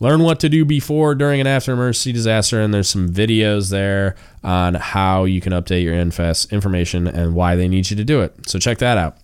Learn 0.00 0.22
what 0.22 0.40
to 0.40 0.48
do 0.48 0.64
before, 0.64 1.14
during, 1.14 1.40
and 1.40 1.48
after 1.48 1.72
emergency 1.72 2.12
disaster. 2.12 2.60
And 2.60 2.72
there's 2.72 2.88
some 2.88 3.08
videos 3.08 3.70
there 3.70 4.14
on 4.44 4.74
how 4.74 5.24
you 5.24 5.40
can 5.40 5.52
update 5.52 5.82
your 5.82 5.94
NFAS 5.94 6.50
information 6.50 7.06
and 7.06 7.34
why 7.34 7.56
they 7.56 7.68
need 7.68 7.90
you 7.90 7.96
to 7.96 8.04
do 8.04 8.20
it. 8.20 8.48
So 8.48 8.58
check 8.58 8.78
that 8.78 8.96
out. 8.96 9.18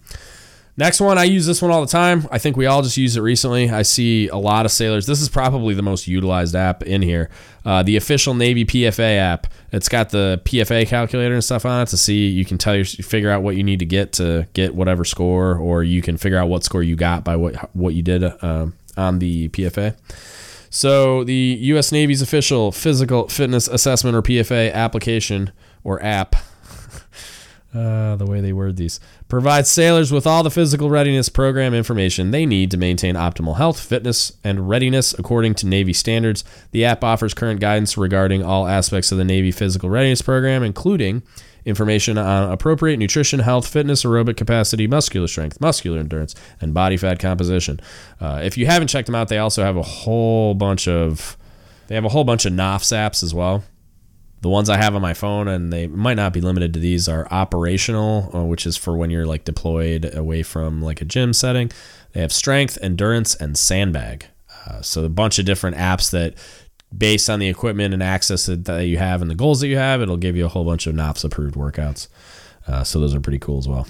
Next 0.77 1.01
one, 1.01 1.19
I 1.19 1.25
use 1.25 1.47
this 1.47 1.63
one 1.63 1.71
all 1.71 1.83
the 1.83 1.87
time. 1.87 2.27
I 2.33 2.39
think 2.39 2.57
we 2.57 2.67
all 2.67 2.83
just 2.83 2.97
use 2.97 3.17
it 3.17 3.21
recently. 3.21 3.71
I 3.71 3.83
see 3.83 4.27
a 4.27 4.37
lot 4.37 4.67
of 4.67 4.73
sailors. 4.73 5.07
This 5.07 5.23
is 5.23 5.29
probably 5.29 5.73
the 5.73 5.83
most 5.83 6.09
utilized 6.09 6.57
app 6.57 6.83
in 6.83 7.01
here. 7.01 7.31
Uh, 7.65 7.85
the 7.85 7.97
official 7.97 8.35
Navy 8.35 8.65
PFA 8.65 9.19
app. 9.19 9.47
It's 9.71 9.89
got 9.89 10.11
the 10.11 10.43
PFA 10.45 10.89
calculator 10.89 11.35
and 11.35 11.45
stuff 11.45 11.65
on 11.65 11.83
it 11.83 11.87
to 11.91 11.97
see. 11.97 12.27
You 12.27 12.45
can 12.45 12.59
tell 12.59 12.75
you 12.75 12.85
figure 12.85 13.31
out 13.31 13.45
what 13.45 13.55
you 13.55 13.63
need 13.63 13.79
to 13.79 13.87
get 13.87 14.15
to 14.15 14.49
get 14.53 14.75
whatever 14.75 15.05
score, 15.05 15.57
or 15.57 15.85
you 15.85 16.03
can 16.03 16.17
figure 16.17 16.39
out 16.39 16.49
what 16.49 16.65
score 16.65 16.83
you 16.83 16.97
got 16.97 17.23
by 17.23 17.37
what 17.37 17.55
what 17.77 17.95
you 17.95 18.03
did 18.03 18.25
uh, 18.25 18.67
on 18.97 19.21
the 19.21 19.49
PFA. 19.51 19.95
So 20.75 21.23
the 21.23 21.57
U.S. 21.61 21.93
Navy's 21.93 22.21
official 22.21 22.73
physical 22.73 23.29
fitness 23.29 23.69
assessment 23.69 24.17
or 24.17 24.23
PFA 24.23 24.73
application 24.73 25.53
or 25.85 26.03
app 26.03 26.35
uh, 27.75 28.17
the 28.17 28.27
way 28.27 28.41
they 28.41 28.53
word 28.53 28.77
these 28.77 28.99
provides 29.29 29.71
sailors 29.71 30.11
with 30.11 30.27
all 30.27 30.43
the 30.43 30.51
physical 30.51 30.91
readiness 30.91 31.29
program 31.29 31.75
information 31.75 32.33
they 32.33 32.45
need 32.45 32.73
to 32.73 32.77
maintain 32.77 33.15
optimal 33.15 33.57
health, 33.57 33.79
fitness, 33.79 34.33
and 34.43 34.69
readiness 34.69 35.15
according 35.17 35.55
to 35.55 35.67
Navy 35.69 35.93
standards. 35.93 36.43
The 36.73 36.85
app 36.85 37.05
offers 37.05 37.35
current 37.35 37.61
guidance 37.61 37.97
regarding 37.97 38.43
all 38.43 38.67
aspects 38.67 39.13
of 39.13 39.19
the 39.19 39.25
Navy 39.25 39.53
physical 39.53 39.91
readiness 39.91 40.23
program, 40.23 40.65
including 40.65 41.23
information 41.65 42.19
on 42.19 42.51
appropriate 42.51 42.99
nutrition, 42.99 43.41
health, 43.41 43.67
fitness, 43.67 44.05
aerobic 44.05 44.37
capacity, 44.37 44.87
muscular 44.87 45.27
strength, 45.27 45.61
muscular 45.61 45.99
endurance, 45.99 46.35
and 46.61 46.75
body 46.75 46.97
fat 46.97 47.19
composition. 47.19 47.81
Uh, 48.21 48.41
if 48.43 48.57
you 48.57 48.67
haven't 48.67 48.89
checked 48.89 49.07
them 49.07 49.15
out, 49.15 49.29
they 49.29 49.39
also 49.39 49.63
have 49.63 49.77
a 49.77 49.83
whole 49.83 50.55
bunch 50.55 50.87
of 50.89 51.37
they 51.87 51.95
have 51.95 52.05
a 52.05 52.09
whole 52.09 52.25
bunch 52.25 52.47
of 52.47 52.53
NOFFS 52.53 52.93
apps 52.97 53.23
as 53.23 53.35
well. 53.35 53.63
The 54.41 54.49
ones 54.51 54.69
I 54.69 54.77
have 54.77 54.95
on 54.95 55.01
my 55.01 55.15
phone, 55.15 55.49
and 55.49 55.73
they 55.73 55.87
might 55.87 56.15
not 56.15 56.35
be 56.35 56.41
limited 56.41 56.75
to 56.75 56.81
these, 56.81 57.09
are 57.09 57.27
operational, 57.31 58.31
uh, 58.35 58.45
which 58.45 58.67
is 58.67 58.77
for 58.77 58.97
when 58.97 59.11
you're 59.11 59.27
like 59.27 59.45
deployed 59.45 60.15
away 60.15 60.43
from 60.43 60.83
like 60.83 61.01
a 61.01 61.07
gym 61.07 61.33
setting. 61.33 61.71
They 62.13 62.21
have 62.21 62.33
strength, 62.33 62.79
endurance, 62.83 63.35
and 63.35 63.57
sandbag. 63.57 64.27
Uh, 64.67 64.83
so 64.83 65.05
a 65.05 65.09
bunch 65.09 65.39
of 65.39 65.47
different 65.47 65.77
apps 65.77 66.11
that, 66.11 66.35
based 66.97 67.29
on 67.31 67.39
the 67.39 67.49
equipment 67.49 67.95
and 67.95 68.03
access 68.03 68.47
that, 68.47 68.65
that 68.65 68.87
you 68.87 68.99
have 68.99 69.23
and 69.23 69.31
the 69.31 69.35
goals 69.35 69.61
that 69.61 69.69
you 69.69 69.77
have, 69.77 70.01
it'll 70.01 70.17
give 70.17 70.37
you 70.37 70.45
a 70.45 70.49
whole 70.49 70.65
bunch 70.65 70.87
of 70.87 70.95
NOFFS 70.95 71.25
approved 71.25 71.55
workouts. 71.55 72.09
Uh, 72.67 72.85
so 72.85 73.01
those 73.01 73.15
are 73.15 73.21
pretty 73.21 73.39
cool 73.39 73.59
as 73.59 73.69
well. 73.69 73.87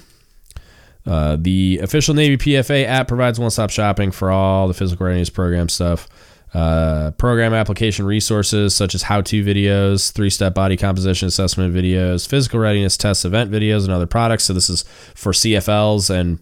Uh, 1.05 1.37
the 1.39 1.79
official 1.83 2.15
Navy 2.15 2.37
PFA 2.37 2.85
app 2.85 3.07
provides 3.07 3.39
one-stop 3.39 3.69
shopping 3.69 4.11
for 4.11 4.31
all 4.31 4.67
the 4.67 4.73
physical 4.73 5.05
readiness 5.05 5.29
program 5.29 5.69
stuff. 5.69 6.07
Uh, 6.53 7.11
program 7.11 7.53
application 7.53 8.05
resources 8.05 8.73
such 8.73 8.95
as 8.95 9.03
how 9.03 9.19
to 9.19 9.43
videos, 9.43 10.11
three 10.11 10.29
step 10.29 10.53
body 10.53 10.77
composition 10.77 11.27
assessment 11.27 11.75
videos, 11.75 12.25
physical 12.27 12.59
readiness 12.59 12.95
tests, 12.95 13.25
event 13.25 13.51
videos, 13.51 13.83
and 13.83 13.91
other 13.91 14.05
products. 14.05 14.45
So, 14.45 14.53
this 14.53 14.69
is 14.69 14.83
for 15.13 15.33
CFLs 15.33 16.09
and 16.09 16.39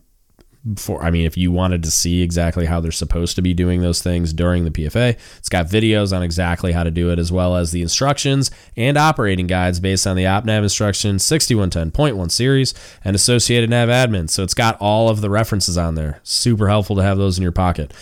for, 0.77 1.03
I 1.03 1.11
mean, 1.11 1.25
if 1.25 1.35
you 1.37 1.51
wanted 1.51 1.83
to 1.83 1.91
see 1.91 2.21
exactly 2.21 2.65
how 2.65 2.79
they're 2.79 2.91
supposed 2.91 3.35
to 3.35 3.41
be 3.41 3.53
doing 3.53 3.81
those 3.81 4.01
things 4.01 4.31
during 4.31 4.63
the 4.63 4.71
PFA, 4.71 5.17
it's 5.37 5.49
got 5.49 5.67
videos 5.67 6.15
on 6.15 6.23
exactly 6.23 6.71
how 6.71 6.83
to 6.83 6.91
do 6.91 7.11
it, 7.11 7.19
as 7.19 7.31
well 7.31 7.55
as 7.55 7.71
the 7.71 7.81
instructions 7.81 8.49
and 8.77 8.97
operating 8.97 9.47
guides 9.47 9.79
based 9.79 10.07
on 10.07 10.15
the 10.15 10.23
OpNav 10.23 10.63
instruction 10.63 11.17
6110.1 11.17 12.31
series 12.31 12.73
and 13.03 13.15
associated 13.15 13.69
nav 13.69 13.89
admin. 13.89 14.29
So, 14.29 14.43
it's 14.43 14.53
got 14.53 14.77
all 14.79 15.09
of 15.09 15.21
the 15.21 15.29
references 15.29 15.77
on 15.77 15.95
there. 15.95 16.19
Super 16.23 16.69
helpful 16.69 16.95
to 16.95 17.03
have 17.03 17.17
those 17.17 17.37
in 17.37 17.43
your 17.43 17.51
pocket. 17.51 17.93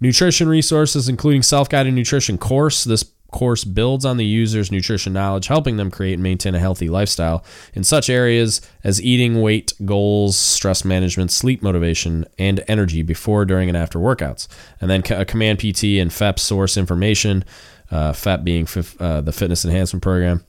Nutrition 0.00 0.48
resources, 0.48 1.08
including 1.08 1.42
self 1.42 1.68
guided 1.68 1.94
nutrition 1.94 2.36
course. 2.36 2.84
This 2.84 3.04
course 3.34 3.64
builds 3.64 4.04
on 4.04 4.16
the 4.16 4.24
user's 4.24 4.70
nutrition 4.70 5.12
knowledge, 5.12 5.48
helping 5.48 5.76
them 5.76 5.90
create 5.90 6.14
and 6.14 6.22
maintain 6.22 6.54
a 6.54 6.60
healthy 6.60 6.88
lifestyle 6.88 7.44
in 7.74 7.82
such 7.82 8.08
areas 8.08 8.60
as 8.84 9.02
eating, 9.02 9.42
weight, 9.42 9.72
goals, 9.84 10.36
stress 10.36 10.84
management, 10.84 11.32
sleep 11.32 11.60
motivation, 11.60 12.24
and 12.38 12.62
energy 12.68 13.02
before, 13.02 13.44
during, 13.44 13.68
and 13.68 13.76
after 13.76 13.98
workouts. 13.98 14.46
And 14.80 14.88
then 14.88 15.02
a 15.10 15.24
command 15.24 15.58
PT 15.58 15.98
and 15.98 16.12
FEP 16.12 16.38
source 16.38 16.76
information, 16.76 17.44
uh, 17.90 18.12
FEP 18.12 18.44
being 18.44 18.68
uh, 19.00 19.20
the 19.20 19.32
fitness 19.32 19.64
enhancement 19.64 20.04
program. 20.04 20.44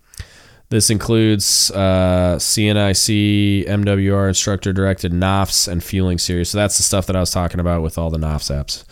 This 0.70 0.92
includes 0.92 1.72
uh, 1.72 2.38
CNIC, 2.38 3.68
MWR, 3.68 4.28
instructor 4.28 4.74
directed 4.74 5.12
NOFFS, 5.12 5.68
and 5.68 5.84
fueling 5.84 6.20
series. 6.20 6.50
So 6.50 6.60
that's 6.60 6.78
the 6.78 6.84
stuff 6.84 7.08
that 7.08 7.16
I 7.16 7.20
was 7.20 7.32
talking 7.32 7.60
about 7.60 7.82
with 7.82 7.98
all 7.98 8.12
the 8.12 8.20
NOFFS 8.20 8.56
apps. 8.56 8.84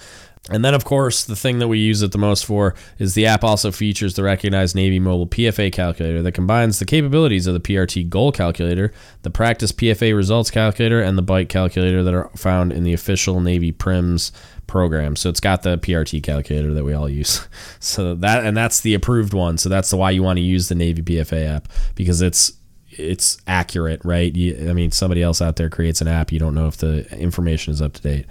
And 0.49 0.63
then, 0.63 0.73
of 0.73 0.83
course, 0.83 1.23
the 1.23 1.37
thing 1.37 1.59
that 1.59 1.69
we 1.69 1.79
use 1.79 2.01
it 2.01 2.11
the 2.11 2.17
most 2.17 2.45
for 2.45 2.75
is 2.99 3.13
the 3.13 3.25
app 3.25 3.45
also 3.45 3.71
features 3.71 4.15
the 4.15 4.23
recognized 4.23 4.75
Navy 4.75 4.99
Mobile 4.99 5.27
PFA 5.27 5.71
calculator 5.71 6.21
that 6.21 6.33
combines 6.33 6.79
the 6.79 6.85
capabilities 6.85 7.47
of 7.47 7.53
the 7.53 7.61
PRT 7.61 8.09
goal 8.09 8.33
calculator, 8.33 8.91
the 9.21 9.29
practice 9.29 9.71
PFA 9.71 10.13
results 10.13 10.51
calculator, 10.51 11.01
and 11.01 11.17
the 11.17 11.21
bite 11.21 11.47
calculator 11.47 12.03
that 12.03 12.13
are 12.13 12.29
found 12.35 12.73
in 12.73 12.83
the 12.83 12.91
official 12.91 13.39
Navy 13.39 13.71
PRIMS 13.71 14.33
program. 14.67 15.15
So 15.15 15.29
it's 15.29 15.39
got 15.39 15.63
the 15.63 15.77
PRT 15.77 16.21
calculator 16.23 16.73
that 16.73 16.83
we 16.83 16.93
all 16.93 17.09
use. 17.09 17.47
So 17.79 18.15
that 18.15 18.45
and 18.45 18.55
that's 18.55 18.79
the 18.79 18.93
approved 18.93 19.33
one. 19.33 19.57
So 19.57 19.67
that's 19.67 19.89
the 19.89 19.97
why 19.97 20.11
you 20.11 20.23
want 20.23 20.37
to 20.37 20.43
use 20.43 20.69
the 20.69 20.75
Navy 20.75 21.01
PFA 21.01 21.47
app 21.47 21.67
because 21.95 22.21
it's 22.21 22.53
it's 22.89 23.37
accurate, 23.45 24.01
right? 24.03 24.33
You, 24.35 24.69
I 24.69 24.73
mean, 24.73 24.91
somebody 24.91 25.21
else 25.21 25.41
out 25.41 25.57
there 25.57 25.69
creates 25.69 26.01
an 26.01 26.07
app, 26.07 26.31
you 26.31 26.39
don't 26.39 26.55
know 26.55 26.67
if 26.67 26.77
the 26.77 27.09
information 27.17 27.73
is 27.73 27.81
up 27.81 27.93
to 27.93 28.01
date. 28.01 28.25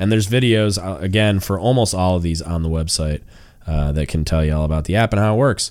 And 0.00 0.10
there's 0.10 0.26
videos, 0.26 0.82
uh, 0.82 0.96
again, 0.98 1.40
for 1.40 1.60
almost 1.60 1.94
all 1.94 2.16
of 2.16 2.22
these 2.22 2.40
on 2.40 2.62
the 2.62 2.70
website 2.70 3.20
uh, 3.66 3.92
that 3.92 4.08
can 4.08 4.24
tell 4.24 4.42
you 4.42 4.54
all 4.54 4.64
about 4.64 4.86
the 4.86 4.96
app 4.96 5.12
and 5.12 5.20
how 5.20 5.34
it 5.34 5.36
works. 5.36 5.70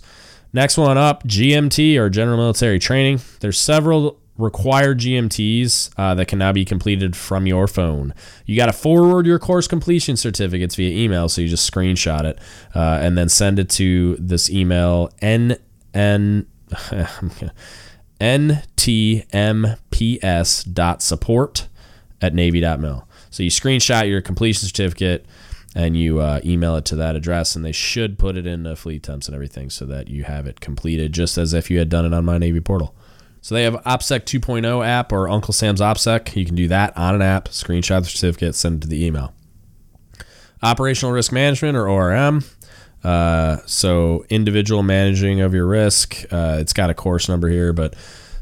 Next 0.54 0.78
one 0.78 1.00
up 1.00 1.24
GMT 1.24 1.98
or 1.98 2.12
General 2.12 2.38
Military 2.38 2.78
Training. 2.78 3.22
There's 3.40 3.60
several 3.60 4.20
required 4.38 5.00
GMTs 5.00 5.90
uh, 5.98 6.14
that 6.14 6.28
can 6.28 6.38
now 6.38 6.54
be 6.54 6.64
completed 6.64 7.16
from 7.16 7.48
your 7.48 7.68
phone. 7.68 8.14
You 8.46 8.56
got 8.56 8.68
to 8.68 8.74
forward 8.74 9.26
your 9.26 9.40
course 9.40 9.68
completion 9.68 10.16
certificates 10.16 10.76
via 10.76 10.96
email, 10.96 11.28
so 11.28 11.42
you 11.42 11.48
just 11.48 11.70
screenshot 11.70 12.24
it 12.24 12.38
uh, 12.76 13.00
and 13.02 13.18
then 13.18 13.30
send 13.30 13.58
it 13.58 13.70
to 13.72 14.16
this 14.18 14.48
email 14.50 15.10
n 15.22 15.58
n 15.94 16.46
ntmps 18.22 19.74
dot 20.74 21.02
support 21.02 21.68
at 22.22 22.34
navy.mil. 22.36 23.09
So 23.30 23.44
you 23.44 23.50
screenshot 23.50 24.08
your 24.08 24.22
completion 24.22 24.68
certificate 24.68 25.26
and 25.76 25.96
you 25.96 26.20
uh, 26.20 26.42
email 26.44 26.76
it 26.76 26.86
to 26.86 26.96
that 26.96 27.16
address, 27.16 27.56
and 27.56 27.64
they 27.64 27.72
should 27.72 28.18
put 28.18 28.36
it 28.36 28.48
in 28.48 28.64
the 28.64 28.74
FLTMPS 28.74 29.28
and 29.28 29.36
everything 29.36 29.70
so 29.70 29.86
that 29.86 30.08
you 30.08 30.24
have 30.24 30.48
it 30.48 30.60
completed 30.60 31.14
just 31.14 31.38
as 31.38 31.54
if 31.54 31.70
you 31.70 31.78
had 31.78 31.90
done 31.90 32.06
it 32.06 32.14
on 32.14 32.26
My 32.26 32.38
Navy 32.38 32.60
portal. 32.60 32.96
So 33.42 33.56
they 33.56 33.64
have 33.64 33.76
OPSEC 33.86 34.22
2.0 34.22 34.86
app 34.86 35.12
or 35.12 35.30
Uncle 35.30 35.54
Sam's 35.54 35.80
OPSEC. 35.80 36.36
You 36.36 36.46
can 36.46 36.56
do 36.56 36.68
that 36.68 36.98
on 36.98 37.16
an 37.16 37.22
app, 37.22 37.50
screenshot 37.50 38.02
the 38.02 38.10
certificate, 38.10 38.56
send 38.56 38.78
it 38.78 38.82
to 38.82 38.88
the 38.88 39.06
email. 39.06 39.34
Operational 40.62 41.14
risk 41.14 41.32
management 41.32 41.78
or 41.78 41.88
ORM. 41.88 42.44
Uh, 43.02 43.58
so 43.66 44.26
individual 44.30 44.84
managing 44.84 45.40
of 45.40 45.54
your 45.54 45.68
risk. 45.68 46.26
Uh, 46.32 46.58
it's 46.60 46.74
got 46.74 46.90
a 46.90 46.94
course 46.94 47.30
number 47.30 47.48
here, 47.48 47.72
but 47.72 47.96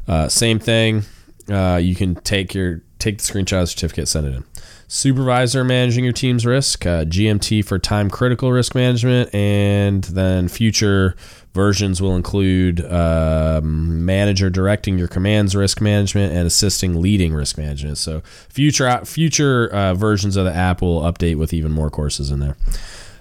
uh, 0.08 0.28
same 0.28 0.58
thing. 0.58 1.02
Uh, 1.48 1.78
you 1.80 1.94
can 1.94 2.16
take 2.16 2.54
your 2.54 2.82
take 2.98 3.18
the 3.18 3.24
screenshot 3.24 3.68
certificate, 3.68 4.08
send 4.08 4.26
it 4.26 4.34
in 4.34 4.44
supervisor 4.88 5.62
managing 5.62 6.02
your 6.02 6.14
team's 6.14 6.46
risk, 6.46 6.86
uh, 6.86 7.04
GMT 7.04 7.64
for 7.64 7.78
time 7.78 8.08
critical 8.08 8.50
risk 8.50 8.74
management, 8.74 9.32
and 9.34 10.02
then 10.04 10.48
future 10.48 11.14
versions 11.52 12.00
will 12.00 12.16
include 12.16 12.84
um, 12.90 14.04
manager 14.04 14.48
directing 14.48 14.98
your 14.98 15.08
commands 15.08 15.54
risk 15.54 15.80
management 15.80 16.32
and 16.32 16.46
assisting 16.46 17.00
leading 17.00 17.34
risk 17.34 17.58
management. 17.58 17.98
So 17.98 18.22
future 18.48 19.04
future 19.04 19.68
uh, 19.68 19.94
versions 19.94 20.36
of 20.36 20.46
the 20.46 20.54
app 20.54 20.80
will 20.80 21.02
update 21.02 21.36
with 21.36 21.52
even 21.52 21.70
more 21.70 21.90
courses 21.90 22.30
in 22.30 22.40
there. 22.40 22.56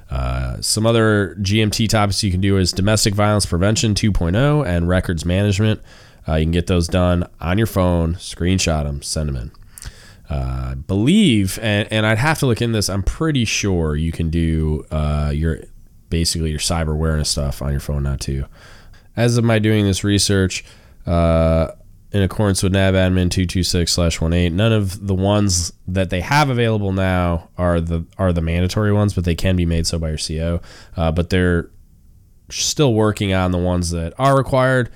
Uh, 0.10 0.62
some 0.62 0.86
other 0.86 1.36
GMT 1.41 1.89
topics 1.89 2.23
you 2.23 2.32
can 2.32 2.39
do 2.39 2.58
is 2.58 2.71
domestic 2.71 3.13
violence 3.13 3.45
prevention 3.45 3.93
2.0 3.93 4.65
and 4.65 4.88
records 4.88 5.25
management. 5.25 5.82
Uh, 6.25 6.36
you 6.36 6.45
can 6.45 6.51
get 6.51 6.67
those 6.67 6.88
done 6.88 7.27
on 7.41 7.58
your 7.58 7.67
phone, 7.67 8.15
screenshot 8.15 8.84
them, 8.84 9.01
send 9.01 9.27
them 9.27 9.36
in 9.36 9.51
uh, 10.29 10.75
believe, 10.75 11.57
and, 11.61 11.91
and 11.91 12.05
I'd 12.05 12.17
have 12.17 12.39
to 12.39 12.45
look 12.45 12.61
in 12.61 12.71
this. 12.71 12.89
I'm 12.89 13.03
pretty 13.03 13.45
sure 13.45 13.95
you 13.95 14.11
can 14.11 14.30
do 14.30 14.86
uh, 14.91 15.32
your 15.34 15.59
basically 16.09 16.49
your 16.49 16.59
cyber 16.59 16.93
awareness 16.93 17.30
stuff 17.30 17.61
on 17.61 17.71
your 17.71 17.80
phone 17.80 18.03
now 18.03 18.15
too. 18.15 18.45
As 19.15 19.38
of 19.38 19.43
my 19.43 19.59
doing 19.59 19.86
this 19.86 20.03
research, 20.03 20.63
uh, 21.05 21.71
in 22.11 22.21
accordance 22.21 22.63
with 22.63 22.73
NavAdmin 22.73 23.30
226/18, 23.30 24.51
none 24.53 24.71
of 24.71 25.07
the 25.07 25.15
ones 25.15 25.73
that 25.88 26.09
they 26.09 26.21
have 26.21 26.49
available 26.49 26.93
now 26.93 27.49
are 27.57 27.82
the 27.82 28.05
are 28.17 28.32
the 28.32 28.41
mandatory 28.41 28.93
ones, 28.93 29.13
but 29.13 29.23
they 29.23 29.36
can 29.36 29.55
be 29.55 29.65
made 29.65 29.88
so 29.88 29.99
by 29.99 30.09
your 30.09 30.17
CO. 30.17 30.61
Uh, 30.95 31.11
but 31.11 31.30
they're 31.30 31.69
still 32.49 32.93
working 32.93 33.34
on 33.34 33.51
the 33.51 33.57
ones 33.57 33.91
that 33.91 34.13
are 34.17 34.38
required, 34.38 34.89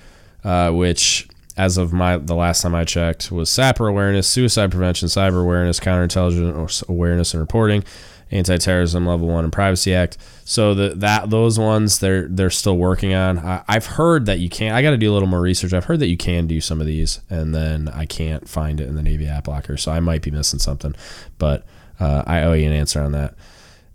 uh, 0.44 0.70
which 0.70 1.28
as 1.56 1.76
of 1.76 1.92
my 1.92 2.16
the 2.16 2.34
last 2.34 2.62
time 2.62 2.74
I 2.74 2.84
checked, 2.84 3.30
was 3.30 3.50
SAPR 3.50 3.88
awareness, 3.88 4.28
suicide 4.28 4.70
prevention, 4.70 5.08
cyber 5.08 5.42
awareness, 5.42 5.80
counterintelligence 5.80 6.88
awareness 6.88 7.34
and 7.34 7.40
reporting, 7.40 7.84
Anti-Terrorism 8.30 9.06
Level 9.06 9.28
One 9.28 9.44
and 9.44 9.52
Privacy 9.52 9.94
Act. 9.94 10.16
So 10.44 10.74
the, 10.74 10.90
that 10.96 11.30
those 11.30 11.58
ones 11.58 11.98
they're 11.98 12.26
they're 12.28 12.50
still 12.50 12.76
working 12.76 13.12
on. 13.12 13.38
I, 13.38 13.62
I've 13.68 13.86
heard 13.86 14.26
that 14.26 14.38
you 14.38 14.48
can't. 14.48 14.74
I 14.74 14.82
got 14.82 14.90
to 14.90 14.96
do 14.96 15.10
a 15.10 15.14
little 15.14 15.28
more 15.28 15.40
research. 15.40 15.72
I've 15.72 15.84
heard 15.84 16.00
that 16.00 16.08
you 16.08 16.16
can 16.16 16.46
do 16.46 16.60
some 16.60 16.80
of 16.80 16.86
these, 16.86 17.20
and 17.28 17.54
then 17.54 17.88
I 17.88 18.06
can't 18.06 18.48
find 18.48 18.80
it 18.80 18.88
in 18.88 18.94
the 18.94 19.02
Navy 19.02 19.26
App 19.26 19.46
Locker, 19.46 19.76
so 19.76 19.92
I 19.92 20.00
might 20.00 20.22
be 20.22 20.30
missing 20.30 20.58
something. 20.58 20.94
But 21.38 21.64
uh, 22.00 22.24
I 22.26 22.42
owe 22.42 22.54
you 22.54 22.66
an 22.66 22.72
answer 22.72 23.02
on 23.02 23.12
that. 23.12 23.34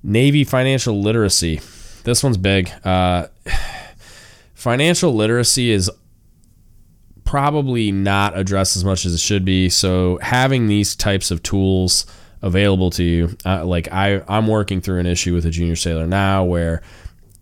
Navy 0.04 0.44
financial 0.44 1.02
literacy. 1.02 1.60
This 2.04 2.24
one's 2.24 2.38
big. 2.38 2.72
Uh, 2.84 3.28
financial 4.54 5.14
literacy 5.14 5.72
is 5.72 5.90
probably 7.28 7.92
not 7.92 8.38
addressed 8.38 8.78
as 8.78 8.86
much 8.86 9.06
as 9.06 9.14
it 9.14 9.20
should 9.20 9.44
be. 9.44 9.70
So 9.70 10.18
having 10.22 10.68
these 10.68 10.96
types 10.96 11.30
of 11.30 11.44
tools 11.44 12.06
available 12.42 12.90
to 12.92 13.04
you, 13.04 13.38
uh, 13.46 13.66
like 13.66 13.92
I, 13.92 14.24
I'm 14.30 14.48
working 14.48 14.80
through 14.80 15.00
an 15.00 15.06
issue 15.06 15.34
with 15.34 15.46
a 15.46 15.52
junior 15.52 15.76
sailor 15.76 16.08
now 16.08 16.46
where 16.46 16.82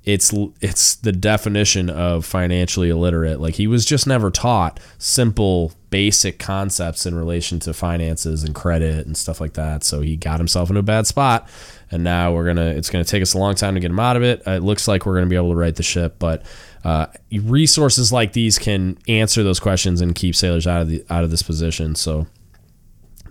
it's 0.04 0.34
it's 0.62 0.96
the 0.96 1.12
definition 1.12 1.90
of 1.90 2.26
financially 2.26 2.90
illiterate. 2.90 3.40
Like 3.40 3.56
he 3.56 3.66
was 3.68 3.86
just 3.86 4.06
never 4.06 4.30
taught 4.30 4.80
simple, 5.00 5.74
basic 5.90 6.38
concepts 6.38 7.08
in 7.08 7.16
relation 7.16 7.60
to 7.62 7.74
finances 7.74 8.44
and 8.44 8.54
credit 8.54 9.08
and 9.08 9.18
stuff 9.18 9.42
like 9.42 9.54
that. 9.54 9.84
So 9.84 10.02
he 10.02 10.16
got 10.16 10.40
himself 10.40 10.70
into 10.70 10.80
a 10.80 10.84
bad 10.84 11.08
spot, 11.08 11.50
and 11.90 12.04
now 12.04 12.34
we're 12.34 12.46
gonna. 12.46 12.68
It's 12.68 12.92
gonna 12.92 13.04
take 13.04 13.24
us 13.24 13.34
a 13.34 13.40
long 13.40 13.56
time 13.56 13.74
to 13.74 13.80
get 13.80 13.90
him 13.90 14.00
out 14.00 14.16
of 14.16 14.22
it. 14.22 14.44
It 14.46 14.62
looks 14.62 14.88
like 14.88 15.08
we're 15.08 15.16
gonna 15.16 15.26
be 15.26 15.36
able 15.36 15.50
to 15.50 15.56
right 15.56 15.76
the 15.76 15.84
ship, 15.84 16.18
but 16.20 16.44
uh, 16.86 17.08
resources 17.42 18.14
like 18.14 18.34
these 18.34 18.60
can 18.60 18.96
answer 19.08 19.42
those 19.42 19.60
questions 19.60 20.02
and 20.02 20.14
keep 20.14 20.36
sailors 20.36 20.68
out 20.68 20.84
of 20.84 20.88
the 20.88 21.04
out 21.10 21.24
of 21.26 21.32
this 21.32 21.42
position. 21.42 21.96
So. 21.96 22.28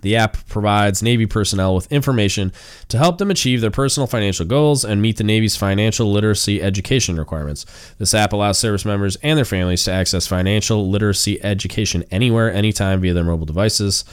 The 0.01 0.17
app 0.17 0.37
provides 0.49 1.01
Navy 1.01 1.25
personnel 1.25 1.73
with 1.73 1.91
information 1.91 2.51
to 2.89 2.97
help 2.99 3.17
them 3.17 3.31
achieve 3.31 3.61
their 3.61 3.71
personal 3.71 4.05
financial 4.05 4.45
goals 4.45 4.85
and 4.85 5.01
meet 5.01 5.17
the 5.17 5.23
Navy's 5.23 5.55
financial 5.55 6.11
literacy 6.11 6.61
education 6.61 7.17
requirements. 7.17 7.65
This 7.97 8.13
app 8.13 8.31
allows 8.31 8.59
service 8.59 8.85
members 8.85 9.15
and 9.23 9.35
their 9.35 9.45
families 9.45 9.83
to 9.85 9.91
access 9.91 10.27
financial 10.27 10.91
literacy 10.91 11.43
education 11.43 12.03
anywhere, 12.11 12.53
anytime 12.53 13.01
via 13.01 13.15
their 13.15 13.23
mobile 13.23 13.47
devices. 13.47 14.05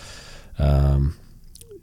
Um, 0.59 1.14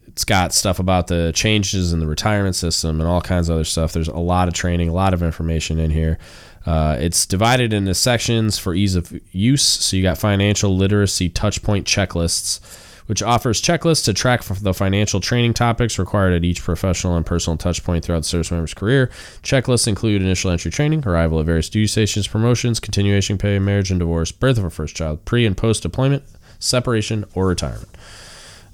it's 0.08 0.26
got 0.26 0.54
stuff 0.54 0.80
about 0.80 1.06
the 1.06 1.32
changes 1.36 1.94
in 1.94 2.00
the 2.00 2.08
retirement 2.08 2.56
system 2.56 3.00
and 3.00 3.08
all 3.08 3.22
kinds 3.22 3.48
of 3.48 3.56
other 3.56 3.64
stuff. 3.64 3.94
There's 3.94 4.08
a 4.08 4.18
lot 4.18 4.48
of 4.48 4.56
training, 4.56 4.90
a 4.90 4.94
lot 4.94 5.14
of 5.14 5.22
information 5.22 5.78
in 5.78 5.92
here. 5.92 6.18
Uh, 6.66 6.98
it's 7.00 7.26
divided 7.26 7.74
into 7.74 7.94
sections 7.94 8.60
for 8.60 8.74
ease 8.74 8.96
of 8.96 9.14
use. 9.32 9.64
So 9.64 9.98
you 9.98 10.04
got 10.04 10.18
financial 10.18 10.76
literacy 10.76 11.30
touchpoint 11.30 11.84
checklists, 11.84 12.60
which 13.08 13.24
offers 13.24 13.62
checklists 13.62 14.06
to 14.06 14.14
track 14.14 14.44
the 14.44 14.74
financial 14.74 15.20
training 15.20 15.54
topics 15.54 15.98
required 15.98 16.34
at 16.34 16.44
each 16.44 16.62
professional 16.62 17.16
and 17.16 17.26
personal 17.26 17.58
touchpoint 17.58 18.04
throughout 18.04 18.20
the 18.20 18.26
service 18.26 18.52
member's 18.52 18.74
career. 18.74 19.08
Checklists 19.42 19.88
include 19.88 20.22
initial 20.22 20.52
entry 20.52 20.70
training, 20.70 21.08
arrival 21.08 21.40
at 21.40 21.46
various 21.46 21.70
duty 21.70 21.88
stations, 21.88 22.28
promotions, 22.28 22.80
continuation 22.80 23.38
pay, 23.38 23.58
marriage 23.58 23.90
and 23.90 24.00
divorce, 24.00 24.32
birth 24.32 24.58
of 24.58 24.66
a 24.66 24.70
first 24.70 24.96
child, 24.96 25.24
pre 25.26 25.46
and 25.46 25.58
post 25.58 25.82
deployment, 25.84 26.24
separation, 26.60 27.26
or 27.34 27.48
retirement. 27.48 27.90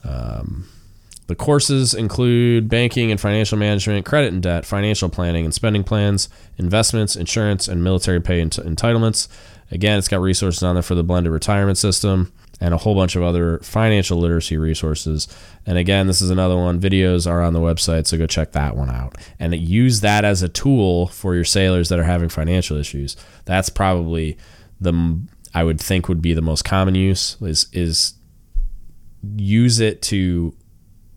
Um, 0.04 0.68
the 1.28 1.36
courses 1.36 1.94
include 1.94 2.70
banking 2.70 3.12
and 3.12 3.20
financial 3.20 3.58
management, 3.58 4.06
credit 4.06 4.32
and 4.34 4.44
debt, 4.44 4.66
financial 4.66 5.10
planning 5.10 5.44
and 5.44 5.54
spending 5.54 5.84
plans, 5.84 6.30
investments, 6.58 7.16
insurance, 7.16 7.68
and 7.68 7.84
military 7.84 8.22
pay 8.22 8.42
ent- 8.42 8.58
entitlements. 8.58 9.28
Again, 9.72 9.98
it's 9.98 10.08
got 10.08 10.22
resources 10.22 10.62
on 10.62 10.76
there 10.76 10.84
for 10.84 10.94
the 10.94 11.04
blended 11.04 11.34
retirement 11.34 11.78
system 11.78 12.32
and 12.62 12.74
a 12.74 12.78
whole 12.78 12.96
bunch 12.96 13.16
of 13.16 13.24
other 13.24 13.60
financial 13.60 14.20
literacy 14.20 14.58
resources. 14.58 15.28
And 15.66 15.78
again, 15.78 16.08
this 16.08 16.22
is 16.22 16.30
another 16.30 16.56
one. 16.56 16.80
Videos 16.80 17.30
are 17.30 17.42
on 17.42 17.54
the 17.54 17.60
website, 17.60 18.08
so 18.08 18.18
go 18.18 18.28
check 18.28 18.52
that 18.52 18.78
one 18.78 18.90
out. 18.90 19.18
And 19.40 19.56
use 19.56 20.02
that 20.02 20.24
as 20.24 20.44
a 20.44 20.50
tool 20.50 21.08
for 21.08 21.36
your 21.36 21.44
sailors 21.44 21.90
that 21.90 22.00
are 22.00 22.04
having 22.04 22.30
financial 22.30 22.78
issues. 22.78 23.18
That's 23.46 23.70
probably 23.70 24.38
the 24.80 25.20
I 25.54 25.64
would 25.64 25.80
think 25.80 26.10
would 26.10 26.22
be 26.22 26.34
the 26.34 26.42
most 26.42 26.64
common 26.64 26.96
use 26.96 27.38
is 27.42 27.68
is 27.72 28.14
use 29.36 29.80
it 29.80 30.02
to 30.04 30.54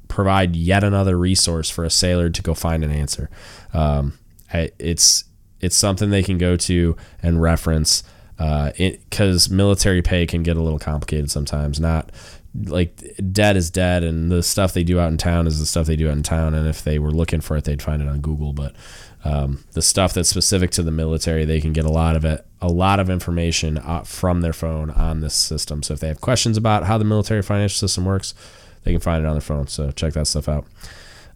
provide 0.08 0.56
yet 0.56 0.82
another 0.82 1.18
resource 1.18 1.70
for 1.70 1.84
a 1.84 1.90
sailor 1.90 2.30
to 2.30 2.42
go 2.42 2.54
find 2.54 2.82
an 2.82 2.90
answer. 2.90 3.30
Um, 3.72 4.18
it's 4.52 5.24
it's 5.60 5.76
something 5.76 6.10
they 6.10 6.22
can 6.22 6.38
go 6.38 6.56
to 6.56 6.96
and 7.22 7.40
reference 7.42 8.02
because 8.36 9.50
uh, 9.50 9.54
military 9.54 10.00
pay 10.00 10.24
can 10.26 10.42
get 10.42 10.56
a 10.56 10.62
little 10.62 10.78
complicated 10.78 11.30
sometimes. 11.30 11.80
Not 11.80 12.10
like 12.64 13.02
dead 13.32 13.56
is 13.56 13.70
dead, 13.70 14.04
and 14.04 14.30
the 14.30 14.42
stuff 14.42 14.72
they 14.72 14.84
do 14.84 14.98
out 14.98 15.10
in 15.10 15.18
town 15.18 15.46
is 15.46 15.58
the 15.58 15.66
stuff 15.66 15.86
they 15.86 15.96
do 15.96 16.08
out 16.08 16.16
in 16.16 16.22
town. 16.22 16.54
And 16.54 16.66
if 16.66 16.82
they 16.82 16.98
were 16.98 17.10
looking 17.10 17.40
for 17.40 17.56
it, 17.56 17.64
they'd 17.64 17.82
find 17.82 18.00
it 18.00 18.08
on 18.08 18.20
Google. 18.20 18.52
But 18.52 18.74
um, 19.24 19.64
the 19.72 19.82
stuff 19.82 20.14
that's 20.14 20.28
specific 20.28 20.70
to 20.72 20.82
the 20.82 20.90
military, 20.90 21.44
they 21.44 21.60
can 21.60 21.72
get 21.72 21.84
a 21.84 21.90
lot 21.90 22.16
of 22.16 22.24
it, 22.24 22.46
a 22.60 22.68
lot 22.68 23.00
of 23.00 23.10
information 23.10 23.78
uh, 23.78 24.02
from 24.02 24.40
their 24.40 24.52
phone 24.52 24.90
on 24.90 25.20
this 25.20 25.34
system. 25.34 25.82
So 25.82 25.94
if 25.94 26.00
they 26.00 26.08
have 26.08 26.20
questions 26.20 26.56
about 26.56 26.84
how 26.84 26.96
the 26.98 27.04
military 27.04 27.42
financial 27.42 27.76
system 27.76 28.04
works, 28.04 28.34
they 28.88 28.94
can 28.94 29.00
find 29.00 29.22
it 29.22 29.28
on 29.28 29.34
their 29.34 29.42
phone. 29.42 29.66
So 29.66 29.90
check 29.90 30.14
that 30.14 30.26
stuff 30.26 30.48
out. 30.48 30.64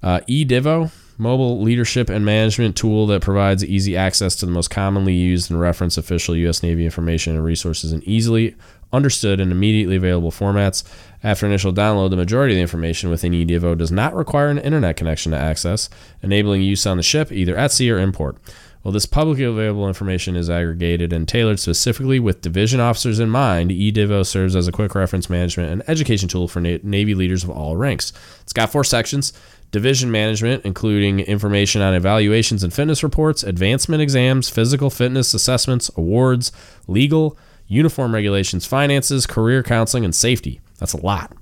Uh, 0.02 0.20
eDivo, 0.20 0.90
mobile 1.18 1.60
leadership 1.60 2.08
and 2.08 2.24
management 2.24 2.76
tool 2.76 3.06
that 3.08 3.20
provides 3.20 3.62
easy 3.62 3.94
access 3.94 4.34
to 4.36 4.46
the 4.46 4.52
most 4.52 4.68
commonly 4.68 5.12
used 5.12 5.50
and 5.50 5.60
referenced 5.60 5.98
official 5.98 6.34
U.S. 6.34 6.62
Navy 6.62 6.86
information 6.86 7.36
and 7.36 7.44
resources 7.44 7.92
in 7.92 8.02
easily 8.04 8.56
understood 8.90 9.38
and 9.38 9.52
immediately 9.52 9.96
available 9.96 10.30
formats. 10.30 10.82
After 11.22 11.44
initial 11.44 11.74
download, 11.74 12.08
the 12.08 12.16
majority 12.16 12.54
of 12.54 12.56
the 12.56 12.62
information 12.62 13.10
within 13.10 13.32
eDivo 13.32 13.76
does 13.76 13.92
not 13.92 14.14
require 14.14 14.48
an 14.48 14.58
internet 14.58 14.96
connection 14.96 15.32
to 15.32 15.38
access, 15.38 15.90
enabling 16.22 16.62
use 16.62 16.86
on 16.86 16.96
the 16.96 17.02
ship, 17.02 17.30
either 17.30 17.54
at 17.54 17.70
sea 17.70 17.90
or 17.90 17.98
in 17.98 18.12
port. 18.12 18.38
While 18.82 18.92
this 18.92 19.06
publicly 19.06 19.44
available 19.44 19.86
information 19.86 20.34
is 20.34 20.50
aggregated 20.50 21.12
and 21.12 21.28
tailored 21.28 21.60
specifically 21.60 22.18
with 22.18 22.40
division 22.40 22.80
officers 22.80 23.20
in 23.20 23.30
mind, 23.30 23.70
eDivo 23.70 24.26
serves 24.26 24.56
as 24.56 24.66
a 24.66 24.72
quick 24.72 24.96
reference 24.96 25.30
management 25.30 25.70
and 25.70 25.88
education 25.88 26.28
tool 26.28 26.48
for 26.48 26.60
Navy 26.60 27.14
leaders 27.14 27.44
of 27.44 27.50
all 27.50 27.76
ranks. 27.76 28.12
It's 28.40 28.52
got 28.52 28.72
four 28.72 28.84
sections 28.84 29.32
division 29.70 30.10
management, 30.10 30.66
including 30.66 31.20
information 31.20 31.80
on 31.80 31.94
evaluations 31.94 32.62
and 32.62 32.74
fitness 32.74 33.02
reports, 33.02 33.42
advancement 33.42 34.02
exams, 34.02 34.50
physical 34.50 34.90
fitness 34.90 35.32
assessments, 35.32 35.90
awards, 35.96 36.52
legal, 36.86 37.38
uniform 37.68 38.12
regulations, 38.12 38.66
finances, 38.66 39.26
career 39.26 39.62
counseling, 39.62 40.04
and 40.04 40.14
safety. 40.14 40.60
That's 40.78 40.92
a 40.92 41.00
lot 41.00 41.32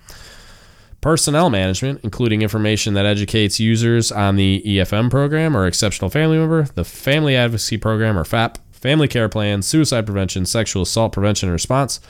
personnel 1.00 1.50
management, 1.50 2.00
including 2.02 2.42
information 2.42 2.94
that 2.94 3.06
educates 3.06 3.58
users 3.58 4.12
on 4.12 4.36
the 4.36 4.62
EFM 4.66 5.10
program 5.10 5.56
or 5.56 5.66
exceptional 5.66 6.10
family 6.10 6.38
member, 6.38 6.64
the 6.74 6.84
Family 6.84 7.36
Advocacy 7.36 7.78
Program 7.78 8.18
or 8.18 8.24
FAP, 8.24 8.58
family 8.70 9.08
care 9.08 9.28
plans, 9.28 9.66
suicide 9.66 10.06
prevention, 10.06 10.44
sexual 10.44 10.82
assault 10.82 11.12
prevention 11.12 11.48
and 11.48 11.54
response, 11.54 12.00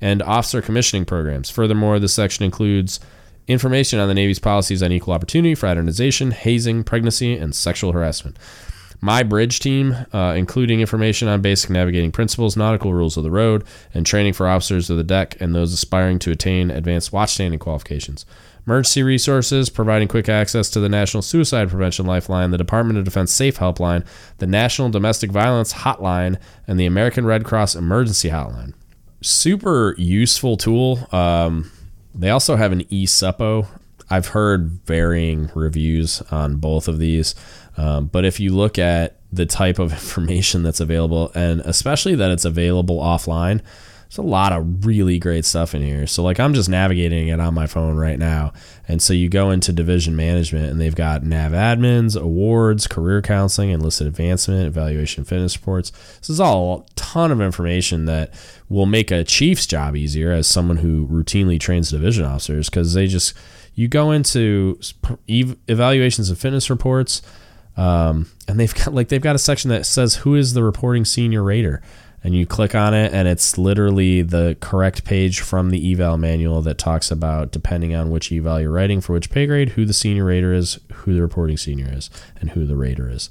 and 0.00 0.22
officer 0.22 0.62
commissioning 0.62 1.04
programs. 1.04 1.50
Furthermore, 1.50 1.98
this 1.98 2.14
section 2.14 2.44
includes 2.44 3.00
information 3.46 3.98
on 3.98 4.08
the 4.08 4.14
Navy's 4.14 4.38
policies 4.38 4.82
on 4.82 4.92
equal 4.92 5.14
opportunity, 5.14 5.54
fraternization, 5.54 6.30
hazing, 6.30 6.84
pregnancy, 6.84 7.36
and 7.36 7.54
sexual 7.54 7.92
harassment. 7.92 8.36
My 9.00 9.22
bridge 9.22 9.60
team, 9.60 9.96
uh, 10.12 10.34
including 10.36 10.80
information 10.80 11.26
on 11.26 11.40
basic 11.40 11.70
navigating 11.70 12.12
principles, 12.12 12.56
nautical 12.56 12.92
rules 12.92 13.16
of 13.16 13.22
the 13.22 13.30
road, 13.30 13.64
and 13.94 14.04
training 14.04 14.34
for 14.34 14.46
officers 14.46 14.90
of 14.90 14.98
the 14.98 15.04
deck 15.04 15.40
and 15.40 15.54
those 15.54 15.72
aspiring 15.72 16.18
to 16.20 16.30
attain 16.30 16.70
advanced 16.70 17.10
watchstanding 17.10 17.58
qualifications. 17.58 18.26
Emergency 18.66 19.02
resources, 19.02 19.70
providing 19.70 20.06
quick 20.06 20.28
access 20.28 20.68
to 20.68 20.80
the 20.80 20.88
National 20.88 21.22
Suicide 21.22 21.70
Prevention 21.70 22.04
Lifeline, 22.04 22.50
the 22.50 22.58
Department 22.58 22.98
of 22.98 23.04
Defense 23.04 23.32
Safe 23.32 23.58
Helpline, 23.58 24.04
the 24.36 24.46
National 24.46 24.90
Domestic 24.90 25.30
Violence 25.30 25.72
Hotline, 25.72 26.38
and 26.66 26.78
the 26.78 26.84
American 26.84 27.24
Red 27.24 27.44
Cross 27.44 27.74
Emergency 27.74 28.28
Hotline. 28.28 28.74
Super 29.22 29.94
useful 29.96 30.58
tool. 30.58 31.08
Um, 31.10 31.70
they 32.14 32.28
also 32.28 32.56
have 32.56 32.72
an 32.72 32.84
eSuppo. 32.84 33.66
I've 34.10 34.28
heard 34.28 34.80
varying 34.84 35.50
reviews 35.54 36.20
on 36.30 36.56
both 36.56 36.88
of 36.88 36.98
these. 36.98 37.34
Um, 37.76 38.06
but 38.06 38.24
if 38.24 38.40
you 38.40 38.54
look 38.54 38.78
at 38.78 39.16
the 39.32 39.46
type 39.46 39.78
of 39.78 39.92
information 39.92 40.62
that's 40.62 40.80
available, 40.80 41.30
and 41.34 41.60
especially 41.60 42.14
that 42.16 42.30
it's 42.30 42.44
available 42.44 42.98
offline, 42.98 43.62
there's 44.10 44.18
a 44.18 44.22
lot 44.22 44.52
of 44.52 44.84
really 44.84 45.20
great 45.20 45.44
stuff 45.44 45.72
in 45.72 45.82
here. 45.82 46.04
So, 46.08 46.24
like, 46.24 46.40
I'm 46.40 46.52
just 46.52 46.68
navigating 46.68 47.28
it 47.28 47.38
on 47.38 47.54
my 47.54 47.68
phone 47.68 47.94
right 47.94 48.18
now. 48.18 48.52
And 48.88 49.00
so 49.00 49.12
you 49.12 49.28
go 49.28 49.52
into 49.52 49.72
division 49.72 50.16
management, 50.16 50.68
and 50.68 50.80
they've 50.80 50.96
got 50.96 51.22
nav 51.22 51.52
admins, 51.52 52.20
awards, 52.20 52.88
career 52.88 53.22
counseling, 53.22 53.70
enlisted 53.70 54.08
advancement, 54.08 54.66
evaluation 54.66 55.22
fitness 55.22 55.56
reports. 55.56 55.90
This 56.18 56.28
is 56.28 56.40
all 56.40 56.88
a 56.90 56.94
ton 56.96 57.30
of 57.30 57.40
information 57.40 58.06
that 58.06 58.34
will 58.68 58.84
make 58.84 59.12
a 59.12 59.22
chief's 59.22 59.64
job 59.64 59.94
easier 59.94 60.32
as 60.32 60.48
someone 60.48 60.78
who 60.78 61.06
routinely 61.06 61.60
trains 61.60 61.90
division 61.90 62.24
officers 62.24 62.68
because 62.68 62.94
they 62.94 63.06
just, 63.06 63.32
you 63.74 63.88
go 63.88 64.10
into 64.10 64.78
evaluations 65.28 66.30
of 66.30 66.38
fitness 66.38 66.70
reports 66.70 67.22
um, 67.76 68.26
and 68.48 68.58
they've 68.58 68.74
got 68.74 68.92
like 68.92 69.08
they've 69.08 69.22
got 69.22 69.36
a 69.36 69.38
section 69.38 69.70
that 69.70 69.86
says 69.86 70.16
who 70.16 70.34
is 70.34 70.52
the 70.54 70.62
reporting 70.62 71.04
senior 71.04 71.42
rater, 71.42 71.80
and 72.22 72.34
you 72.34 72.44
click 72.44 72.74
on 72.74 72.92
it, 72.92 73.12
and 73.14 73.26
it's 73.26 73.56
literally 73.56 74.22
the 74.22 74.56
correct 74.60 75.04
page 75.04 75.40
from 75.40 75.70
the 75.70 75.92
eval 75.92 76.18
manual 76.18 76.60
that 76.62 76.76
talks 76.76 77.10
about 77.10 77.52
depending 77.52 77.94
on 77.94 78.10
which 78.10 78.30
eval 78.32 78.60
you're 78.60 78.70
writing 78.70 79.00
for 79.00 79.14
which 79.14 79.30
pay 79.30 79.46
grade, 79.46 79.70
who 79.70 79.86
the 79.86 79.94
senior 79.94 80.26
rater 80.26 80.52
is, 80.52 80.78
who 80.92 81.14
the 81.14 81.22
reporting 81.22 81.56
senior 81.56 81.88
is, 81.90 82.10
and 82.40 82.50
who 82.50 82.66
the 82.66 82.76
rater 82.76 83.08
is. 83.08 83.30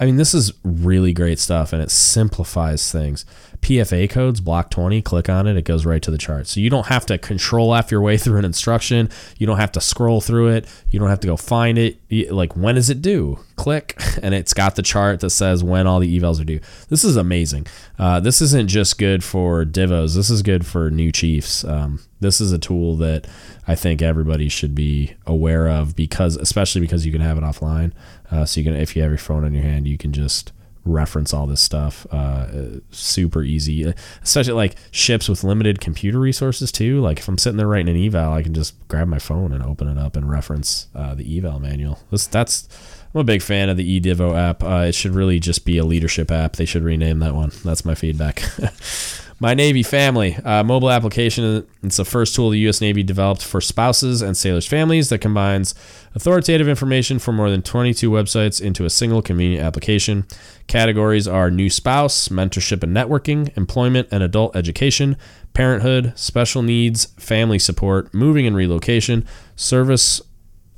I 0.00 0.06
mean, 0.06 0.16
this 0.16 0.32
is 0.32 0.52
really 0.64 1.12
great 1.12 1.38
stuff 1.38 1.74
and 1.74 1.82
it 1.82 1.90
simplifies 1.90 2.90
things. 2.90 3.26
PFA 3.60 4.08
codes, 4.08 4.40
block 4.40 4.70
20, 4.70 5.02
click 5.02 5.28
on 5.28 5.46
it, 5.46 5.58
it 5.58 5.66
goes 5.66 5.84
right 5.84 6.00
to 6.00 6.10
the 6.10 6.16
chart. 6.16 6.46
So 6.46 6.60
you 6.60 6.70
don't 6.70 6.86
have 6.86 7.04
to 7.06 7.18
control 7.18 7.74
F 7.74 7.90
your 7.90 8.00
way 8.00 8.16
through 8.18 8.38
an 8.38 8.46
instruction. 8.46 9.10
You 9.36 9.46
don't 9.46 9.58
have 9.58 9.72
to 9.72 9.80
scroll 9.80 10.22
through 10.22 10.48
it. 10.48 10.66
You 10.88 10.98
don't 10.98 11.10
have 11.10 11.20
to 11.20 11.26
go 11.26 11.36
find 11.36 11.76
it. 11.76 11.98
Like, 12.32 12.56
when 12.56 12.78
is 12.78 12.88
it 12.88 13.02
due? 13.02 13.38
Click, 13.56 14.02
and 14.22 14.34
it's 14.34 14.54
got 14.54 14.76
the 14.76 14.82
chart 14.82 15.20
that 15.20 15.30
says 15.30 15.62
when 15.62 15.86
all 15.86 16.00
the 16.00 16.18
evals 16.18 16.40
are 16.40 16.44
due. 16.44 16.60
This 16.88 17.04
is 17.04 17.16
amazing. 17.16 17.66
Uh, 17.98 18.20
this 18.20 18.40
isn't 18.40 18.68
just 18.68 18.98
good 18.98 19.22
for 19.22 19.66
divos, 19.66 20.14
this 20.14 20.30
is 20.30 20.40
good 20.40 20.64
for 20.64 20.90
new 20.90 21.12
chiefs. 21.12 21.62
Um, 21.64 22.00
this 22.20 22.40
is 22.40 22.52
a 22.52 22.58
tool 22.58 22.96
that 22.96 23.26
I 23.66 23.74
think 23.74 24.02
everybody 24.02 24.48
should 24.48 24.74
be 24.74 25.14
aware 25.26 25.68
of 25.68 25.96
because, 25.96 26.36
especially 26.36 26.80
because 26.80 27.06
you 27.06 27.12
can 27.12 27.20
have 27.20 27.38
it 27.38 27.44
offline. 27.44 27.92
Uh, 28.30 28.44
so 28.44 28.60
you 28.60 28.64
can, 28.64 28.74
if 28.76 28.94
you 28.94 29.02
have 29.02 29.10
your 29.10 29.18
phone 29.18 29.44
in 29.44 29.54
your 29.54 29.64
hand, 29.64 29.88
you 29.88 29.98
can 29.98 30.12
just 30.12 30.52
reference 30.84 31.34
all 31.34 31.46
this 31.46 31.60
stuff. 31.60 32.06
Uh, 32.10 32.80
super 32.90 33.42
easy, 33.42 33.92
especially 34.22 34.54
like 34.54 34.76
ships 34.90 35.28
with 35.28 35.44
limited 35.44 35.80
computer 35.80 36.18
resources 36.18 36.72
too. 36.72 37.00
Like 37.00 37.18
if 37.18 37.28
I'm 37.28 37.38
sitting 37.38 37.56
there 37.56 37.66
writing 37.66 37.94
an 37.94 38.02
eval, 38.02 38.32
I 38.32 38.42
can 38.42 38.54
just 38.54 38.74
grab 38.88 39.08
my 39.08 39.18
phone 39.18 39.52
and 39.52 39.62
open 39.62 39.88
it 39.88 39.98
up 39.98 40.16
and 40.16 40.30
reference 40.30 40.88
uh, 40.94 41.14
the 41.14 41.38
eval 41.38 41.60
manual. 41.60 41.98
This, 42.10 42.26
that's 42.26 42.68
I'm 43.14 43.20
a 43.20 43.24
big 43.24 43.42
fan 43.42 43.68
of 43.68 43.76
the 43.76 44.00
eDivo 44.00 44.36
app. 44.36 44.62
Uh, 44.62 44.84
it 44.88 44.94
should 44.94 45.14
really 45.14 45.40
just 45.40 45.64
be 45.64 45.78
a 45.78 45.84
leadership 45.84 46.30
app. 46.30 46.56
They 46.56 46.64
should 46.64 46.84
rename 46.84 47.18
that 47.20 47.34
one. 47.34 47.50
That's 47.64 47.84
my 47.84 47.94
feedback. 47.94 48.42
My 49.42 49.54
Navy 49.54 49.82
Family, 49.82 50.36
uh, 50.36 50.62
mobile 50.62 50.90
application. 50.90 51.66
It's 51.82 51.96
the 51.96 52.04
first 52.04 52.34
tool 52.34 52.50
the 52.50 52.58
U.S. 52.58 52.82
Navy 52.82 53.02
developed 53.02 53.42
for 53.42 53.62
spouses 53.62 54.20
and 54.20 54.36
sailors' 54.36 54.66
families 54.66 55.08
that 55.08 55.20
combines 55.20 55.74
authoritative 56.14 56.68
information 56.68 57.18
from 57.18 57.36
more 57.36 57.48
than 57.48 57.62
22 57.62 58.10
websites 58.10 58.60
into 58.60 58.84
a 58.84 58.90
single 58.90 59.22
convenient 59.22 59.64
application. 59.64 60.26
Categories 60.66 61.26
are 61.26 61.50
new 61.50 61.70
spouse, 61.70 62.28
mentorship 62.28 62.82
and 62.82 62.94
networking, 62.94 63.56
employment 63.56 64.08
and 64.10 64.22
adult 64.22 64.54
education, 64.54 65.16
parenthood, 65.54 66.12
special 66.16 66.60
needs, 66.60 67.06
family 67.16 67.58
support, 67.58 68.12
moving 68.12 68.46
and 68.46 68.54
relocation, 68.54 69.26
service 69.56 70.20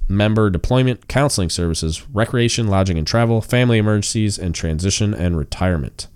member 0.06 0.50
deployment, 0.50 1.08
counseling 1.08 1.50
services, 1.50 2.08
recreation, 2.10 2.68
lodging 2.68 2.96
and 2.96 3.08
travel, 3.08 3.40
family 3.40 3.78
emergencies, 3.78 4.38
and 4.38 4.54
transition 4.54 5.14
and 5.14 5.36
retirement. 5.36 6.06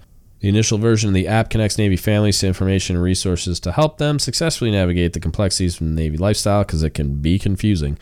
The 0.41 0.49
initial 0.49 0.78
version 0.78 1.09
of 1.09 1.14
the 1.14 1.28
app 1.28 1.51
connects 1.51 1.78
Navy 1.78 1.97
families 1.97 2.39
to 2.41 2.47
information 2.47 2.97
and 2.97 3.03
resources 3.03 3.59
to 3.61 3.72
help 3.72 3.99
them 3.99 4.18
successfully 4.18 4.70
navigate 4.70 5.12
the 5.12 5.20
complexities 5.20 5.76
from 5.76 5.95
the 5.95 6.03
Navy 6.03 6.18
lifestyle 6.18 6.62
because 6.62 6.82
it 6.82 6.91
can 6.91 7.16
be 7.16 7.39
confusing. 7.39 7.99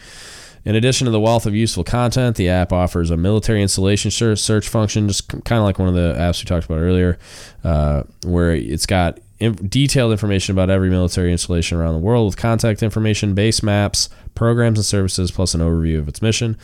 In 0.64 0.74
addition 0.74 1.04
to 1.04 1.10
the 1.10 1.20
wealth 1.20 1.44
of 1.46 1.54
useful 1.54 1.84
content, 1.84 2.36
the 2.36 2.48
app 2.48 2.72
offers 2.72 3.10
a 3.10 3.16
military 3.16 3.60
installation 3.60 4.10
search 4.10 4.68
function, 4.68 5.08
just 5.08 5.28
kind 5.28 5.58
of 5.58 5.64
like 5.64 5.78
one 5.78 5.88
of 5.88 5.94
the 5.94 6.14
apps 6.18 6.42
we 6.42 6.46
talked 6.46 6.64
about 6.64 6.78
earlier, 6.78 7.18
uh, 7.62 8.02
where 8.24 8.54
it's 8.54 8.86
got 8.86 9.20
detailed 9.68 10.10
information 10.10 10.54
about 10.54 10.70
every 10.70 10.88
military 10.88 11.30
installation 11.32 11.78
around 11.78 11.92
the 11.92 12.00
world 12.00 12.26
with 12.26 12.36
contact 12.36 12.82
information, 12.82 13.34
base 13.34 13.62
maps, 13.62 14.08
programs 14.34 14.78
and 14.78 14.86
services, 14.86 15.30
plus 15.30 15.54
an 15.54 15.60
overview 15.60 15.98
of 15.98 16.08
its 16.08 16.22
mission. 16.22 16.56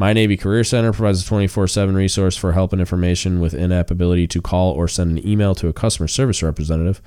My 0.00 0.12
Navy 0.12 0.36
Career 0.36 0.62
Center 0.62 0.92
provides 0.92 1.24
a 1.24 1.26
24 1.26 1.66
7 1.66 1.94
resource 1.96 2.36
for 2.36 2.52
help 2.52 2.72
and 2.72 2.80
information 2.80 3.40
with 3.40 3.52
in 3.52 3.72
app 3.72 3.90
ability 3.90 4.28
to 4.28 4.40
call 4.40 4.72
or 4.72 4.86
send 4.86 5.18
an 5.18 5.28
email 5.28 5.56
to 5.56 5.66
a 5.66 5.72
customer 5.72 6.06
service 6.06 6.40
representative. 6.40 7.02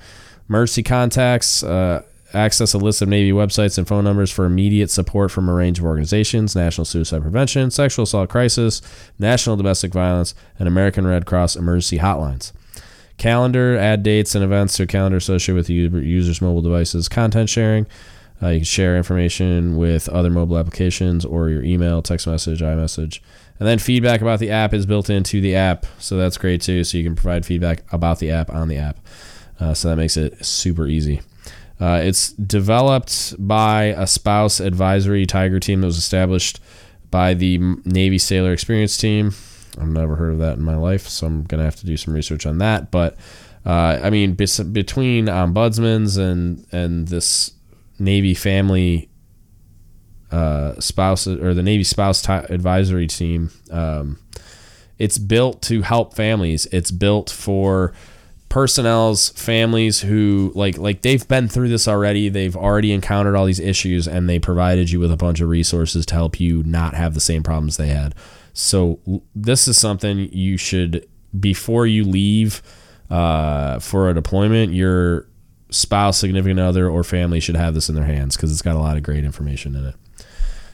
Emergency 0.46 0.82
contacts 0.82 1.62
uh, 1.62 2.02
access 2.34 2.74
a 2.74 2.78
list 2.78 3.00
of 3.00 3.08
Navy 3.08 3.32
websites 3.32 3.78
and 3.78 3.88
phone 3.88 4.04
numbers 4.04 4.30
for 4.30 4.44
immediate 4.44 4.90
support 4.90 5.30
from 5.30 5.48
a 5.48 5.54
range 5.54 5.78
of 5.78 5.86
organizations 5.86 6.54
National 6.54 6.84
Suicide 6.84 7.22
Prevention, 7.22 7.70
Sexual 7.70 8.02
Assault 8.02 8.28
Crisis, 8.28 8.82
National 9.18 9.56
Domestic 9.56 9.94
Violence, 9.94 10.34
and 10.58 10.68
American 10.68 11.06
Red 11.06 11.24
Cross 11.24 11.56
emergency 11.56 11.98
hotlines. 11.98 12.52
Calendar, 13.16 13.74
add 13.78 14.02
dates 14.02 14.34
and 14.34 14.44
events 14.44 14.76
to 14.76 14.82
a 14.82 14.86
calendar 14.86 15.16
associated 15.16 15.56
with 15.56 15.66
the 15.66 15.74
user's 15.74 16.42
mobile 16.42 16.60
devices. 16.60 17.08
Content 17.08 17.48
sharing, 17.48 17.86
uh, 18.42 18.48
you 18.48 18.58
can 18.58 18.64
share 18.64 18.96
information 18.96 19.76
with 19.76 20.08
other 20.08 20.30
mobile 20.30 20.58
applications 20.58 21.24
or 21.24 21.48
your 21.48 21.62
email, 21.62 22.02
text 22.02 22.26
message, 22.26 22.60
iMessage. 22.60 23.20
And 23.58 23.68
then 23.68 23.78
feedback 23.78 24.20
about 24.20 24.40
the 24.40 24.50
app 24.50 24.74
is 24.74 24.86
built 24.86 25.08
into 25.08 25.40
the 25.40 25.54
app. 25.54 25.86
So 25.98 26.16
that's 26.16 26.36
great 26.36 26.60
too. 26.60 26.82
So 26.82 26.98
you 26.98 27.04
can 27.04 27.14
provide 27.14 27.46
feedback 27.46 27.84
about 27.92 28.18
the 28.18 28.30
app 28.30 28.50
on 28.50 28.68
the 28.68 28.78
app. 28.78 28.98
Uh, 29.60 29.74
so 29.74 29.88
that 29.88 29.96
makes 29.96 30.16
it 30.16 30.44
super 30.44 30.86
easy. 30.86 31.20
Uh, 31.80 32.00
it's 32.02 32.32
developed 32.32 33.34
by 33.38 33.84
a 33.96 34.06
spouse 34.06 34.60
advisory 34.60 35.26
Tiger 35.26 35.60
team 35.60 35.80
that 35.80 35.86
was 35.86 35.98
established 35.98 36.60
by 37.10 37.34
the 37.34 37.58
Navy 37.84 38.18
Sailor 38.18 38.52
Experience 38.52 38.96
Team. 38.96 39.32
I've 39.80 39.88
never 39.88 40.16
heard 40.16 40.32
of 40.32 40.38
that 40.40 40.58
in 40.58 40.64
my 40.64 40.76
life, 40.76 41.08
so 41.08 41.26
I'm 41.26 41.44
going 41.44 41.58
to 41.58 41.64
have 41.64 41.76
to 41.76 41.86
do 41.86 41.96
some 41.96 42.14
research 42.14 42.46
on 42.46 42.58
that. 42.58 42.90
But 42.90 43.16
uh, 43.64 44.00
I 44.02 44.10
mean, 44.10 44.34
between 44.34 45.26
ombudsmans 45.26 46.18
and 46.18 46.66
and 46.72 47.08
this 47.08 47.52
Navy 48.02 48.34
family 48.34 49.08
uh, 50.30 50.78
spouse 50.80 51.26
or 51.26 51.54
the 51.54 51.62
Navy 51.62 51.84
spouse 51.84 52.22
t- 52.22 52.32
advisory 52.32 53.06
team. 53.06 53.50
Um, 53.70 54.18
it's 54.98 55.18
built 55.18 55.62
to 55.62 55.82
help 55.82 56.14
families. 56.14 56.66
It's 56.66 56.90
built 56.90 57.30
for 57.30 57.92
personnel's 58.48 59.30
families 59.30 60.00
who 60.00 60.52
like 60.54 60.76
like 60.76 61.02
they've 61.02 61.26
been 61.28 61.48
through 61.48 61.68
this 61.68 61.88
already. 61.88 62.28
They've 62.28 62.56
already 62.56 62.92
encountered 62.92 63.36
all 63.36 63.46
these 63.46 63.60
issues, 63.60 64.06
and 64.08 64.28
they 64.28 64.38
provided 64.38 64.90
you 64.90 65.00
with 65.00 65.12
a 65.12 65.16
bunch 65.16 65.40
of 65.40 65.48
resources 65.48 66.04
to 66.06 66.14
help 66.14 66.40
you 66.40 66.62
not 66.64 66.94
have 66.94 67.14
the 67.14 67.20
same 67.20 67.42
problems 67.42 67.76
they 67.76 67.88
had. 67.88 68.14
So 68.52 69.00
this 69.34 69.68
is 69.68 69.78
something 69.78 70.28
you 70.32 70.56
should 70.56 71.08
before 71.38 71.86
you 71.86 72.04
leave 72.04 72.62
uh, 73.10 73.78
for 73.78 74.10
a 74.10 74.14
deployment. 74.14 74.72
You're 74.72 75.26
spouse, 75.72 76.18
significant 76.18 76.60
other, 76.60 76.88
or 76.88 77.02
family 77.02 77.40
should 77.40 77.56
have 77.56 77.74
this 77.74 77.88
in 77.88 77.94
their 77.94 78.04
hands 78.04 78.36
because 78.36 78.52
it's 78.52 78.62
got 78.62 78.76
a 78.76 78.78
lot 78.78 78.96
of 78.96 79.02
great 79.02 79.24
information 79.24 79.74
in 79.74 79.86
it. 79.86 79.94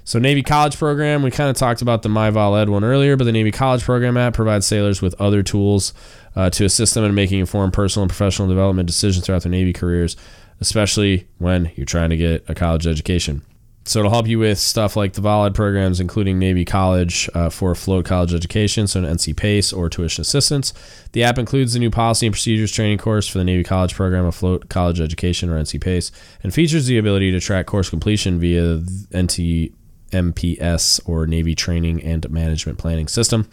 So, 0.05 0.19
Navy 0.19 0.43
College 0.43 0.79
Program, 0.79 1.23
we 1.23 1.31
kind 1.31 1.51
of 1.51 1.57
talked 1.57 1.83
about 1.83 2.03
the 2.03 2.09
MyVolEd 2.09 2.71
one 2.71 2.83
earlier, 2.83 3.17
but 3.17 3.25
the 3.25 3.33
Navy 3.33 3.51
College 3.51 3.83
Program 3.83 4.17
app 4.17 4.33
provides 4.33 4.67
sailors 4.67 5.03
with 5.03 5.15
other 5.21 5.43
tools 5.43 5.93
uh, 6.35 6.49
to 6.51 6.65
assist 6.65 6.95
them 6.95 7.05
in 7.05 7.15
making 7.15 7.41
informed 7.41 7.75
personal 7.75 8.05
and 8.05 8.11
professional 8.11 8.49
development 8.49 8.87
decisions 8.87 9.27
throughout 9.27 9.43
their 9.43 9.53
Navy 9.53 9.75
careers, 9.75 10.17
especially 10.61 11.29
when 11.37 11.71
you're 11.77 11.85
trying 11.85 12.09
to 12.09 12.17
get 12.17 12.43
a 12.49 12.55
college 12.55 12.87
education. 12.87 13.43
So 13.89 14.01
it'll 14.01 14.11
help 14.11 14.27
you 14.27 14.39
with 14.39 14.59
stuff 14.59 14.97
like 14.97 15.15
the 15.15 15.23
VOLED 15.23 15.55
programs, 15.55 15.99
including 15.99 16.39
Navy 16.39 16.67
College 16.67 17.31
uh, 17.33 17.49
for 17.49 17.75
float 17.75 18.05
college 18.05 18.35
education, 18.35 18.87
so 18.87 19.03
an 19.03 19.07
NC 19.17 19.35
PACE 19.35 19.73
or 19.73 19.89
tuition 19.89 20.21
assistance. 20.21 20.75
The 21.13 21.25
app 21.25 21.39
includes 21.39 21.73
the 21.73 21.79
new 21.79 21.91
policy 21.91 22.27
and 22.27 22.35
procedures 22.35 22.71
training 22.71 22.99
course 22.99 23.27
for 23.27 23.39
the 23.39 23.45
Navy 23.45 23.65
College 23.65 23.95
program 23.95 24.27
of 24.27 24.35
float 24.35 24.69
college 24.69 25.01
education 25.01 25.49
or 25.49 25.59
NC 25.59 25.81
PACE, 25.81 26.13
and 26.43 26.53
features 26.53 26.85
the 26.85 26.99
ability 26.99 27.33
to 27.33 27.41
track 27.41 27.65
course 27.65 27.89
completion 27.89 28.39
via 28.39 28.77
NT 29.17 29.73
MPS 30.13 31.01
or 31.07 31.27
Navy 31.27 31.55
Training 31.55 32.03
and 32.03 32.29
Management 32.31 32.77
Planning 32.77 33.09
System. 33.09 33.49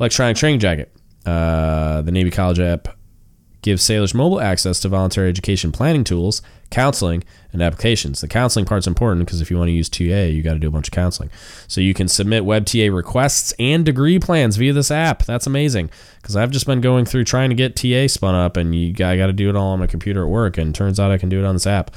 Electronic 0.00 0.38
Training 0.38 0.60
Jacket. 0.60 0.96
Uh, 1.26 2.00
the 2.00 2.12
Navy 2.12 2.30
College 2.30 2.58
app 2.58 2.88
gives 3.64 3.82
sailors 3.82 4.14
mobile 4.14 4.42
access 4.42 4.78
to 4.78 4.88
voluntary 4.90 5.26
education 5.26 5.72
planning 5.72 6.04
tools, 6.04 6.42
counseling, 6.70 7.24
and 7.50 7.62
applications. 7.62 8.20
The 8.20 8.28
counseling 8.28 8.66
part's 8.66 8.86
important 8.86 9.24
because 9.24 9.40
if 9.40 9.50
you 9.50 9.56
want 9.56 9.68
to 9.68 9.72
use 9.72 9.88
TA, 9.88 10.02
you 10.02 10.42
got 10.42 10.52
to 10.52 10.58
do 10.58 10.68
a 10.68 10.70
bunch 10.70 10.88
of 10.88 10.92
counseling. 10.92 11.30
So 11.66 11.80
you 11.80 11.94
can 11.94 12.06
submit 12.06 12.44
web 12.44 12.66
TA 12.66 12.88
requests 12.92 13.54
and 13.58 13.82
degree 13.82 14.18
plans 14.18 14.56
via 14.56 14.74
this 14.74 14.90
app. 14.90 15.24
That's 15.24 15.46
amazing 15.46 15.88
because 16.20 16.36
I've 16.36 16.50
just 16.50 16.66
been 16.66 16.82
going 16.82 17.06
through 17.06 17.24
trying 17.24 17.48
to 17.48 17.56
get 17.56 17.74
TA 17.74 18.06
spun 18.06 18.34
up, 18.34 18.58
and 18.58 18.74
you 18.74 18.90
I 19.04 19.16
got 19.16 19.26
to 19.26 19.32
do 19.32 19.48
it 19.48 19.56
all 19.56 19.72
on 19.72 19.80
my 19.80 19.86
computer 19.86 20.22
at 20.22 20.28
work, 20.28 20.58
and 20.58 20.74
turns 20.74 21.00
out 21.00 21.10
I 21.10 21.18
can 21.18 21.30
do 21.30 21.40
it 21.40 21.46
on 21.46 21.54
this 21.54 21.66
app. 21.66 21.90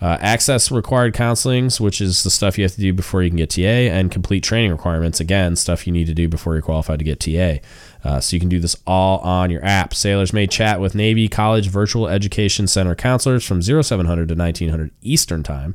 Uh, 0.00 0.16
access 0.20 0.70
required 0.70 1.14
counselings, 1.14 1.78
which 1.78 2.00
is 2.00 2.22
the 2.22 2.30
stuff 2.30 2.56
you 2.56 2.64
have 2.64 2.72
to 2.72 2.80
do 2.80 2.92
before 2.92 3.22
you 3.22 3.28
can 3.28 3.36
get 3.36 3.50
TA, 3.50 3.60
and 3.60 4.10
complete 4.10 4.42
training 4.42 4.70
requirements, 4.70 5.20
again, 5.20 5.56
stuff 5.56 5.86
you 5.86 5.92
need 5.92 6.06
to 6.06 6.14
do 6.14 6.26
before 6.26 6.54
you're 6.54 6.62
qualified 6.62 6.98
to 6.98 7.04
get 7.04 7.20
TA. 7.20 7.58
Uh, 8.02 8.20
so 8.20 8.34
you 8.34 8.40
can 8.40 8.48
do 8.48 8.60
this 8.60 8.76
all 8.86 9.18
on 9.18 9.50
your 9.50 9.64
app. 9.64 9.92
Sailors 9.92 10.32
may 10.32 10.46
chat 10.46 10.80
with 10.80 10.94
Navy 10.94 11.28
College 11.28 11.68
Virtual 11.68 12.08
Education 12.08 12.66
Center 12.66 12.94
counselors 12.94 13.44
from 13.44 13.62
0700 13.62 14.28
to 14.28 14.34
1900 14.34 14.90
Eastern 15.02 15.42
Time. 15.42 15.74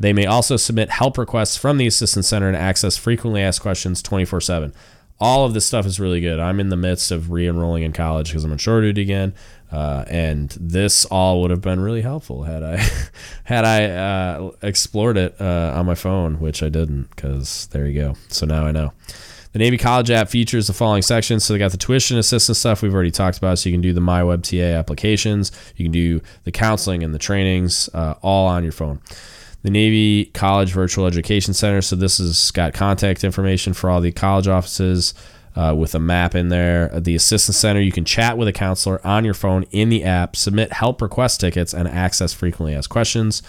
They 0.00 0.12
may 0.12 0.26
also 0.26 0.56
submit 0.56 0.90
help 0.90 1.18
requests 1.18 1.56
from 1.56 1.76
the 1.76 1.86
Assistance 1.86 2.28
Center 2.28 2.48
and 2.48 2.56
access 2.56 2.96
frequently 2.96 3.42
asked 3.42 3.60
questions 3.60 4.00
24 4.02 4.40
7 4.40 4.72
all 5.20 5.44
of 5.44 5.54
this 5.54 5.66
stuff 5.66 5.84
is 5.84 5.98
really 5.98 6.20
good. 6.20 6.38
I'm 6.38 6.60
in 6.60 6.68
the 6.68 6.76
midst 6.76 7.10
of 7.10 7.30
re-enrolling 7.30 7.82
in 7.82 7.92
college 7.92 8.28
because 8.28 8.44
I'm 8.44 8.52
on 8.52 8.58
short 8.58 8.82
duty 8.82 9.02
again, 9.02 9.34
uh, 9.72 10.04
and 10.08 10.50
this 10.60 11.04
all 11.06 11.42
would 11.42 11.50
have 11.50 11.60
been 11.60 11.80
really 11.80 12.02
helpful 12.02 12.44
had 12.44 12.62
I 12.62 12.76
had 13.44 13.64
I 13.64 13.84
uh, 13.86 14.50
explored 14.62 15.16
it 15.16 15.40
uh, 15.40 15.72
on 15.76 15.86
my 15.86 15.94
phone, 15.94 16.38
which 16.38 16.62
I 16.62 16.68
didn't. 16.68 17.10
Because 17.10 17.66
there 17.72 17.86
you 17.86 18.00
go. 18.00 18.14
So 18.28 18.46
now 18.46 18.64
I 18.64 18.72
know. 18.72 18.92
The 19.52 19.58
Navy 19.58 19.78
College 19.78 20.10
app 20.10 20.28
features 20.28 20.66
the 20.66 20.72
following 20.72 21.02
sections. 21.02 21.44
So 21.44 21.52
they 21.52 21.58
got 21.58 21.70
the 21.70 21.76
tuition 21.78 22.18
assistance 22.18 22.58
stuff 22.58 22.82
we've 22.82 22.94
already 22.94 23.10
talked 23.10 23.38
about. 23.38 23.58
So 23.58 23.68
you 23.68 23.74
can 23.74 23.80
do 23.80 23.92
the 23.92 24.00
MyWebTA 24.00 24.78
applications, 24.78 25.52
you 25.76 25.84
can 25.84 25.92
do 25.92 26.20
the 26.44 26.52
counseling 26.52 27.02
and 27.02 27.14
the 27.14 27.18
trainings 27.18 27.88
uh, 27.94 28.14
all 28.22 28.46
on 28.46 28.62
your 28.62 28.72
phone. 28.72 29.00
The 29.62 29.70
Navy 29.70 30.26
College 30.26 30.72
Virtual 30.72 31.06
Education 31.06 31.52
Center. 31.54 31.82
So 31.82 31.96
this 31.96 32.18
has 32.18 32.50
got 32.52 32.74
contact 32.74 33.24
information 33.24 33.72
for 33.72 33.90
all 33.90 34.00
the 34.00 34.12
college 34.12 34.48
offices. 34.48 35.14
Uh, 35.56 35.74
with 35.74 35.92
a 35.92 35.98
map 35.98 36.36
in 36.36 36.50
there. 36.50 36.88
The 37.00 37.16
Assistance 37.16 37.56
Center, 37.56 37.80
you 37.80 37.90
can 37.90 38.04
chat 38.04 38.38
with 38.38 38.46
a 38.46 38.52
counselor 38.52 39.04
on 39.04 39.24
your 39.24 39.34
phone 39.34 39.64
in 39.72 39.88
the 39.88 40.04
app, 40.04 40.36
submit 40.36 40.72
help 40.72 41.02
request 41.02 41.40
tickets, 41.40 41.74
and 41.74 41.88
access 41.88 42.32
frequently 42.32 42.76
asked 42.76 42.90
questions. 42.90 43.42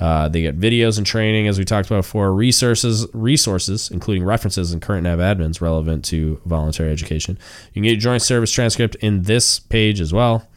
Uh, 0.00 0.28
they 0.28 0.42
get 0.42 0.58
videos 0.58 0.96
and 0.96 1.06
training, 1.06 1.48
as 1.48 1.58
we 1.58 1.64
talked 1.64 1.88
about 1.88 1.98
before, 1.98 2.32
resources, 2.32 3.06
resources, 3.12 3.90
including 3.90 4.24
references 4.24 4.72
and 4.72 4.80
current 4.80 5.02
nav 5.02 5.18
admins 5.18 5.60
relevant 5.60 6.04
to 6.04 6.40
voluntary 6.44 6.92
education. 6.92 7.38
You 7.68 7.74
can 7.74 7.82
get 7.82 7.92
your 7.92 8.00
joint 8.00 8.22
service 8.22 8.52
transcript 8.52 8.94
in 8.96 9.22
this 9.22 9.58
page 9.58 10.00
as 10.00 10.12
well, 10.12 10.48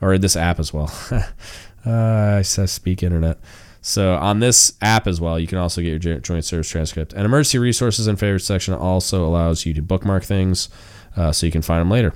or 0.00 0.18
this 0.18 0.36
app 0.36 0.58
as 0.58 0.72
well. 0.72 0.92
uh, 1.86 2.38
I 2.38 2.42
speak 2.42 3.02
internet. 3.02 3.38
So 3.82 4.14
on 4.16 4.40
this 4.40 4.74
app 4.82 5.06
as 5.06 5.20
well, 5.20 5.38
you 5.38 5.46
can 5.46 5.58
also 5.58 5.80
get 5.80 6.04
your 6.04 6.18
joint 6.18 6.44
service 6.44 6.68
transcript. 6.68 7.12
And 7.12 7.24
emergency 7.24 7.58
resources 7.58 8.06
and 8.06 8.18
favorites 8.18 8.44
section 8.44 8.74
also 8.74 9.24
allows 9.24 9.64
you 9.64 9.72
to 9.74 9.82
bookmark 9.82 10.24
things 10.24 10.68
uh, 11.16 11.32
so 11.32 11.46
you 11.46 11.52
can 11.52 11.62
find 11.62 11.80
them 11.80 11.90
later. 11.90 12.12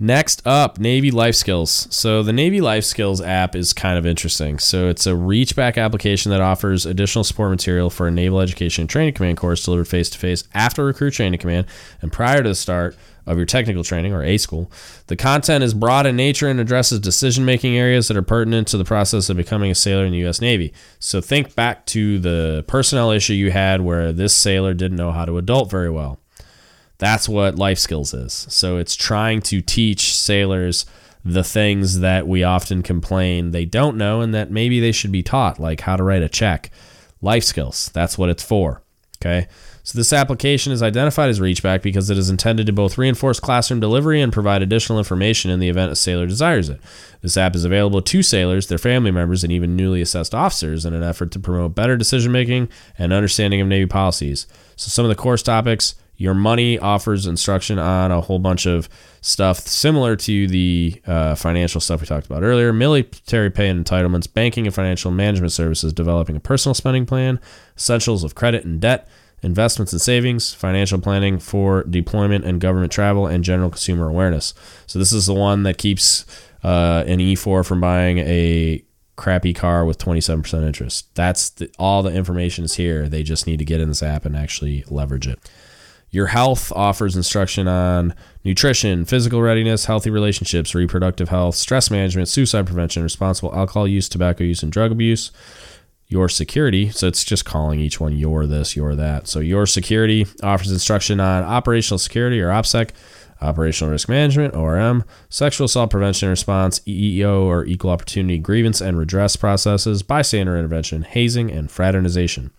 Next 0.00 0.46
up, 0.46 0.78
Navy 0.78 1.10
Life 1.10 1.34
Skills. 1.34 1.88
So, 1.90 2.22
the 2.22 2.32
Navy 2.32 2.60
Life 2.60 2.84
Skills 2.84 3.20
app 3.20 3.56
is 3.56 3.72
kind 3.72 3.98
of 3.98 4.06
interesting. 4.06 4.60
So, 4.60 4.88
it's 4.88 5.08
a 5.08 5.16
reach 5.16 5.56
back 5.56 5.76
application 5.76 6.30
that 6.30 6.40
offers 6.40 6.86
additional 6.86 7.24
support 7.24 7.50
material 7.50 7.90
for 7.90 8.06
a 8.06 8.10
Naval 8.12 8.40
Education 8.40 8.82
and 8.82 8.90
Training 8.90 9.14
Command 9.14 9.38
course 9.38 9.64
delivered 9.64 9.88
face 9.88 10.08
to 10.10 10.18
face 10.18 10.44
after 10.54 10.84
recruit 10.84 11.14
training 11.14 11.40
command 11.40 11.66
and 12.00 12.12
prior 12.12 12.44
to 12.44 12.48
the 12.48 12.54
start 12.54 12.96
of 13.26 13.38
your 13.38 13.46
technical 13.46 13.82
training 13.82 14.12
or 14.14 14.22
A 14.22 14.38
school. 14.38 14.70
The 15.08 15.16
content 15.16 15.64
is 15.64 15.74
broad 15.74 16.06
in 16.06 16.14
nature 16.14 16.46
and 16.46 16.60
addresses 16.60 17.00
decision 17.00 17.44
making 17.44 17.76
areas 17.76 18.06
that 18.06 18.16
are 18.16 18.22
pertinent 18.22 18.68
to 18.68 18.78
the 18.78 18.84
process 18.84 19.28
of 19.28 19.36
becoming 19.36 19.72
a 19.72 19.74
sailor 19.74 20.04
in 20.04 20.12
the 20.12 20.18
U.S. 20.18 20.40
Navy. 20.40 20.72
So, 21.00 21.20
think 21.20 21.56
back 21.56 21.86
to 21.86 22.20
the 22.20 22.64
personnel 22.68 23.10
issue 23.10 23.34
you 23.34 23.50
had 23.50 23.80
where 23.80 24.12
this 24.12 24.32
sailor 24.32 24.74
didn't 24.74 24.96
know 24.96 25.10
how 25.10 25.24
to 25.24 25.38
adult 25.38 25.72
very 25.72 25.90
well. 25.90 26.20
That's 26.98 27.28
what 27.28 27.56
life 27.56 27.78
skills 27.78 28.12
is. 28.12 28.32
So 28.50 28.76
it's 28.76 28.96
trying 28.96 29.40
to 29.42 29.60
teach 29.60 30.14
sailors 30.14 30.84
the 31.24 31.44
things 31.44 32.00
that 32.00 32.26
we 32.26 32.42
often 32.42 32.82
complain 32.82 33.50
they 33.50 33.64
don't 33.64 33.96
know 33.96 34.20
and 34.20 34.34
that 34.34 34.50
maybe 34.50 34.80
they 34.80 34.92
should 34.92 35.12
be 35.12 35.22
taught, 35.22 35.58
like 35.58 35.82
how 35.82 35.96
to 35.96 36.02
write 36.02 36.22
a 36.22 36.28
check. 36.28 36.70
Life 37.20 37.44
skills, 37.44 37.90
that's 37.92 38.16
what 38.16 38.30
it's 38.30 38.42
for. 38.42 38.82
Okay. 39.20 39.48
So 39.82 39.98
this 39.98 40.12
application 40.12 40.70
is 40.70 40.82
identified 40.82 41.30
as 41.30 41.40
Reachback 41.40 41.80
because 41.80 42.10
it 42.10 42.18
is 42.18 42.28
intended 42.28 42.66
to 42.66 42.74
both 42.74 42.98
reinforce 42.98 43.40
classroom 43.40 43.80
delivery 43.80 44.20
and 44.20 44.30
provide 44.30 44.60
additional 44.60 44.98
information 44.98 45.50
in 45.50 45.60
the 45.60 45.70
event 45.70 45.90
a 45.90 45.96
sailor 45.96 46.26
desires 46.26 46.68
it. 46.68 46.78
This 47.22 47.38
app 47.38 47.56
is 47.56 47.64
available 47.64 48.02
to 48.02 48.22
sailors, 48.22 48.66
their 48.66 48.76
family 48.76 49.10
members, 49.10 49.42
and 49.42 49.52
even 49.52 49.76
newly 49.76 50.02
assessed 50.02 50.34
officers 50.34 50.84
in 50.84 50.92
an 50.92 51.02
effort 51.02 51.30
to 51.32 51.40
promote 51.40 51.74
better 51.74 51.96
decision 51.96 52.32
making 52.32 52.68
and 52.98 53.14
understanding 53.14 53.62
of 53.62 53.66
Navy 53.66 53.86
policies. 53.86 54.46
So 54.76 54.88
some 54.88 55.06
of 55.06 55.08
the 55.08 55.14
course 55.14 55.42
topics 55.42 55.94
your 56.18 56.34
money 56.34 56.78
offers 56.78 57.26
instruction 57.26 57.78
on 57.78 58.10
a 58.10 58.20
whole 58.20 58.40
bunch 58.40 58.66
of 58.66 58.88
stuff 59.20 59.60
similar 59.60 60.16
to 60.16 60.48
the 60.48 61.00
uh, 61.06 61.36
financial 61.36 61.80
stuff 61.80 62.00
we 62.00 62.06
talked 62.06 62.26
about 62.26 62.42
earlier 62.42 62.72
military 62.72 63.50
pay 63.50 63.68
and 63.68 63.84
entitlements, 63.84 64.30
banking 64.32 64.66
and 64.66 64.74
financial 64.74 65.12
management 65.12 65.52
services, 65.52 65.92
developing 65.92 66.34
a 66.34 66.40
personal 66.40 66.74
spending 66.74 67.06
plan, 67.06 67.38
essentials 67.76 68.24
of 68.24 68.34
credit 68.34 68.64
and 68.64 68.80
debt, 68.80 69.08
investments 69.42 69.92
and 69.92 70.02
savings, 70.02 70.52
financial 70.52 70.98
planning 71.00 71.38
for 71.38 71.84
deployment 71.84 72.44
and 72.44 72.60
government 72.60 72.90
travel, 72.90 73.28
and 73.28 73.44
general 73.44 73.70
consumer 73.70 74.08
awareness. 74.08 74.54
So, 74.88 74.98
this 74.98 75.12
is 75.12 75.26
the 75.26 75.34
one 75.34 75.62
that 75.62 75.78
keeps 75.78 76.26
uh, 76.64 77.04
an 77.06 77.20
E4 77.20 77.64
from 77.64 77.80
buying 77.80 78.18
a 78.18 78.82
crappy 79.14 79.52
car 79.52 79.84
with 79.84 79.98
27% 79.98 80.66
interest. 80.66 81.14
That's 81.14 81.50
the, 81.50 81.70
all 81.78 82.02
the 82.02 82.12
information 82.12 82.64
is 82.64 82.76
here. 82.76 83.08
They 83.08 83.22
just 83.22 83.46
need 83.46 83.58
to 83.58 83.64
get 83.64 83.80
in 83.80 83.88
this 83.88 84.02
app 84.02 84.24
and 84.24 84.36
actually 84.36 84.84
leverage 84.88 85.26
it. 85.26 85.38
Your 86.10 86.26
health 86.26 86.72
offers 86.72 87.16
instruction 87.16 87.68
on 87.68 88.14
nutrition, 88.44 89.04
physical 89.04 89.42
readiness, 89.42 89.84
healthy 89.84 90.10
relationships, 90.10 90.74
reproductive 90.74 91.28
health, 91.28 91.54
stress 91.54 91.90
management, 91.90 92.28
suicide 92.28 92.66
prevention, 92.66 93.02
responsible 93.02 93.54
alcohol 93.54 93.86
use, 93.86 94.08
tobacco 94.08 94.44
use, 94.44 94.62
and 94.62 94.72
drug 94.72 94.90
abuse. 94.90 95.30
Your 96.10 96.30
security, 96.30 96.88
so 96.88 97.06
it's 97.06 97.22
just 97.22 97.44
calling 97.44 97.80
each 97.80 98.00
one 98.00 98.16
your 98.16 98.46
this, 98.46 98.74
your 98.74 98.94
that. 98.94 99.28
So 99.28 99.40
your 99.40 99.66
security 99.66 100.26
offers 100.42 100.72
instruction 100.72 101.20
on 101.20 101.44
operational 101.44 101.98
security 101.98 102.40
or 102.40 102.48
OPSEC, 102.48 102.92
operational 103.42 103.92
risk 103.92 104.08
management, 104.08 104.54
ORM, 104.54 105.04
sexual 105.28 105.66
assault 105.66 105.90
prevention 105.90 106.30
response, 106.30 106.80
EEO 106.80 107.42
or 107.42 107.66
equal 107.66 107.90
opportunity 107.90 108.38
grievance 108.38 108.80
and 108.80 108.98
redress 108.98 109.36
processes, 109.36 110.02
bystander 110.02 110.56
intervention, 110.56 111.02
hazing, 111.02 111.50
and 111.50 111.70
fraternization. 111.70 112.52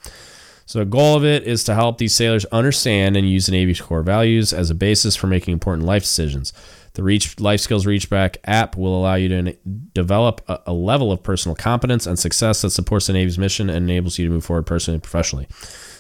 So 0.70 0.78
the 0.78 0.86
goal 0.86 1.18
of 1.18 1.26
it 1.26 1.48
is 1.48 1.64
to 1.64 1.74
help 1.74 1.98
these 1.98 2.14
sailors 2.14 2.46
understand 2.46 3.18
and 3.18 3.28
use 3.28 3.48
the 3.48 3.54
Navy's 3.54 3.82
core 3.82 4.04
values 4.04 4.54
as 4.54 4.70
a 4.70 4.76
basis 4.76 5.16
for 5.16 5.26
making 5.26 5.52
important 5.52 5.88
life 5.88 6.04
decisions. 6.04 6.54
The 6.94 7.02
Reach 7.02 7.40
Life 7.40 7.62
Skills 7.62 7.88
Reachback 7.88 8.38
app 8.44 8.78
will 8.78 8.96
allow 8.96 9.16
you 9.16 9.30
to 9.30 9.54
develop 9.96 10.42
a, 10.48 10.60
a 10.68 10.74
level 10.74 11.12
of 11.12 11.24
personal 11.24 11.56
competence 11.56 12.06
and 12.06 12.20
success 12.20 12.62
that 12.62 12.70
supports 12.70 13.08
the 13.08 13.14
Navy's 13.14 13.40
mission 13.40 13.68
and 13.68 13.90
enables 13.90 14.20
you 14.20 14.28
to 14.28 14.32
move 14.32 14.46
forward 14.46 14.68
personally 14.68 14.98
and 14.98 15.02
professionally. 15.02 15.48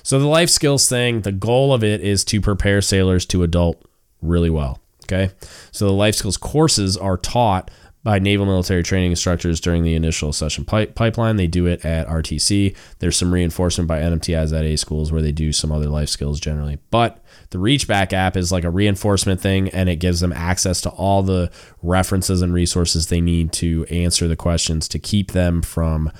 So 0.04 0.20
the 0.20 0.28
life 0.28 0.52
skills 0.52 0.88
thing, 0.88 1.22
the 1.22 1.32
goal 1.32 1.74
of 1.74 1.84
it 1.84 2.02
is 2.02 2.24
to 2.26 2.40
prepare 2.40 2.80
sailors 2.84 3.26
to 3.26 3.42
adult 3.42 3.84
really 4.22 4.52
well. 4.52 4.80
Okay. 5.06 5.32
So 5.72 5.88
the 5.88 5.94
life 5.94 6.14
skills 6.14 6.38
courses 6.38 6.96
are 6.96 7.18
taught 7.18 7.72
by 8.04 8.18
naval 8.18 8.45
military 8.45 8.82
training 8.82 9.12
instructors 9.12 9.60
during 9.60 9.84
the 9.84 9.95
initial 9.95 10.32
session 10.32 10.64
pipe, 10.64 10.95
pipeline. 10.95 11.36
They 11.36 11.47
do 11.47 11.66
it 11.66 11.84
at 11.84 12.08
RTC. 12.08 12.76
There's 13.00 13.18
some 13.18 13.34
reinforcement 13.34 13.88
by 13.88 14.00
NMTIs 14.00 14.58
at 14.58 14.64
A 14.64 14.78
schools 14.78 15.12
where 15.12 15.22
they 15.22 15.34
do 15.34 15.52
some 15.52 15.72
other 15.72 15.89
life 15.89 16.10
skills 16.10 16.39
generally. 16.39 16.80
But 16.91 17.24
the 17.50 17.58
Reachback 17.58 18.14
app 18.14 18.38
is 18.38 18.52
like 18.52 18.64
a 18.64 18.70
reinforcement 18.70 19.41
thing 19.41 19.70
and 19.70 19.89
it 19.89 19.97
gives 19.97 20.22
them 20.22 20.32
access 20.32 20.80
to 20.82 20.89
all 20.89 21.24
the 21.24 21.52
references 21.82 22.41
and 22.41 22.54
resources 22.54 23.08
they 23.08 23.22
need 23.22 23.52
to 23.54 23.86
answer 23.86 24.28
the 24.28 24.36
questions 24.36 24.88
to 24.89 25.00
keep 25.00 25.32
them 25.32 25.62
from 25.62 26.12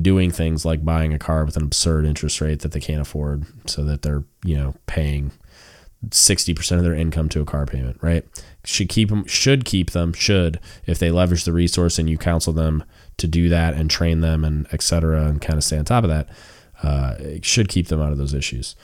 doing 0.00 0.30
things 0.30 0.64
like 0.64 0.84
buying 0.84 1.12
a 1.12 1.18
car 1.18 1.44
with 1.44 1.56
an 1.56 1.62
absurd 1.62 2.04
interest 2.04 2.40
rate 2.40 2.60
that 2.60 2.72
they 2.72 2.80
can't 2.80 3.00
afford 3.00 3.46
so 3.66 3.84
that 3.84 4.02
they're, 4.02 4.24
you 4.44 4.56
know, 4.56 4.74
paying 4.86 5.32
60% 6.06 6.76
of 6.76 6.84
their 6.84 6.94
income 6.94 7.28
to 7.28 7.40
a 7.40 7.44
car 7.44 7.66
payment, 7.66 7.98
right? 8.00 8.24
Should 8.68 8.90
keep 8.90 9.08
them, 9.08 9.24
should 9.24 9.64
keep 9.64 9.92
them, 9.92 10.12
should, 10.12 10.60
if 10.84 10.98
they 10.98 11.10
leverage 11.10 11.44
the 11.44 11.54
resource 11.54 11.98
and 11.98 12.10
you 12.10 12.18
counsel 12.18 12.52
them 12.52 12.84
to 13.16 13.26
do 13.26 13.48
that 13.48 13.72
and 13.72 13.90
train 13.90 14.20
them 14.20 14.44
and 14.44 14.66
et 14.72 14.82
cetera 14.82 15.24
and 15.24 15.40
kind 15.40 15.56
of 15.56 15.64
stay 15.64 15.78
on 15.78 15.86
top 15.86 16.04
of 16.04 16.10
that, 16.10 16.28
uh, 16.82 17.14
it 17.18 17.46
should 17.46 17.70
keep 17.70 17.88
them 17.88 18.02
out 18.02 18.12
of 18.12 18.18
those 18.18 18.34
issues. 18.34 18.76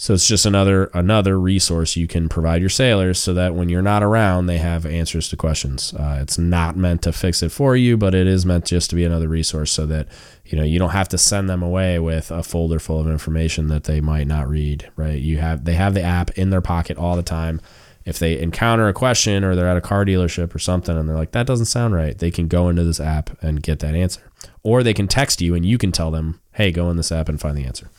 So 0.00 0.14
it's 0.14 0.26
just 0.26 0.46
another 0.46 0.84
another 0.94 1.38
resource 1.38 1.94
you 1.94 2.06
can 2.06 2.30
provide 2.30 2.62
your 2.62 2.70
sailors 2.70 3.18
so 3.18 3.34
that 3.34 3.54
when 3.54 3.68
you're 3.68 3.82
not 3.82 4.02
around, 4.02 4.46
they 4.46 4.58
have 4.58 4.86
answers 4.86 5.28
to 5.28 5.36
questions. 5.36 5.92
Uh, 5.92 6.20
it's 6.22 6.38
not 6.38 6.76
meant 6.76 7.02
to 7.02 7.12
fix 7.12 7.42
it 7.42 7.50
for 7.50 7.76
you, 7.76 7.98
but 7.98 8.14
it 8.14 8.26
is 8.26 8.46
meant 8.46 8.64
just 8.64 8.88
to 8.90 8.96
be 8.96 9.04
another 9.04 9.28
resource 9.28 9.72
so 9.72 9.84
that 9.86 10.08
you 10.46 10.56
know 10.56 10.64
you 10.64 10.78
don't 10.78 10.90
have 10.90 11.08
to 11.08 11.18
send 11.18 11.50
them 11.50 11.62
away 11.62 11.98
with 11.98 12.30
a 12.30 12.42
folder 12.42 12.78
full 12.78 13.00
of 13.00 13.08
information 13.08 13.68
that 13.68 13.84
they 13.84 14.00
might 14.00 14.26
not 14.26 14.48
read. 14.48 14.88
Right? 14.96 15.20
You 15.20 15.38
have 15.38 15.64
they 15.64 15.74
have 15.74 15.92
the 15.92 16.02
app 16.02 16.30
in 16.38 16.50
their 16.50 16.62
pocket 16.62 16.96
all 16.96 17.16
the 17.16 17.22
time. 17.22 17.60
If 18.08 18.18
they 18.18 18.38
encounter 18.38 18.88
a 18.88 18.94
question 18.94 19.44
or 19.44 19.54
they're 19.54 19.68
at 19.68 19.76
a 19.76 19.82
car 19.82 20.02
dealership 20.06 20.54
or 20.54 20.58
something 20.58 20.96
and 20.96 21.06
they're 21.06 21.14
like 21.14 21.32
that 21.32 21.46
doesn't 21.46 21.66
sound 21.66 21.94
right, 21.94 22.16
they 22.16 22.30
can 22.30 22.48
go 22.48 22.70
into 22.70 22.82
this 22.82 23.00
app 23.00 23.36
and 23.42 23.62
get 23.62 23.80
that 23.80 23.94
answer. 23.94 24.22
Or 24.62 24.82
they 24.82 24.94
can 24.94 25.08
text 25.08 25.42
you 25.42 25.54
and 25.54 25.66
you 25.66 25.76
can 25.76 25.92
tell 25.92 26.10
them, 26.10 26.40
"Hey, 26.52 26.72
go 26.72 26.88
in 26.88 26.96
this 26.96 27.12
app 27.12 27.28
and 27.28 27.38
find 27.38 27.54
the 27.54 27.66
answer." 27.66 27.90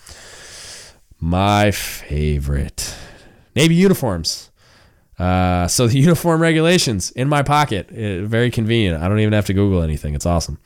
My 1.19 1.69
favorite 1.69 2.95
Navy 3.55 3.75
uniforms. 3.75 4.49
Uh, 5.19 5.67
so 5.67 5.85
the 5.85 5.99
uniform 5.99 6.41
regulations 6.41 7.11
in 7.11 7.27
my 7.27 7.43
pocket, 7.43 7.91
it, 7.91 8.25
very 8.25 8.49
convenient. 8.49 9.03
I 9.03 9.09
don't 9.09 9.19
even 9.19 9.33
have 9.33 9.45
to 9.47 9.53
Google 9.53 9.81
anything. 9.81 10.15
It's 10.15 10.25
awesome. 10.25 10.57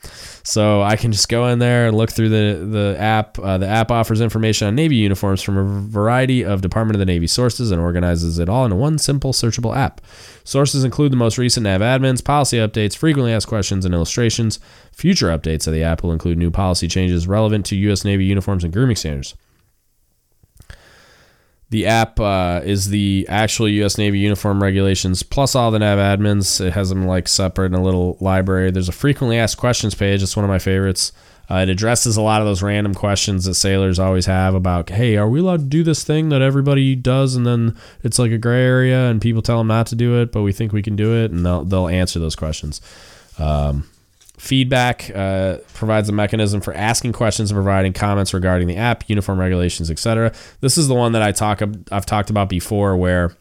So 0.44 0.80
I 0.80 0.96
can 0.96 1.10
just 1.10 1.28
go 1.28 1.48
in 1.48 1.58
there 1.58 1.88
and 1.88 1.96
look 1.96 2.10
through 2.10 2.28
the 2.28 2.64
the 2.64 2.96
app. 2.98 3.38
Uh, 3.38 3.58
the 3.58 3.66
app 3.66 3.90
offers 3.90 4.20
information 4.20 4.68
on 4.68 4.74
Navy 4.74 4.96
uniforms 4.96 5.42
from 5.42 5.58
a 5.58 5.64
variety 5.64 6.44
of 6.44 6.60
Department 6.60 6.94
of 6.94 7.00
the 7.00 7.06
Navy 7.06 7.26
sources 7.26 7.72
and 7.72 7.80
organizes 7.80 8.38
it 8.38 8.48
all 8.48 8.64
into 8.64 8.76
one 8.76 8.98
simple 8.98 9.32
searchable 9.32 9.76
app. 9.76 10.00
Sources 10.44 10.84
include 10.84 11.10
the 11.10 11.16
most 11.16 11.36
recent 11.36 11.64
nav 11.64 11.80
admins, 11.80 12.22
policy 12.22 12.58
updates, 12.58 12.96
frequently 12.96 13.32
asked 13.32 13.48
questions, 13.48 13.84
and 13.84 13.94
illustrations. 13.94 14.60
Future 14.92 15.28
updates 15.28 15.66
of 15.66 15.72
the 15.72 15.82
app 15.82 16.02
will 16.02 16.12
include 16.12 16.38
new 16.38 16.50
policy 16.50 16.86
changes 16.86 17.26
relevant 17.26 17.66
to 17.66 17.76
U.S. 17.76 18.04
Navy 18.04 18.24
uniforms 18.24 18.62
and 18.62 18.72
grooming 18.72 18.96
standards. 18.96 19.34
The 21.74 21.86
app 21.86 22.20
uh, 22.20 22.60
is 22.62 22.90
the 22.90 23.26
actual 23.28 23.68
U.S. 23.68 23.98
Navy 23.98 24.20
uniform 24.20 24.62
regulations 24.62 25.24
plus 25.24 25.56
all 25.56 25.72
the 25.72 25.80
nav 25.80 25.98
admins. 25.98 26.64
It 26.64 26.72
has 26.74 26.88
them 26.88 27.04
like 27.04 27.26
separate 27.26 27.72
in 27.72 27.74
a 27.74 27.82
little 27.82 28.16
library. 28.20 28.70
There's 28.70 28.88
a 28.88 28.92
frequently 28.92 29.38
asked 29.38 29.56
questions 29.56 29.92
page. 29.92 30.22
It's 30.22 30.36
one 30.36 30.44
of 30.44 30.48
my 30.48 30.60
favorites. 30.60 31.10
Uh, 31.50 31.56
it 31.56 31.68
addresses 31.68 32.16
a 32.16 32.22
lot 32.22 32.40
of 32.40 32.46
those 32.46 32.62
random 32.62 32.94
questions 32.94 33.44
that 33.46 33.54
sailors 33.54 33.98
always 33.98 34.26
have 34.26 34.54
about, 34.54 34.88
hey, 34.88 35.16
are 35.16 35.28
we 35.28 35.40
allowed 35.40 35.58
to 35.62 35.66
do 35.66 35.82
this 35.82 36.04
thing 36.04 36.28
that 36.28 36.40
everybody 36.40 36.94
does, 36.94 37.34
and 37.34 37.44
then 37.44 37.76
it's 38.04 38.20
like 38.20 38.30
a 38.30 38.38
gray 38.38 38.62
area, 38.62 39.10
and 39.10 39.20
people 39.20 39.42
tell 39.42 39.58
them 39.58 39.66
not 39.66 39.88
to 39.88 39.96
do 39.96 40.22
it, 40.22 40.30
but 40.30 40.42
we 40.42 40.52
think 40.52 40.72
we 40.72 40.80
can 40.80 40.94
do 40.94 41.12
it, 41.12 41.32
and 41.32 41.44
they'll 41.44 41.64
they'll 41.64 41.88
answer 41.88 42.20
those 42.20 42.36
questions. 42.36 42.80
Um, 43.36 43.90
feedback 44.38 45.10
uh, 45.14 45.58
provides 45.74 46.08
a 46.08 46.12
mechanism 46.12 46.60
for 46.60 46.74
asking 46.74 47.12
questions 47.12 47.50
and 47.50 47.56
providing 47.56 47.92
comments 47.92 48.34
regarding 48.34 48.68
the 48.68 48.76
app, 48.76 49.08
uniform 49.08 49.38
regulations, 49.38 49.90
etc. 49.90 50.32
This 50.60 50.76
is 50.76 50.88
the 50.88 50.94
one 50.94 51.12
that 51.12 51.22
I 51.22 51.32
talk 51.32 51.62
I've 51.90 52.06
talked 52.06 52.30
about 52.30 52.48
before, 52.48 52.96
where 52.96 53.36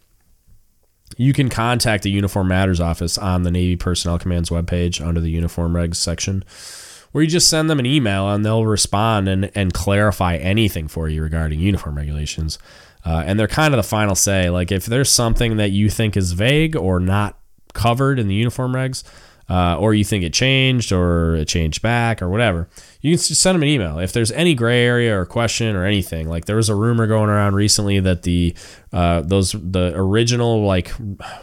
you 1.17 1.33
can 1.33 1.49
contact 1.49 2.03
the 2.03 2.11
Uniform 2.11 2.47
Matters 2.47 2.79
office 2.79 3.17
on 3.17 3.43
the 3.43 3.51
Navy 3.51 3.75
Personnel 3.75 4.19
Command's 4.19 4.49
webpage 4.49 5.05
under 5.05 5.19
the 5.19 5.29
Uniform 5.29 5.73
Regs 5.73 5.95
section 5.95 6.43
where 7.13 7.23
you 7.23 7.29
just 7.29 7.47
send 7.47 7.69
them 7.69 7.79
an 7.79 7.85
email 7.85 8.29
and 8.29 8.43
they'll 8.43 8.65
respond 8.65 9.29
and, 9.29 9.49
and 9.55 9.71
clarify 9.73 10.35
anything 10.35 10.87
for 10.87 11.07
you 11.07 11.21
regarding 11.21 11.59
uniform 11.59 11.95
regulations. 11.95 12.59
Uh, 13.05 13.23
and 13.25 13.39
they're 13.39 13.47
kind 13.47 13.73
of 13.73 13.77
the 13.77 13.87
final 13.87 14.15
say. 14.15 14.49
Like 14.49 14.71
if 14.71 14.87
there's 14.87 15.11
something 15.11 15.57
that 15.57 15.69
you 15.69 15.89
think 15.89 16.17
is 16.17 16.33
vague 16.33 16.75
or 16.75 16.99
not 16.99 17.37
covered 17.73 18.17
in 18.17 18.27
the 18.27 18.33
uniform 18.33 18.73
regs, 18.73 19.03
uh, 19.49 19.77
or 19.77 19.93
you 19.93 20.03
think 20.03 20.23
it 20.23 20.33
changed 20.33 20.91
or 20.91 21.35
it 21.35 21.47
changed 21.47 21.81
back 21.81 22.21
or 22.21 22.29
whatever, 22.29 22.69
you 23.01 23.11
can 23.11 23.19
send 23.19 23.55
them 23.55 23.63
an 23.63 23.69
email. 23.69 23.99
If 23.99 24.13
there's 24.13 24.31
any 24.31 24.55
gray 24.55 24.85
area 24.85 25.19
or 25.19 25.25
question 25.25 25.75
or 25.75 25.85
anything, 25.85 26.29
like 26.29 26.45
there 26.45 26.55
was 26.55 26.69
a 26.69 26.75
rumor 26.75 27.07
going 27.07 27.29
around 27.29 27.55
recently 27.55 27.99
that 27.99 28.23
the 28.23 28.55
uh, 28.91 29.21
those 29.21 29.51
the 29.51 29.93
original 29.95 30.65
like 30.65 30.89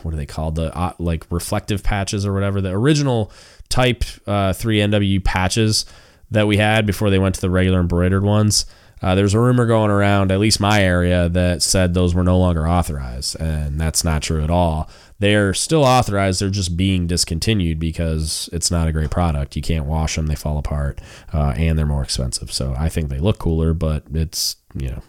what 0.02 0.14
are 0.14 0.16
they 0.16 0.26
called 0.26 0.54
the 0.54 0.74
uh, 0.76 0.92
like 0.98 1.26
reflective 1.30 1.82
patches 1.82 2.24
or 2.24 2.32
whatever 2.32 2.60
the 2.60 2.70
original 2.70 3.30
Type 3.70 4.02
uh, 4.26 4.52
3 4.52 4.78
NW 4.78 5.24
patches 5.24 5.86
that 6.32 6.48
we 6.48 6.56
had 6.56 6.86
before 6.86 7.08
they 7.08 7.20
went 7.20 7.36
to 7.36 7.40
the 7.40 7.50
regular 7.50 7.78
embroidered 7.78 8.24
ones. 8.24 8.66
Uh, 9.00 9.14
there 9.14 9.22
was 9.22 9.32
a 9.32 9.38
rumor 9.38 9.64
going 9.64 9.92
around, 9.92 10.32
at 10.32 10.40
least 10.40 10.58
my 10.58 10.82
area, 10.82 11.28
that 11.28 11.62
said 11.62 11.94
those 11.94 12.12
were 12.12 12.24
no 12.24 12.36
longer 12.36 12.66
authorized, 12.66 13.40
and 13.40 13.80
that's 13.80 14.02
not 14.02 14.22
true 14.22 14.42
at 14.42 14.50
all. 14.50 14.90
They're 15.20 15.54
still 15.54 15.84
authorized; 15.84 16.40
they're 16.40 16.50
just 16.50 16.76
being 16.76 17.06
discontinued 17.06 17.78
because 17.78 18.50
it's 18.52 18.70
not 18.70 18.88
a 18.88 18.92
great 18.92 19.10
product. 19.10 19.54
You 19.54 19.62
can't 19.62 19.86
wash 19.86 20.16
them; 20.16 20.26
they 20.26 20.34
fall 20.34 20.58
apart, 20.58 21.00
uh, 21.32 21.54
and 21.56 21.78
they're 21.78 21.86
more 21.86 22.02
expensive. 22.02 22.52
So 22.52 22.74
I 22.76 22.88
think 22.88 23.08
they 23.08 23.20
look 23.20 23.38
cooler, 23.38 23.72
but 23.74 24.04
it's 24.12 24.56
you 24.74 24.88
know 24.88 25.02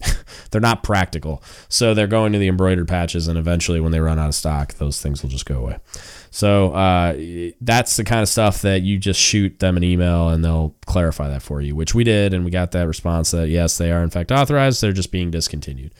they're 0.50 0.60
not 0.60 0.82
practical. 0.82 1.42
So 1.68 1.92
they're 1.92 2.06
going 2.06 2.32
to 2.32 2.38
the 2.38 2.48
embroidered 2.48 2.88
patches, 2.88 3.28
and 3.28 3.38
eventually, 3.38 3.80
when 3.80 3.92
they 3.92 4.00
run 4.00 4.18
out 4.18 4.28
of 4.28 4.34
stock, 4.34 4.74
those 4.74 5.02
things 5.02 5.22
will 5.22 5.30
just 5.30 5.46
go 5.46 5.58
away. 5.58 5.78
So 6.30 6.72
uh, 6.72 7.16
that's 7.60 7.96
the 7.96 8.04
kind 8.04 8.22
of 8.22 8.28
stuff 8.28 8.62
that 8.62 8.82
you 8.82 8.98
just 8.98 9.20
shoot 9.20 9.58
them 9.58 9.76
an 9.76 9.82
email 9.82 10.28
and 10.28 10.44
they'll 10.44 10.74
clarify 10.86 11.28
that 11.28 11.42
for 11.42 11.60
you, 11.60 11.74
which 11.74 11.94
we 11.94 12.04
did, 12.04 12.34
and 12.34 12.44
we 12.44 12.50
got 12.50 12.72
that 12.72 12.86
response 12.86 13.30
that 13.30 13.48
yes, 13.48 13.78
they 13.78 13.90
are 13.90 14.02
in 14.02 14.10
fact 14.10 14.30
authorized. 14.30 14.80
They're 14.80 14.92
just 14.92 15.10
being 15.10 15.30
discontinued. 15.30 15.94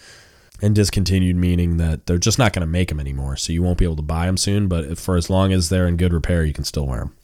And 0.61 0.75
discontinued 0.75 1.37
meaning 1.37 1.77
that 1.77 2.07
they're 2.07 2.19
just 2.19 2.39
not 2.39 2.53
going 2.53 2.63
to 2.63 2.67
make 2.67 2.89
them 2.89 2.99
anymore. 2.99 3.37
So 3.37 3.53
you 3.53 3.63
won't 3.63 3.79
be 3.79 3.85
able 3.85 3.97
to 3.97 4.03
buy 4.03 4.27
them 4.27 4.37
soon, 4.37 4.67
but 4.67 4.99
for 4.99 5.17
as 5.17 5.31
long 5.31 5.53
as 5.53 5.69
they're 5.69 5.87
in 5.87 5.97
good 5.97 6.13
repair, 6.13 6.45
you 6.45 6.53
can 6.53 6.65
still 6.65 6.87
wear 6.87 7.01
them 7.01 7.15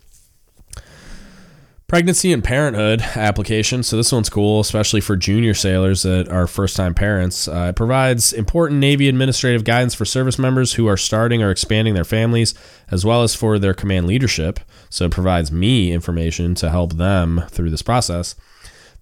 pregnancy 1.95 2.33
and 2.33 2.43
parenthood 2.43 3.01
application. 3.15 3.83
So 3.83 3.97
this 3.97 4.11
one's 4.11 4.29
cool, 4.29 4.59
especially 4.59 5.01
for 5.01 5.17
junior 5.17 5.55
sailors 5.55 6.03
that 6.03 6.29
are 6.29 6.49
first-time 6.49 6.93
parents. 6.93 7.47
Uh, 7.47 7.67
it 7.71 7.77
provides 7.77 8.33
important 8.33 8.81
Navy 8.81 9.09
administrative 9.09 9.63
guidance 9.63 9.95
for 9.95 10.05
service 10.05 10.37
members 10.37 10.73
who 10.73 10.89
are 10.89 10.97
starting 10.97 11.41
or 11.41 11.53
expanding 11.53 11.95
their 11.95 12.05
families, 12.05 12.53
as 12.91 13.05
well 13.05 13.23
as 13.23 13.37
for 13.37 13.61
their 13.61 13.75
command 13.75 14.09
leadership. 14.09 14.59
So 14.91 15.05
it 15.05 15.13
provides 15.13 15.53
me 15.53 15.93
information 15.93 16.57
to 16.57 16.71
help 16.71 16.95
them 16.95 17.45
through 17.51 17.71
this 17.71 17.83
process. 17.83 18.35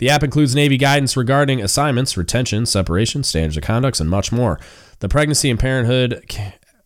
The 0.03 0.11
app 0.11 0.24
includes 0.24 0.53
Navy 0.57 0.78
guidance 0.78 1.16
regarding 1.16 1.62
assignments, 1.62 2.16
retention, 2.16 2.66
separation, 2.66 3.22
standards 3.22 3.57
of 3.57 3.62
conduct, 3.62 4.00
and 4.00 4.11
much 4.11 4.32
more. 4.32 4.59
The 4.98 5.09
pregnancy 5.09 5.48
and 5.48 5.61
parenthood 5.61 6.24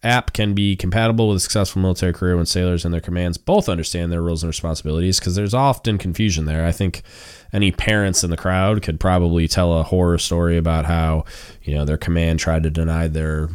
app 0.02 0.34
can 0.34 0.52
be 0.52 0.76
compatible 0.76 1.28
with 1.28 1.38
a 1.38 1.40
successful 1.40 1.80
military 1.80 2.12
career 2.12 2.36
when 2.36 2.44
sailors 2.44 2.84
and 2.84 2.92
their 2.92 3.00
commands 3.00 3.38
both 3.38 3.70
understand 3.70 4.12
their 4.12 4.20
roles 4.20 4.42
and 4.42 4.48
responsibilities 4.48 5.18
because 5.18 5.34
there's 5.34 5.54
often 5.54 5.96
confusion 5.96 6.44
there. 6.44 6.66
I 6.66 6.72
think 6.72 7.04
any 7.54 7.72
parents 7.72 8.22
in 8.22 8.28
the 8.28 8.36
crowd 8.36 8.82
could 8.82 9.00
probably 9.00 9.48
tell 9.48 9.72
a 9.72 9.82
horror 9.82 10.18
story 10.18 10.58
about 10.58 10.84
how, 10.84 11.24
you 11.62 11.74
know, 11.74 11.86
their 11.86 11.96
command 11.96 12.38
tried 12.38 12.64
to 12.64 12.70
deny 12.70 13.08
their 13.08 13.48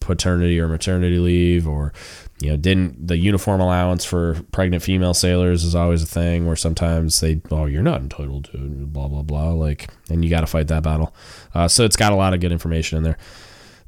paternity 0.00 0.58
or 0.58 0.66
maternity 0.66 1.18
leave 1.18 1.68
or 1.68 1.92
you 2.40 2.50
know 2.50 2.56
didn't 2.56 3.06
the 3.06 3.16
uniform 3.16 3.60
allowance 3.60 4.04
for 4.04 4.40
pregnant 4.52 4.82
female 4.82 5.14
sailors 5.14 5.64
is 5.64 5.74
always 5.74 6.02
a 6.02 6.06
thing 6.06 6.46
where 6.46 6.56
sometimes 6.56 7.20
they 7.20 7.40
oh 7.50 7.66
you're 7.66 7.82
not 7.82 8.00
entitled 8.00 8.46
to 8.46 8.58
blah 8.86 9.08
blah 9.08 9.22
blah 9.22 9.50
like 9.50 9.88
and 10.08 10.24
you 10.24 10.30
got 10.30 10.40
to 10.40 10.46
fight 10.46 10.68
that 10.68 10.82
battle 10.82 11.14
uh, 11.54 11.68
so 11.68 11.84
it's 11.84 11.96
got 11.96 12.12
a 12.12 12.16
lot 12.16 12.32
of 12.32 12.40
good 12.40 12.52
information 12.52 12.96
in 12.96 13.04
there 13.04 13.18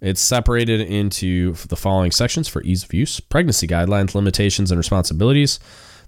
it's 0.03 0.20
separated 0.20 0.80
into 0.80 1.53
the 1.68 1.76
following 1.76 2.11
sections 2.11 2.48
for 2.48 2.61
ease 2.62 2.82
of 2.82 2.92
use 2.92 3.20
pregnancy 3.20 3.68
guidelines, 3.68 4.16
limitations, 4.16 4.72
and 4.72 4.76
responsibilities. 4.76 5.61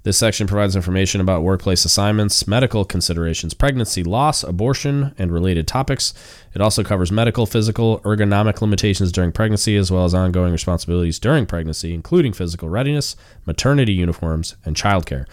This 0.05 0.19
section 0.19 0.47
provides 0.47 0.77
information 0.77 1.23
about 1.23 1.43
workplace 1.43 1.87
assignments, 1.87 2.47
medical 2.47 2.85
considerations, 2.85 3.55
pregnancy, 3.55 4.05
loss, 4.05 4.45
abortion, 4.45 5.15
and 5.17 5.33
related 5.33 5.67
topics. 5.67 6.13
It 6.55 6.61
also 6.61 6.85
covers 6.85 7.11
medical, 7.11 7.47
physical, 7.47 8.01
ergonomic 8.01 8.61
limitations 8.61 9.11
during 9.11 9.33
pregnancy, 9.33 9.79
as 9.79 9.91
well 9.91 10.05
as 10.05 10.13
ongoing 10.13 10.53
responsibilities 10.53 11.19
during 11.19 11.47
pregnancy, 11.47 11.95
including 11.95 12.35
physical 12.35 12.69
readiness, 12.69 13.17
maternity 13.47 13.95
uniforms, 13.95 14.57
and 14.67 14.77
childcare. 14.77 15.25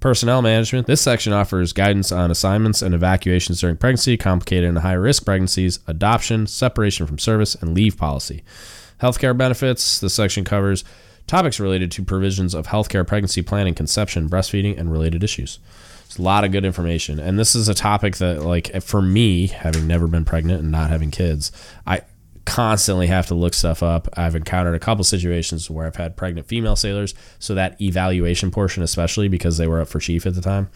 Personnel 0.00 0.42
management. 0.42 0.88
This 0.88 1.00
section 1.00 1.32
offers 1.32 1.72
guidance 1.72 2.10
on 2.10 2.32
assignments 2.32 2.82
and 2.82 2.96
evacuations 2.96 3.60
during 3.60 3.76
pregnancy, 3.76 4.16
complicated 4.16 4.70
and 4.70 4.78
high 4.78 4.94
risk 4.94 5.24
pregnancies, 5.24 5.78
adoption, 5.86 6.48
separation 6.48 7.06
from 7.06 7.20
service, 7.20 7.54
and 7.54 7.74
leave 7.74 7.96
policy. 7.96 8.42
Healthcare 9.00 9.38
benefits. 9.38 10.00
This 10.00 10.14
section 10.14 10.44
covers 10.44 10.82
topics 11.30 11.60
related 11.60 11.90
to 11.92 12.02
provisions 12.02 12.54
of 12.54 12.66
healthcare, 12.66 13.06
pregnancy 13.06 13.42
planning, 13.42 13.74
conception, 13.74 14.28
breastfeeding, 14.28 14.78
and 14.78 14.92
related 14.92 15.24
issues. 15.24 15.58
It's 16.04 16.18
a 16.18 16.22
lot 16.22 16.44
of 16.44 16.52
good 16.52 16.64
information. 16.64 17.20
And 17.20 17.38
this 17.38 17.54
is 17.54 17.68
a 17.68 17.74
topic 17.74 18.16
that, 18.16 18.42
like, 18.42 18.82
for 18.82 19.00
me, 19.00 19.46
having 19.46 19.86
never 19.86 20.06
been 20.06 20.24
pregnant 20.24 20.60
and 20.60 20.72
not 20.72 20.90
having 20.90 21.10
kids, 21.10 21.52
I, 21.86 22.02
constantly 22.44 23.06
have 23.06 23.26
to 23.28 23.34
look 23.34 23.54
stuff 23.54 23.80
up. 23.80 24.08
I've 24.14 24.34
encountered 24.34 24.74
a 24.74 24.80
couple 24.80 25.04
situations 25.04 25.70
where 25.70 25.86
I've 25.86 25.96
had 25.96 26.16
pregnant 26.16 26.48
female 26.48 26.74
sailors, 26.74 27.14
so 27.38 27.54
that 27.54 27.80
evaluation 27.80 28.50
portion, 28.50 28.82
especially 28.82 29.28
because 29.28 29.56
they 29.56 29.68
were 29.68 29.80
up 29.80 29.88
for 29.88 30.00
chief 30.00 30.26
at 30.26 30.34
the 30.34 30.40
time, 30.40 30.68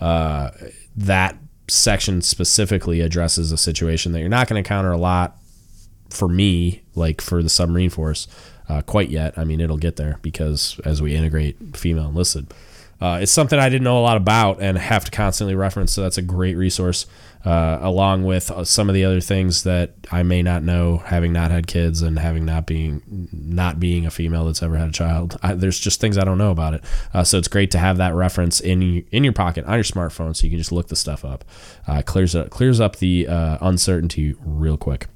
uh, 0.00 0.50
that 0.96 1.36
section 1.66 2.22
specifically 2.22 3.00
addresses 3.00 3.50
a 3.50 3.58
situation 3.58 4.12
that 4.12 4.20
you're 4.20 4.28
not 4.28 4.48
going 4.48 4.62
to 4.62 4.66
encounter 4.66 4.92
a 4.92 4.98
lot 4.98 5.38
for 6.08 6.28
me, 6.28 6.82
like 6.94 7.20
for 7.20 7.42
the 7.42 7.48
submarine 7.48 7.90
force, 7.90 8.28
uh, 8.68 8.82
quite 8.82 9.08
yet. 9.10 9.36
I 9.36 9.44
mean, 9.44 9.60
it'll 9.60 9.78
get 9.78 9.96
there 9.96 10.18
because 10.22 10.80
as 10.84 11.00
we 11.02 11.14
integrate 11.14 11.76
female 11.76 12.08
enlisted. 12.08 12.52
Uh, 13.00 13.20
it's 13.22 13.30
something 13.30 13.58
I 13.58 13.68
didn't 13.68 13.84
know 13.84 13.98
a 13.98 14.02
lot 14.02 14.16
about 14.16 14.60
and 14.60 14.76
have 14.76 15.04
to 15.04 15.10
constantly 15.10 15.54
reference. 15.54 15.92
So 15.92 16.02
that's 16.02 16.18
a 16.18 16.22
great 16.22 16.56
resource, 16.56 17.06
uh, 17.44 17.78
along 17.80 18.24
with 18.24 18.50
uh, 18.50 18.64
some 18.64 18.88
of 18.88 18.94
the 18.94 19.04
other 19.04 19.20
things 19.20 19.62
that 19.62 19.92
I 20.10 20.24
may 20.24 20.42
not 20.42 20.64
know, 20.64 20.96
having 20.98 21.32
not 21.32 21.52
had 21.52 21.68
kids 21.68 22.02
and 22.02 22.18
having 22.18 22.44
not 22.44 22.66
being 22.66 23.28
not 23.32 23.78
being 23.78 24.04
a 24.04 24.10
female 24.10 24.46
that's 24.46 24.64
ever 24.64 24.76
had 24.76 24.88
a 24.88 24.92
child. 24.92 25.38
I, 25.44 25.54
there's 25.54 25.78
just 25.78 26.00
things 26.00 26.18
I 26.18 26.24
don't 26.24 26.38
know 26.38 26.50
about 26.50 26.74
it. 26.74 26.84
Uh, 27.14 27.22
so 27.22 27.38
it's 27.38 27.48
great 27.48 27.70
to 27.70 27.78
have 27.78 27.98
that 27.98 28.14
reference 28.14 28.58
in 28.58 29.04
in 29.12 29.22
your 29.22 29.32
pocket 29.32 29.64
on 29.66 29.74
your 29.74 29.84
smartphone, 29.84 30.34
so 30.34 30.44
you 30.44 30.50
can 30.50 30.58
just 30.58 30.72
look 30.72 30.88
the 30.88 30.96
stuff 30.96 31.24
up. 31.24 31.44
Uh, 31.86 32.02
clears 32.02 32.34
up 32.34 32.50
clears 32.50 32.80
up 32.80 32.96
the 32.96 33.28
uh, 33.28 33.58
uncertainty 33.60 34.34
real 34.40 34.76
quick. 34.76 35.06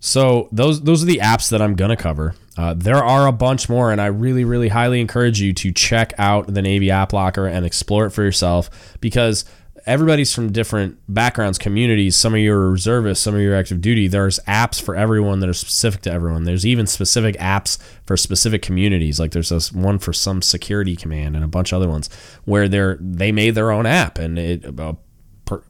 So 0.00 0.48
those 0.50 0.82
those 0.82 1.04
are 1.04 1.06
the 1.06 1.18
apps 1.18 1.48
that 1.50 1.62
I'm 1.62 1.76
gonna 1.76 1.96
cover. 1.96 2.34
Uh, 2.56 2.74
there 2.74 3.02
are 3.02 3.26
a 3.26 3.32
bunch 3.32 3.68
more, 3.68 3.90
and 3.90 4.00
I 4.00 4.06
really, 4.06 4.44
really 4.44 4.68
highly 4.68 5.00
encourage 5.00 5.40
you 5.40 5.52
to 5.54 5.72
check 5.72 6.12
out 6.18 6.52
the 6.52 6.62
Navy 6.62 6.90
App 6.90 7.12
Locker 7.12 7.46
and 7.46 7.64
explore 7.64 8.06
it 8.06 8.10
for 8.10 8.22
yourself 8.22 8.68
because 9.00 9.44
everybody's 9.86 10.34
from 10.34 10.52
different 10.52 10.98
backgrounds, 11.08 11.58
communities. 11.58 12.16
Some 12.16 12.34
of 12.34 12.40
you 12.40 12.52
are 12.52 12.70
reservists, 12.70 13.24
some 13.24 13.34
of 13.34 13.40
you 13.40 13.52
are 13.52 13.56
active 13.56 13.80
duty. 13.80 14.06
There's 14.06 14.38
apps 14.40 14.80
for 14.80 14.94
everyone 14.94 15.40
that 15.40 15.48
are 15.48 15.54
specific 15.54 16.02
to 16.02 16.12
everyone. 16.12 16.44
There's 16.44 16.66
even 16.66 16.86
specific 16.86 17.36
apps 17.36 17.78
for 18.04 18.16
specific 18.16 18.62
communities. 18.62 19.18
Like 19.18 19.32
there's 19.32 19.48
this 19.48 19.72
one 19.72 19.98
for 19.98 20.12
some 20.12 20.42
security 20.42 20.94
command 20.94 21.34
and 21.34 21.44
a 21.44 21.48
bunch 21.48 21.72
of 21.72 21.76
other 21.76 21.88
ones 21.88 22.08
where 22.44 22.68
they're 22.68 22.98
they 23.00 23.32
made 23.32 23.54
their 23.54 23.70
own 23.70 23.86
app 23.86 24.18
and 24.18 24.38
it 24.38 24.78
uh, 24.78 24.94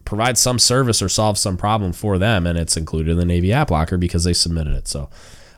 provide 0.04 0.38
some 0.38 0.58
service 0.58 1.00
or 1.00 1.08
solves 1.08 1.40
some 1.40 1.56
problem 1.56 1.92
for 1.92 2.18
them, 2.18 2.46
and 2.46 2.58
it's 2.58 2.76
included 2.76 3.12
in 3.12 3.18
the 3.18 3.24
Navy 3.24 3.52
App 3.52 3.70
Locker 3.70 3.96
because 3.96 4.24
they 4.24 4.32
submitted 4.32 4.74
it. 4.74 4.88
So 4.88 5.08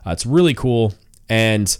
uh, 0.05 0.11
it's 0.11 0.25
really 0.25 0.53
cool. 0.53 0.93
And 1.29 1.77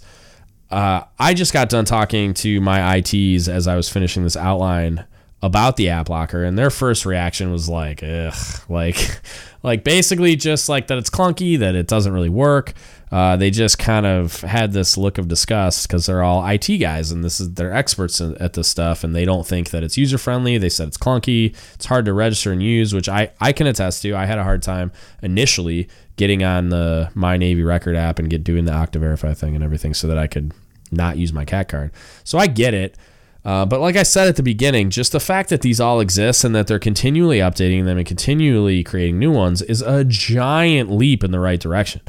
uh, 0.70 1.02
I 1.18 1.34
just 1.34 1.52
got 1.52 1.68
done 1.68 1.84
talking 1.84 2.34
to 2.34 2.60
my 2.60 2.96
ITs 2.96 3.48
as 3.48 3.68
I 3.68 3.76
was 3.76 3.88
finishing 3.88 4.24
this 4.24 4.36
outline 4.36 5.04
about 5.42 5.76
the 5.76 5.90
app 5.90 6.08
locker, 6.08 6.44
and 6.44 6.58
their 6.58 6.70
first 6.70 7.06
reaction 7.06 7.52
was 7.52 7.68
like, 7.68 8.02
ugh, 8.02 8.34
like, 8.68 9.20
like 9.62 9.84
basically 9.84 10.34
just 10.34 10.68
like 10.68 10.88
that 10.88 10.98
it's 10.98 11.10
clunky, 11.10 11.58
that 11.58 11.74
it 11.74 11.86
doesn't 11.86 12.12
really 12.12 12.28
work. 12.28 12.72
Uh, 13.12 13.36
they 13.36 13.50
just 13.50 13.78
kind 13.78 14.04
of 14.04 14.40
had 14.40 14.72
this 14.72 14.96
look 14.96 15.16
of 15.16 15.28
disgust 15.28 15.86
because 15.86 16.06
they're 16.06 16.24
all 16.24 16.44
IT 16.44 16.66
guys 16.78 17.12
and 17.12 17.22
this 17.22 17.38
is 17.38 17.54
they're 17.54 17.72
experts 17.72 18.20
at 18.20 18.54
this 18.54 18.66
stuff 18.66 19.04
and 19.04 19.14
they 19.14 19.24
don't 19.24 19.46
think 19.46 19.70
that 19.70 19.84
it's 19.84 19.96
user 19.96 20.18
friendly. 20.18 20.58
They 20.58 20.68
said 20.68 20.88
it's 20.88 20.98
clunky, 20.98 21.54
it's 21.74 21.86
hard 21.86 22.04
to 22.06 22.12
register 22.12 22.50
and 22.50 22.60
use, 22.60 22.92
which 22.92 23.08
I 23.08 23.30
I 23.40 23.52
can 23.52 23.68
attest 23.68 24.02
to. 24.02 24.14
I 24.14 24.26
had 24.26 24.38
a 24.38 24.44
hard 24.44 24.60
time 24.60 24.90
initially 25.22 25.88
getting 26.16 26.42
on 26.42 26.70
the 26.70 27.10
My 27.14 27.36
Navy 27.36 27.62
Record 27.62 27.96
app 27.96 28.18
and 28.18 28.28
get 28.28 28.44
doing 28.44 28.64
the 28.64 28.72
Okta 28.72 28.98
Verify 28.98 29.34
thing 29.34 29.54
and 29.54 29.62
everything 29.62 29.94
so 29.94 30.06
that 30.08 30.18
I 30.18 30.26
could 30.26 30.52
not 30.90 31.16
use 31.18 31.32
my 31.32 31.44
CAC 31.44 31.68
card. 31.68 31.92
So 32.24 32.38
I 32.38 32.46
get 32.46 32.74
it. 32.74 32.96
Uh, 33.44 33.64
but 33.64 33.80
like 33.80 33.94
I 33.94 34.02
said 34.02 34.26
at 34.26 34.34
the 34.34 34.42
beginning, 34.42 34.90
just 34.90 35.12
the 35.12 35.20
fact 35.20 35.50
that 35.50 35.62
these 35.62 35.80
all 35.80 36.00
exist 36.00 36.42
and 36.42 36.52
that 36.56 36.66
they're 36.66 36.80
continually 36.80 37.38
updating 37.38 37.84
them 37.84 37.96
and 37.96 38.06
continually 38.06 38.82
creating 38.82 39.20
new 39.20 39.30
ones 39.30 39.62
is 39.62 39.82
a 39.82 40.04
giant 40.04 40.90
leap 40.90 41.22
in 41.22 41.30
the 41.30 41.38
right 41.38 41.60
direction. 41.60 42.00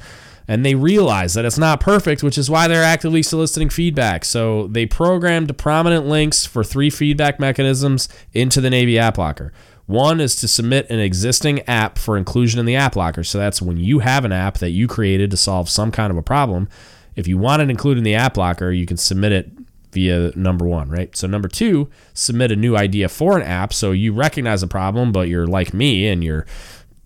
And 0.48 0.66
they 0.66 0.74
realize 0.74 1.36
that 1.36 1.46
it's 1.46 1.58
not 1.58 1.80
perfect, 1.80 2.24
which 2.24 2.38
is 2.38 2.50
why 2.50 2.68
they're 2.68 2.82
actively 2.82 3.22
soliciting 3.22 3.70
feedback. 3.70 4.26
So 4.26 4.68
they 4.68 4.86
programmed 4.88 5.56
prominent 5.58 6.08
links 6.08 6.46
for 6.46 6.64
three 6.64 6.90
feedback 6.90 7.40
mechanisms 7.40 8.10
into 8.34 8.60
the 8.60 8.70
Navy 8.72 8.98
App 8.98 9.18
Locker. 9.18 9.54
One 9.88 10.20
is 10.20 10.36
to 10.38 10.48
submit 10.48 10.90
an 10.90 11.00
existing 11.00 11.62
app 11.62 11.98
for 11.98 12.18
inclusion 12.18 12.60
in 12.60 12.66
the 12.66 12.76
App 12.76 12.96
Locker. 12.96 13.24
So 13.24 13.38
that's 13.38 13.62
when 13.62 13.78
you 13.78 14.00
have 14.00 14.26
an 14.26 14.34
app 14.34 14.58
that 14.60 14.72
you 14.72 14.88
created 14.88 15.32
to 15.32 15.38
solve 15.38 15.70
some 15.70 15.92
kind 15.92 16.12
of 16.12 16.18
a 16.18 16.22
problem. 16.22 16.68
If 17.16 17.28
you 17.28 17.38
want 17.38 17.62
it 17.62 17.70
included 17.70 18.00
in 18.00 18.04
the 18.04 18.16
App 18.16 18.38
Locker, 18.38 18.70
you 18.72 18.86
can 18.86 18.98
submit 18.98 19.32
it 19.32 19.50
via 19.94 20.32
number 20.36 20.68
one, 20.68 20.90
right? 20.90 21.16
So, 21.16 21.26
number 21.26 21.48
two, 21.48 21.90
submit 22.14 22.52
a 22.52 22.56
new 22.56 22.76
idea 22.76 23.08
for 23.08 23.38
an 23.38 23.44
app. 23.44 23.74
So, 23.74 23.92
you 23.92 24.14
recognize 24.14 24.62
a 24.62 24.68
problem, 24.68 25.12
but 25.12 25.30
you're 25.30 25.48
like 25.48 25.74
me 25.74 26.08
and 26.08 26.24
you're 26.24 26.46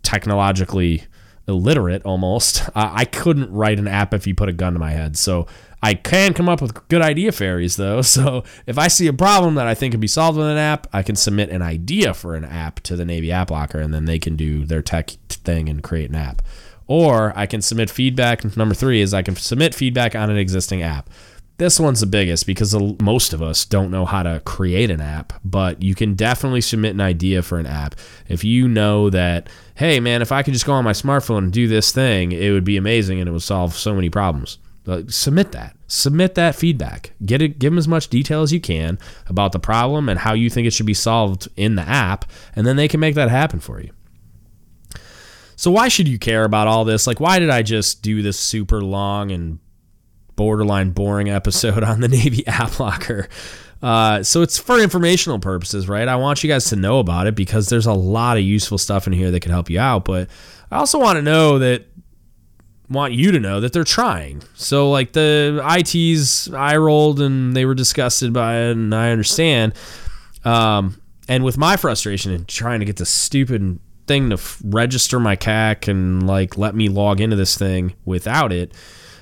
technologically 0.02 1.04
illiterate 1.48 2.04
almost. 2.04 2.64
Uh, 2.74 2.90
I 2.94 3.06
couldn't 3.06 3.52
write 3.52 3.80
an 3.80 3.88
app 3.88 4.14
if 4.14 4.26
you 4.26 4.34
put 4.34 4.48
a 4.50 4.54
gun 4.54 4.74
to 4.74 4.80
my 4.80 4.92
head. 4.92 5.18
So, 5.18 5.46
I 5.84 5.96
can 5.96 6.34
come 6.34 6.48
up 6.48 6.62
with 6.62 6.88
good 6.90 7.02
idea 7.02 7.32
fairies 7.32 7.76
though. 7.76 8.02
So, 8.12 8.44
if 8.68 8.78
I 8.78 8.88
see 8.90 9.08
a 9.08 9.14
problem 9.14 9.56
that 9.56 9.68
I 9.68 9.74
think 9.74 9.94
can 9.94 10.02
be 10.02 10.08
solved 10.08 10.38
with 10.38 10.48
an 10.48 10.58
app, 10.58 10.86
I 10.92 11.02
can 11.02 11.16
submit 11.16 11.50
an 11.50 11.62
idea 11.62 12.14
for 12.14 12.36
an 12.36 12.44
app 12.44 12.82
to 12.82 12.98
the 12.98 13.06
Navy 13.06 13.32
App 13.32 13.50
Locker 13.50 13.80
and 13.80 13.94
then 13.94 14.04
they 14.06 14.20
can 14.20 14.36
do 14.36 14.66
their 14.66 14.82
tech 14.82 15.12
thing 15.30 15.70
and 15.70 15.82
create 15.82 16.10
an 16.10 16.16
app. 16.16 16.42
Or 16.88 17.32
I 17.38 17.46
can 17.46 17.62
submit 17.62 17.90
feedback. 17.90 18.58
Number 18.58 18.76
three 18.76 19.00
is 19.02 19.14
I 19.14 19.22
can 19.22 19.38
submit 19.38 19.74
feedback 19.74 20.14
on 20.14 20.30
an 20.30 20.38
existing 20.38 20.82
app. 20.82 21.10
This 21.58 21.80
one's 21.80 22.02
the 22.02 22.08
biggest 22.08 22.48
because 22.48 22.76
most 23.00 23.34
of 23.34 23.42
us 23.42 23.66
don't 23.66 23.92
know 23.92 24.06
how 24.06 24.24
to 24.24 24.42
create 24.44 24.90
an 24.90 25.00
app, 25.00 25.32
but 25.46 25.82
you 25.82 25.96
can 25.96 26.16
definitely 26.16 26.62
submit 26.62 26.96
an 26.96 27.02
idea 27.02 27.44
for 27.44 27.60
an 27.60 27.68
app. 27.68 27.96
If 28.28 28.44
you 28.44 28.68
know 28.68 29.10
that, 29.12 29.48
hey 29.76 30.00
man, 30.00 30.22
if 30.22 30.32
I 30.32 30.44
could 30.44 30.54
just 30.54 30.66
go 30.66 30.74
on 30.74 30.84
my 30.84 30.92
smartphone 30.92 31.38
and 31.38 31.54
do 31.54 31.68
this 31.68 31.92
thing, 31.92 32.32
it 32.32 32.52
would 32.52 32.66
be 32.66 32.78
amazing 32.78 33.20
and 33.20 33.30
it 33.30 33.32
would 33.32 33.44
solve 33.44 33.74
so 33.74 33.94
many 33.94 34.10
problems. 34.10 34.58
Submit 35.08 35.52
that. 35.52 35.76
Submit 35.88 36.36
that 36.36 36.56
feedback. 36.56 37.14
Get 37.26 37.42
it. 37.42 37.60
Give 37.60 37.72
them 37.72 37.78
as 37.78 37.88
much 37.88 38.08
detail 38.08 38.42
as 38.42 38.52
you 38.52 38.60
can 38.60 38.98
about 39.28 39.52
the 39.52 39.60
problem 39.60 40.10
and 40.10 40.20
how 40.20 40.34
you 40.34 40.50
think 40.50 40.68
it 40.68 40.74
should 40.74 40.86
be 40.86 40.94
solved 40.94 41.48
in 41.56 41.76
the 41.76 41.84
app, 41.84 42.26
and 42.56 42.66
then 42.66 42.76
they 42.76 42.88
can 42.88 43.00
make 43.00 43.16
that 43.16 43.30
happen 43.30 43.60
for 43.60 43.82
you. 43.82 43.92
So 45.56 45.70
why 45.70 45.90
should 45.90 46.08
you 46.08 46.18
care 46.18 46.44
about 46.44 46.68
all 46.68 46.86
this? 46.86 47.06
Like, 47.06 47.20
why 47.20 47.38
did 47.38 47.52
I 47.52 47.62
just 47.62 48.02
do 48.02 48.24
this 48.24 48.40
super 48.40 48.82
long 48.82 49.32
and 49.32 49.60
borderline 50.42 50.90
boring 50.90 51.30
episode 51.30 51.84
on 51.92 52.02
the 52.02 52.08
Navy 52.08 52.46
app 52.48 52.80
locker. 52.80 53.30
Uh, 53.82 54.22
so 54.22 54.42
it's 54.42 54.58
for 54.58 54.80
informational 54.80 55.40
purposes, 55.40 55.88
right? 55.88 56.08
I 56.08 56.16
want 56.16 56.44
you 56.44 56.50
guys 56.50 56.66
to 56.66 56.76
know 56.76 57.00
about 57.00 57.28
it 57.28 57.36
because 57.36 57.70
there's 57.70 57.86
a 57.86 57.94
lot 57.94 58.38
of 58.38 58.44
useful 58.44 58.78
stuff 58.78 59.08
in 59.08 59.14
here 59.14 59.32
that 59.32 59.42
can 59.42 59.52
help 59.52 59.70
you 59.70 59.80
out. 59.80 60.06
But 60.06 60.30
I 60.72 60.78
also 60.78 61.00
want 61.00 61.18
to 61.18 61.22
know 61.22 61.60
that 61.60 61.86
want 62.92 63.14
you 63.14 63.32
to 63.32 63.40
know 63.40 63.60
that 63.60 63.74
they're 63.74 63.84
trying. 63.84 64.44
So 64.56 64.90
like 64.90 65.14
the 65.14 65.62
ITs, 65.78 66.52
I 66.52 66.78
rolled 66.78 67.22
and 67.22 67.56
they 67.56 67.66
were 67.66 67.76
disgusted 67.76 68.34
by 68.34 68.58
it, 68.58 68.72
and 68.72 68.94
I 68.94 69.12
understand. 69.12 69.74
Um, 70.44 71.02
and 71.28 71.44
with 71.44 71.58
my 71.58 71.78
frustration 71.78 72.32
and 72.32 72.48
trying 72.48 72.80
to 72.80 72.86
get 72.86 72.98
the 72.98 73.06
stupid 73.06 73.80
thing 74.08 74.30
to 74.30 74.36
f- 74.36 74.62
register 74.66 75.20
my 75.20 75.36
CAC 75.36 75.88
and 75.88 76.28
like 76.28 76.58
let 76.58 76.76
me 76.76 76.90
log 76.90 77.22
into 77.22 77.36
this 77.36 77.58
thing 77.58 77.94
without 78.06 78.52
it 78.52 78.74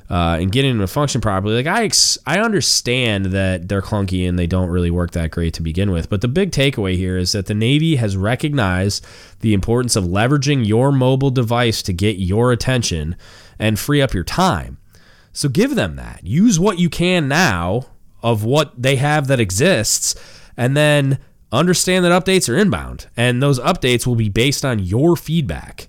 uh, 0.10 0.38
and 0.40 0.52
getting 0.52 0.72
them 0.72 0.80
to 0.80 0.88
function 0.88 1.22
properly. 1.22 1.56
Like 1.56 1.68
I, 1.68 1.84
ex- 1.84 2.18
I 2.26 2.40
understand 2.40 3.28
that 3.28 3.68
they're 3.68 3.82
clunky 3.82 4.28
and 4.28 4.40
they 4.40 4.48
don't 4.48 4.70
really 4.70 4.90
work 4.90 5.12
that 5.12 5.30
great 5.30 5.54
to 5.56 5.62
begin 5.62 5.92
with. 5.92 6.10
But 6.10 6.22
the 6.22 6.28
big 6.28 6.52
takeaway 6.52 6.96
here 6.96 7.18
is 7.18 7.34
that 7.34 7.46
the 7.46 7.54
Navy 7.54 7.98
has 7.98 8.18
recognized 8.18 9.06
the 9.42 9.54
importance 9.54 9.96
of 9.96 10.06
leveraging 10.06 10.66
your 10.66 10.92
mobile 10.92 11.30
device 11.30 11.84
to 11.84 11.94
get 11.94 12.18
your 12.18 12.52
attention 12.52 13.16
and 13.60 13.78
free 13.78 14.02
up 14.02 14.14
your 14.14 14.24
time. 14.24 14.78
So 15.34 15.50
give 15.50 15.76
them 15.76 15.96
that. 15.98 16.22
Use 16.24 16.60
what 16.60 16.80
you 16.80 16.90
can 16.90 17.28
now 17.28 17.88
of 18.24 18.44
what 18.44 18.82
they 18.82 18.96
have 18.96 19.28
that 19.28 19.40
exists, 19.40 20.16
and 20.58 20.76
then 20.76 21.20
understand 21.52 22.04
that 22.06 22.12
updates 22.12 22.50
are 22.50 22.58
inbound. 22.58 23.08
And 23.16 23.42
those 23.42 23.60
updates 23.60 24.08
will 24.08 24.16
be 24.16 24.30
based 24.30 24.66
on 24.66 24.80
your 24.80 25.16
feedback. 25.16 25.88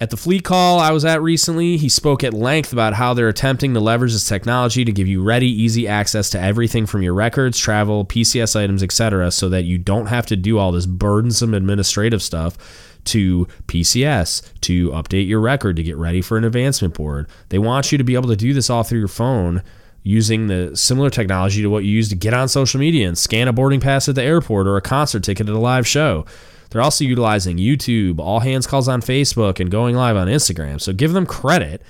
At 0.00 0.10
the 0.10 0.16
fleet 0.16 0.42
call 0.42 0.80
I 0.80 0.90
was 0.90 1.04
at 1.04 1.22
recently, 1.22 1.76
he 1.76 1.88
spoke 1.88 2.24
at 2.24 2.34
length 2.34 2.72
about 2.72 2.94
how 2.94 3.14
they're 3.14 3.28
attempting 3.28 3.72
to 3.74 3.80
leverage 3.80 4.12
this 4.12 4.26
technology 4.26 4.84
to 4.84 4.90
give 4.90 5.06
you 5.06 5.22
ready, 5.22 5.46
easy 5.46 5.86
access 5.86 6.28
to 6.30 6.40
everything 6.40 6.86
from 6.86 7.02
your 7.02 7.14
records, 7.14 7.56
travel, 7.56 8.04
PCS 8.04 8.60
items, 8.60 8.82
etc., 8.82 9.30
so 9.30 9.48
that 9.48 9.62
you 9.62 9.78
don't 9.78 10.06
have 10.06 10.26
to 10.26 10.34
do 10.34 10.58
all 10.58 10.72
this 10.72 10.86
burdensome 10.86 11.54
administrative 11.54 12.20
stuff 12.20 12.91
to 13.04 13.46
PCS 13.66 14.42
to 14.60 14.90
update 14.90 15.28
your 15.28 15.40
record 15.40 15.76
to 15.76 15.82
get 15.82 15.96
ready 15.96 16.20
for 16.20 16.36
an 16.36 16.44
advancement 16.44 16.94
board. 16.94 17.28
They 17.48 17.58
want 17.58 17.92
you 17.92 17.98
to 17.98 18.04
be 18.04 18.14
able 18.14 18.28
to 18.28 18.36
do 18.36 18.52
this 18.52 18.70
all 18.70 18.82
through 18.82 19.00
your 19.00 19.08
phone 19.08 19.62
using 20.02 20.48
the 20.48 20.76
similar 20.76 21.10
technology 21.10 21.62
to 21.62 21.68
what 21.68 21.84
you 21.84 21.90
use 21.90 22.08
to 22.08 22.16
get 22.16 22.34
on 22.34 22.48
social 22.48 22.80
media 22.80 23.06
and 23.06 23.16
scan 23.16 23.48
a 23.48 23.52
boarding 23.52 23.80
pass 23.80 24.08
at 24.08 24.14
the 24.14 24.22
airport 24.22 24.66
or 24.66 24.76
a 24.76 24.82
concert 24.82 25.22
ticket 25.22 25.48
at 25.48 25.54
a 25.54 25.58
live 25.58 25.86
show. 25.86 26.24
They're 26.70 26.82
also 26.82 27.04
utilizing 27.04 27.58
YouTube, 27.58 28.18
all 28.18 28.40
hands 28.40 28.66
calls 28.66 28.88
on 28.88 29.02
Facebook, 29.02 29.60
and 29.60 29.70
going 29.70 29.94
live 29.94 30.16
on 30.16 30.26
Instagram. 30.26 30.80
So 30.80 30.92
give 30.92 31.12
them 31.12 31.26
credit 31.26 31.82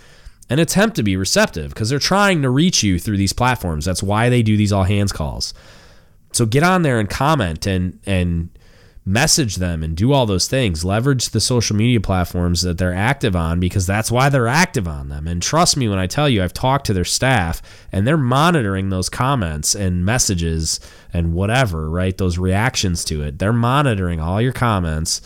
and 0.51 0.61
attempt 0.61 0.97
to 0.97 1.03
be 1.03 1.17
receptive 1.17 1.71
because 1.71 1.89
they're 1.89 1.99
trying 1.99 2.43
to 2.43 2.51
reach 2.51 2.83
you 2.83 2.99
through 2.99 3.17
these 3.17 3.33
platforms. 3.33 3.85
That's 3.85 4.03
why 4.03 4.29
they 4.29 4.43
do 4.43 4.57
these 4.57 4.73
all 4.73 4.83
hands 4.83 5.13
calls. 5.13 5.55
So 6.33 6.47
get 6.47 6.63
on 6.63 6.83
there 6.83 6.99
and 6.99 7.09
comment 7.09 7.67
and 7.67 8.01
and 8.07 8.51
message 9.05 9.57
them 9.57 9.82
and 9.82 9.96
do 9.96 10.12
all 10.12 10.26
those 10.26 10.46
things. 10.46 10.84
Leverage 10.84 11.30
the 11.30 11.40
social 11.40 11.74
media 11.74 12.00
platforms 12.00 12.62
that 12.62 12.78
they're 12.78 12.94
active 12.94 13.34
on 13.34 13.59
because 13.59 13.86
that's 13.86 14.12
why 14.12 14.28
they're 14.28 14.46
active 14.46 14.86
on 14.86 15.09
them. 15.09 15.26
And 15.26 15.42
trust 15.42 15.76
me 15.76 15.88
when 15.88 15.98
I 15.98 16.07
tell 16.07 16.28
you, 16.28 16.42
I've 16.42 16.53
talked 16.53 16.86
to 16.86 16.92
their 16.92 17.05
staff 17.05 17.61
and 17.90 18.07
they're 18.07 18.16
monitoring 18.16 18.90
those 18.90 19.09
comments 19.09 19.74
and 19.74 20.05
messages 20.05 20.78
and 21.12 21.34
whatever, 21.34 21.90
right? 21.90 22.16
Those 22.16 22.38
reactions 22.38 23.05
to 23.07 23.22
it. 23.22 23.38
They're 23.38 23.53
monitoring 23.53 24.20
all 24.20 24.40
your 24.40 24.53
comments 24.53 25.20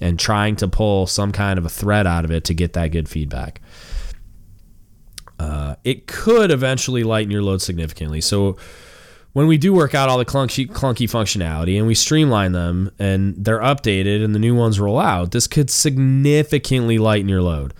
and 0.00 0.18
trying 0.18 0.56
to 0.56 0.66
pull 0.66 1.06
some 1.06 1.30
kind 1.30 1.58
of 1.58 1.64
a 1.64 1.68
thread 1.68 2.06
out 2.06 2.24
of 2.24 2.30
it 2.30 2.44
to 2.44 2.54
get 2.54 2.72
that 2.72 2.88
good 2.88 3.08
feedback. 3.08 3.60
Uh, 5.38 5.76
it 5.84 6.06
could 6.06 6.50
eventually 6.50 7.02
lighten 7.04 7.30
your 7.30 7.42
load 7.42 7.62
significantly. 7.62 8.20
So, 8.20 8.56
when 9.32 9.46
we 9.46 9.58
do 9.58 9.72
work 9.72 9.94
out 9.94 10.08
all 10.08 10.18
the 10.18 10.24
clunky, 10.24 10.66
clunky 10.66 11.08
functionality 11.08 11.78
and 11.78 11.86
we 11.86 11.94
streamline 11.94 12.52
them 12.52 12.90
and 12.98 13.34
they're 13.44 13.60
updated 13.60 14.24
and 14.24 14.34
the 14.34 14.38
new 14.38 14.54
ones 14.54 14.80
roll 14.80 14.98
out, 14.98 15.30
this 15.30 15.46
could 15.46 15.70
significantly 15.70 16.98
lighten 16.98 17.28
your 17.28 17.42
load. 17.42 17.72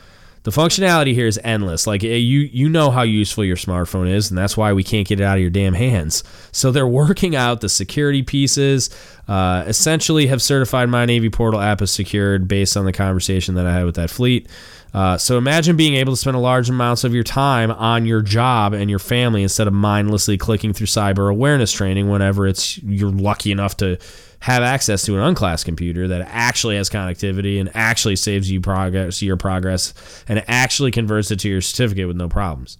The 0.42 0.50
functionality 0.50 1.12
here 1.12 1.26
is 1.26 1.38
endless. 1.44 1.86
Like 1.86 2.02
eh, 2.02 2.14
you, 2.14 2.40
you 2.40 2.68
know 2.70 2.90
how 2.90 3.02
useful 3.02 3.44
your 3.44 3.56
smartphone 3.56 4.10
is, 4.10 4.30
and 4.30 4.38
that's 4.38 4.56
why 4.56 4.72
we 4.72 4.82
can't 4.82 5.06
get 5.06 5.20
it 5.20 5.24
out 5.24 5.36
of 5.36 5.42
your 5.42 5.50
damn 5.50 5.74
hands. 5.74 6.24
So 6.50 6.70
they're 6.70 6.88
working 6.88 7.36
out 7.36 7.60
the 7.60 7.68
security 7.68 8.22
pieces. 8.22 8.88
Uh, 9.28 9.64
essentially, 9.66 10.28
have 10.28 10.40
certified 10.40 10.88
my 10.88 11.04
Navy 11.04 11.28
portal 11.28 11.60
app 11.60 11.82
as 11.82 11.90
secured 11.90 12.48
based 12.48 12.74
on 12.74 12.86
the 12.86 12.92
conversation 12.92 13.54
that 13.56 13.66
I 13.66 13.74
had 13.74 13.84
with 13.84 13.96
that 13.96 14.08
fleet. 14.08 14.48
Uh, 14.92 15.16
so 15.16 15.38
imagine 15.38 15.76
being 15.76 15.94
able 15.94 16.12
to 16.12 16.16
spend 16.16 16.36
a 16.36 16.40
large 16.40 16.68
amounts 16.68 17.04
of 17.04 17.14
your 17.14 17.22
time 17.22 17.70
on 17.70 18.06
your 18.06 18.22
job 18.22 18.72
and 18.72 18.90
your 18.90 18.98
family 18.98 19.42
instead 19.42 19.68
of 19.68 19.72
mindlessly 19.72 20.36
clicking 20.36 20.72
through 20.72 20.88
cyber 20.88 21.30
awareness 21.30 21.70
training 21.70 22.08
whenever 22.08 22.46
it's 22.46 22.78
you're 22.78 23.10
lucky 23.10 23.52
enough 23.52 23.76
to 23.76 23.96
have 24.40 24.62
access 24.62 25.04
to 25.04 25.14
an 25.14 25.20
unclassed 25.22 25.64
computer 25.64 26.08
that 26.08 26.22
actually 26.22 26.76
has 26.76 26.90
connectivity 26.90 27.60
and 27.60 27.70
actually 27.74 28.16
saves 28.16 28.50
you 28.50 28.60
progress 28.60 29.22
your 29.22 29.36
progress 29.36 30.24
and 30.28 30.42
actually 30.48 30.90
converts 30.90 31.30
it 31.30 31.38
to 31.38 31.48
your 31.48 31.60
certificate 31.60 32.08
with 32.08 32.16
no 32.16 32.28
problems. 32.28 32.78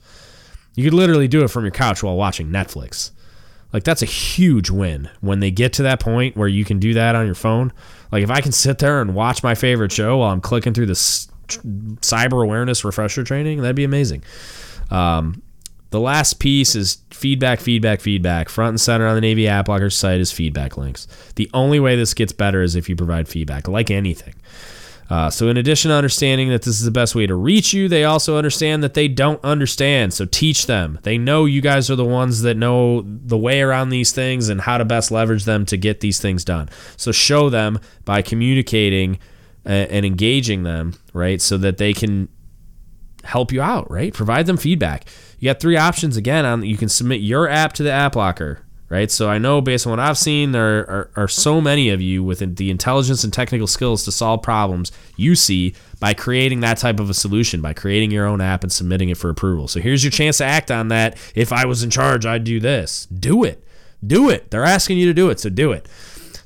You 0.74 0.84
could 0.84 0.94
literally 0.94 1.28
do 1.28 1.44
it 1.44 1.48
from 1.48 1.64
your 1.64 1.70
couch 1.70 2.02
while 2.02 2.16
watching 2.16 2.48
Netflix. 2.48 3.10
Like 3.72 3.84
that's 3.84 4.02
a 4.02 4.06
huge 4.06 4.70
win 4.70 5.08
when 5.20 5.40
they 5.40 5.50
get 5.50 5.74
to 5.74 5.84
that 5.84 6.00
point 6.00 6.36
where 6.36 6.48
you 6.48 6.64
can 6.64 6.78
do 6.78 6.94
that 6.94 7.14
on 7.14 7.26
your 7.26 7.34
phone. 7.34 7.72
Like 8.10 8.24
if 8.24 8.30
I 8.30 8.40
can 8.40 8.52
sit 8.52 8.78
there 8.78 9.00
and 9.00 9.14
watch 9.14 9.42
my 9.42 9.54
favorite 9.54 9.92
show 9.92 10.18
while 10.18 10.32
I'm 10.32 10.40
clicking 10.40 10.74
through 10.74 10.86
this 10.86 11.29
cyber 11.58 12.42
awareness 12.42 12.84
refresher 12.84 13.24
training. 13.24 13.62
That'd 13.62 13.76
be 13.76 13.84
amazing. 13.84 14.24
Um, 14.90 15.42
the 15.90 16.00
last 16.00 16.38
piece 16.38 16.76
is 16.76 16.98
feedback, 17.10 17.60
feedback, 17.60 18.00
feedback. 18.00 18.48
Front 18.48 18.70
and 18.70 18.80
center 18.80 19.06
on 19.06 19.16
the 19.16 19.20
Navy 19.20 19.48
App 19.48 19.68
Locker 19.68 19.90
site 19.90 20.20
is 20.20 20.30
feedback 20.30 20.76
links. 20.76 21.06
The 21.34 21.50
only 21.52 21.80
way 21.80 21.96
this 21.96 22.14
gets 22.14 22.32
better 22.32 22.62
is 22.62 22.76
if 22.76 22.88
you 22.88 22.94
provide 22.94 23.28
feedback, 23.28 23.66
like 23.66 23.90
anything. 23.90 24.34
Uh, 25.10 25.28
so, 25.28 25.48
in 25.48 25.56
addition 25.56 25.88
to 25.88 25.94
understanding 25.96 26.50
that 26.50 26.62
this 26.62 26.78
is 26.78 26.84
the 26.84 26.90
best 26.92 27.16
way 27.16 27.26
to 27.26 27.34
reach 27.34 27.72
you, 27.72 27.88
they 27.88 28.04
also 28.04 28.36
understand 28.36 28.84
that 28.84 28.94
they 28.94 29.08
don't 29.08 29.42
understand. 29.42 30.14
So, 30.14 30.24
teach 30.24 30.66
them. 30.66 31.00
They 31.02 31.18
know 31.18 31.46
you 31.46 31.60
guys 31.60 31.90
are 31.90 31.96
the 31.96 32.04
ones 32.04 32.42
that 32.42 32.56
know 32.56 33.02
the 33.02 33.36
way 33.36 33.60
around 33.60 33.88
these 33.88 34.12
things 34.12 34.48
and 34.48 34.60
how 34.60 34.78
to 34.78 34.84
best 34.84 35.10
leverage 35.10 35.44
them 35.44 35.66
to 35.66 35.76
get 35.76 35.98
these 35.98 36.20
things 36.20 36.44
done. 36.44 36.68
So, 36.96 37.10
show 37.10 37.50
them 37.50 37.80
by 38.04 38.22
communicating 38.22 39.18
and 39.64 40.06
engaging 40.06 40.62
them, 40.62 40.94
right? 41.12 41.40
So 41.40 41.58
that 41.58 41.78
they 41.78 41.92
can 41.92 42.28
help 43.24 43.52
you 43.52 43.60
out, 43.60 43.90
right? 43.90 44.12
Provide 44.14 44.46
them 44.46 44.56
feedback. 44.56 45.04
You 45.38 45.50
got 45.50 45.60
three 45.60 45.76
options 45.76 46.16
again 46.16 46.44
on 46.44 46.62
you 46.62 46.76
can 46.76 46.88
submit 46.88 47.20
your 47.20 47.48
app 47.48 47.72
to 47.74 47.82
the 47.82 47.92
app 47.92 48.16
locker 48.16 48.64
right? 48.90 49.10
So 49.10 49.30
I 49.30 49.38
know 49.38 49.62
based 49.62 49.86
on 49.86 49.92
what 49.92 50.00
I've 50.00 50.18
seen, 50.18 50.52
there 50.52 50.80
are, 50.80 51.10
are, 51.16 51.28
so 51.28 51.60
many 51.60 51.88
of 51.88 52.02
you 52.02 52.22
with 52.22 52.56
the 52.56 52.70
intelligence 52.70 53.24
and 53.24 53.32
technical 53.32 53.66
skills 53.66 54.04
to 54.04 54.12
solve 54.12 54.42
problems 54.42 54.92
you 55.16 55.36
see 55.36 55.74
by 56.00 56.12
creating 56.12 56.60
that 56.60 56.76
type 56.76 57.00
of 57.00 57.08
a 57.08 57.14
solution, 57.14 57.62
by 57.62 57.72
creating 57.72 58.10
your 58.10 58.26
own 58.26 58.40
app 58.40 58.64
and 58.64 58.72
submitting 58.72 59.08
it 59.08 59.16
for 59.16 59.30
approval. 59.30 59.68
So 59.68 59.80
here's 59.80 60.04
your 60.04 60.10
chance 60.10 60.38
to 60.38 60.44
act 60.44 60.70
on 60.70 60.88
that. 60.88 61.16
If 61.34 61.52
I 61.52 61.64
was 61.64 61.82
in 61.82 61.90
charge, 61.90 62.26
I'd 62.26 62.44
do 62.44 62.60
this. 62.60 63.06
Do 63.06 63.44
it. 63.44 63.64
Do 64.04 64.28
it. 64.28 64.50
They're 64.50 64.64
asking 64.64 64.98
you 64.98 65.06
to 65.06 65.14
do 65.14 65.30
it, 65.30 65.38
so 65.38 65.48
do 65.48 65.72
it. 65.72 65.88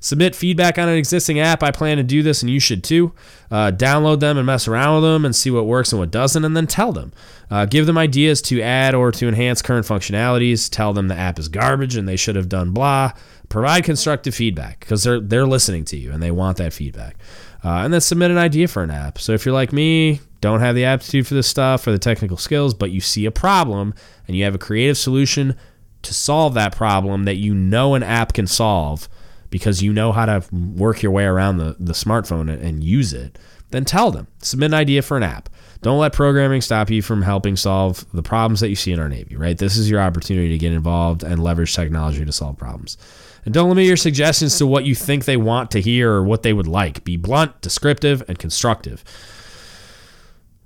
Submit 0.04 0.36
feedback 0.36 0.78
on 0.78 0.86
an 0.86 0.96
existing 0.96 1.40
app. 1.40 1.62
I 1.62 1.70
plan 1.70 1.96
to 1.96 2.02
do 2.02 2.22
this, 2.22 2.42
and 2.42 2.50
you 2.50 2.60
should 2.60 2.84
too. 2.84 3.14
Uh, 3.50 3.70
download 3.70 4.20
them 4.20 4.36
and 4.36 4.44
mess 4.44 4.68
around 4.68 4.96
with 4.96 5.10
them 5.10 5.24
and 5.24 5.34
see 5.34 5.50
what 5.50 5.64
works 5.64 5.92
and 5.92 5.98
what 5.98 6.10
doesn't, 6.10 6.44
and 6.44 6.54
then 6.54 6.66
tell 6.66 6.92
them. 6.92 7.10
Uh, 7.50 7.64
give 7.64 7.86
them 7.86 7.96
ideas 7.96 8.42
to 8.42 8.60
add 8.60 8.94
or 8.94 9.10
to 9.10 9.26
enhance 9.26 9.62
current 9.62 9.86
functionalities. 9.86 10.68
Tell 10.68 10.92
them 10.92 11.08
the 11.08 11.16
app 11.16 11.38
is 11.38 11.48
garbage 11.48 11.96
and 11.96 12.06
they 12.06 12.16
should 12.16 12.36
have 12.36 12.50
done 12.50 12.72
blah. 12.72 13.12
Provide 13.48 13.84
constructive 13.84 14.34
feedback 14.34 14.80
because 14.80 15.04
they're 15.04 15.20
they're 15.20 15.46
listening 15.46 15.86
to 15.86 15.96
you 15.96 16.12
and 16.12 16.22
they 16.22 16.30
want 16.30 16.58
that 16.58 16.74
feedback. 16.74 17.16
Uh, 17.64 17.80
and 17.82 17.90
then 17.90 18.02
submit 18.02 18.30
an 18.30 18.36
idea 18.36 18.68
for 18.68 18.82
an 18.82 18.90
app. 18.90 19.18
So 19.18 19.32
if 19.32 19.46
you're 19.46 19.54
like 19.54 19.72
me, 19.72 20.20
don't 20.42 20.60
have 20.60 20.74
the 20.74 20.84
aptitude 20.84 21.26
for 21.26 21.32
this 21.32 21.48
stuff 21.48 21.86
or 21.86 21.92
the 21.92 21.98
technical 21.98 22.36
skills, 22.36 22.74
but 22.74 22.90
you 22.90 23.00
see 23.00 23.24
a 23.24 23.30
problem 23.30 23.94
and 24.28 24.36
you 24.36 24.44
have 24.44 24.54
a 24.54 24.58
creative 24.58 24.98
solution 24.98 25.56
to 26.02 26.12
solve 26.12 26.52
that 26.52 26.76
problem 26.76 27.24
that 27.24 27.36
you 27.36 27.54
know 27.54 27.94
an 27.94 28.02
app 28.02 28.34
can 28.34 28.46
solve 28.46 29.08
because 29.54 29.80
you 29.80 29.92
know 29.92 30.10
how 30.10 30.26
to 30.26 30.44
work 30.52 31.00
your 31.00 31.12
way 31.12 31.24
around 31.24 31.58
the, 31.58 31.76
the 31.78 31.92
smartphone 31.92 32.50
and 32.50 32.82
use 32.82 33.12
it, 33.12 33.38
then 33.70 33.84
tell 33.84 34.10
them. 34.10 34.26
Submit 34.42 34.72
an 34.72 34.74
idea 34.74 35.00
for 35.00 35.16
an 35.16 35.22
app. 35.22 35.48
Don't 35.80 36.00
let 36.00 36.12
programming 36.12 36.60
stop 36.60 36.90
you 36.90 37.02
from 37.02 37.22
helping 37.22 37.54
solve 37.54 38.04
the 38.12 38.20
problems 38.20 38.58
that 38.58 38.68
you 38.68 38.74
see 38.74 38.90
in 38.90 38.98
our 38.98 39.08
Navy, 39.08 39.36
right? 39.36 39.56
This 39.56 39.76
is 39.76 39.88
your 39.88 40.00
opportunity 40.00 40.48
to 40.48 40.58
get 40.58 40.72
involved 40.72 41.22
and 41.22 41.40
leverage 41.40 41.72
technology 41.72 42.24
to 42.24 42.32
solve 42.32 42.58
problems. 42.58 42.98
And 43.44 43.54
don't 43.54 43.68
limit 43.68 43.84
your 43.84 43.96
suggestions 43.96 44.58
to 44.58 44.66
what 44.66 44.86
you 44.86 44.96
think 44.96 45.24
they 45.24 45.36
want 45.36 45.70
to 45.70 45.80
hear 45.80 46.10
or 46.10 46.24
what 46.24 46.42
they 46.42 46.52
would 46.52 46.66
like. 46.66 47.04
Be 47.04 47.16
blunt, 47.16 47.60
descriptive, 47.60 48.24
and 48.26 48.36
constructive. 48.36 49.04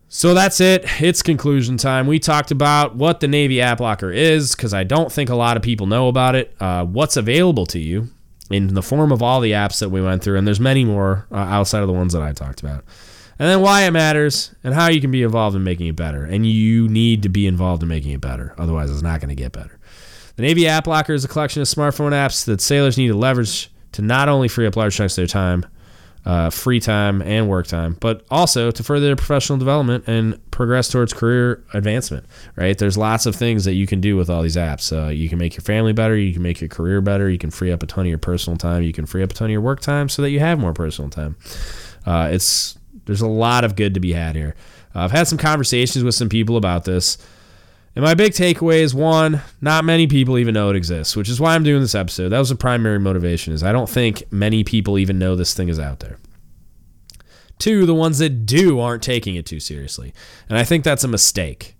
So 0.09 0.32
that's 0.32 0.62
it. 0.62 0.86
It's 1.03 1.20
conclusion 1.20 1.76
time. 1.76 2.07
We 2.07 2.18
talked 2.18 2.53
about 2.53 2.97
what 2.97 3.20
the 3.20 3.28
Navy 3.28 3.61
App 3.61 3.80
Locker 3.80 4.11
is 4.11 4.57
because 4.57 4.72
I 4.72 4.84
don't 4.84 5.12
think 5.12 5.28
a 5.28 5.34
lot 5.34 5.59
of 5.59 5.62
people 5.62 5.86
know 5.86 6.09
about 6.09 6.34
it. 6.36 6.57
Uh, 6.59 6.86
what's 6.86 7.18
available 7.18 7.66
to 7.66 7.78
you, 7.78 8.09
in 8.51 8.74
the 8.74 8.82
form 8.82 9.12
of 9.12 9.22
all 9.22 9.40
the 9.40 9.53
apps 9.53 9.80
that 9.80 9.90
we 9.90 10.01
went 10.01 10.22
through, 10.22 10.38
and 10.38 10.46
there's 10.46 10.61
many 10.61 10.84
more 10.84 11.26
uh, 11.30 11.36
outside 11.36 11.80
of 11.80 11.86
the 11.86 11.92
ones 11.92 12.12
that 12.12 12.22
I 12.22 12.32
talked 12.32 12.61
about. 12.61 12.84
And 13.38 13.49
then 13.49 13.61
why 13.61 13.82
it 13.82 13.92
matters 13.92 14.53
and 14.64 14.74
how 14.74 14.88
you 14.88 15.01
can 15.01 15.12
be 15.12 15.22
involved 15.22 15.55
in 15.55 15.62
making 15.62 15.86
it 15.86 15.94
better. 15.96 16.24
And 16.24 16.44
you 16.44 16.88
need 16.88 17.22
to 17.22 17.28
be 17.28 17.46
involved 17.46 17.82
in 17.82 17.88
making 17.88 18.11
it 18.11 18.20
better. 18.20 18.53
Otherwise, 18.59 18.90
it's 18.90 19.03
not 19.03 19.20
going 19.20 19.28
to 19.28 19.36
get 19.36 19.53
better. 19.53 19.78
The 20.34 20.42
Navy 20.42 20.66
App 20.66 20.86
Locker 20.86 21.12
is 21.12 21.24
a 21.24 21.28
collection 21.28 21.62
of 21.62 21.68
smartphone 21.68 22.12
apps 22.12 22.44
that 22.46 22.61
sailors 22.61 22.99
need 22.99 23.09
to 23.09 23.16
leverage 23.16 23.70
to 23.92 24.03
not 24.03 24.28
only 24.28 24.49
free 24.49 24.66
up 24.66 24.76
large 24.76 24.96
chunks 24.96 25.14
of 25.14 25.22
their 25.22 25.26
time, 25.26 25.66
uh, 26.29 26.51
free 26.51 26.79
time, 26.79 27.22
and 27.22 27.49
work 27.49 27.66
time, 27.66 27.97
but 28.01 28.22
also 28.31 28.70
to 28.70 28.83
further 28.83 29.07
their 29.07 29.16
professional 29.16 29.59
development 29.59 30.05
and 30.07 30.39
progress 30.51 30.91
towards 30.91 31.14
career 31.14 31.64
advancement. 31.72 32.26
Right? 32.55 32.76
There's 32.76 32.99
lots 32.99 33.24
of 33.24 33.35
things 33.35 33.64
that 33.64 33.72
you 33.72 33.87
can 33.87 34.03
do 34.03 34.14
with 34.14 34.29
all 34.29 34.43
these 34.43 34.57
apps. 34.57 34.93
Uh, 34.93 35.09
you 35.09 35.31
can 35.31 35.39
make 35.39 35.55
your 35.55 35.62
family 35.62 35.95
better. 35.95 36.14
You 36.14 36.35
can 36.35 36.43
make 36.43 36.61
your 36.61 36.68
career 36.68 37.01
better. 37.01 37.31
You 37.31 37.39
can 37.39 37.51
free 37.51 37.72
up 37.72 37.83
a 37.83 37.87
ton 37.87 38.05
of 38.05 38.11
your 38.11 38.18
personal 38.18 38.59
time. 38.59 38.83
You 38.83 38.93
can 38.93 39.07
free 39.07 39.22
up 39.22 39.31
a 39.31 39.35
ton 39.35 39.47
of 39.47 39.53
your 39.53 39.62
work 39.62 39.81
time 39.81 40.11
so 40.11 40.20
that 40.20 40.29
you 40.29 40.41
have 40.41 40.59
more 40.59 40.74
personal 40.74 41.09
time. 41.09 41.37
Uh, 42.05 42.29
it's 42.31 42.76
there's 43.07 43.22
a 43.22 43.26
lot 43.26 43.64
of 43.64 43.74
good 43.74 43.95
to 43.95 44.01
be 44.01 44.12
had 44.12 44.37
here. 44.37 44.55
Uh, 44.95 45.01
I've 45.01 45.12
had 45.12 45.26
some 45.29 45.39
conversations 45.39 46.05
with 46.05 46.14
some 46.14 46.29
people 46.29 46.59
about 46.59 46.85
this. 46.85 47.16
And 47.99 48.05
my 48.05 48.14
big 48.14 48.30
takeaway 48.30 48.76
is 48.76 48.94
one, 48.94 49.40
not 49.61 49.84
many 49.84 50.07
people 50.07 50.38
even 50.38 50.55
know 50.55 50.70
it 50.70 50.76
exists, 50.76 51.16
which 51.16 51.28
is 51.28 51.40
why 51.40 51.57
I'm 51.57 51.64
doing 51.64 51.80
this 51.80 51.96
episode. 51.96 52.28
That 52.28 52.38
was 52.38 52.51
the 52.51 52.55
primary 52.55 53.01
motivation 53.01 53.53
is 53.53 53.64
I 53.64 53.72
don't 53.72 53.90
think 53.90 54.22
many 54.30 54.62
people 54.62 55.01
even 55.01 55.18
know 55.18 55.34
this 55.34 55.53
thing 55.53 55.68
is 55.68 55.80
out 55.80 55.99
there. 55.99 56.16
Two, 57.59 57.86
the 57.86 57.96
ones 57.96 58.18
that 58.18 58.46
do 58.46 58.78
aren't 58.78 59.03
taking 59.03 59.34
it 59.34 59.46
too 59.46 59.59
seriously. 59.59 60.14
And 60.49 60.57
I 60.57 60.62
think 60.62 60.84
that's 60.84 61.03
a 61.03 61.09
mistake. 61.09 61.74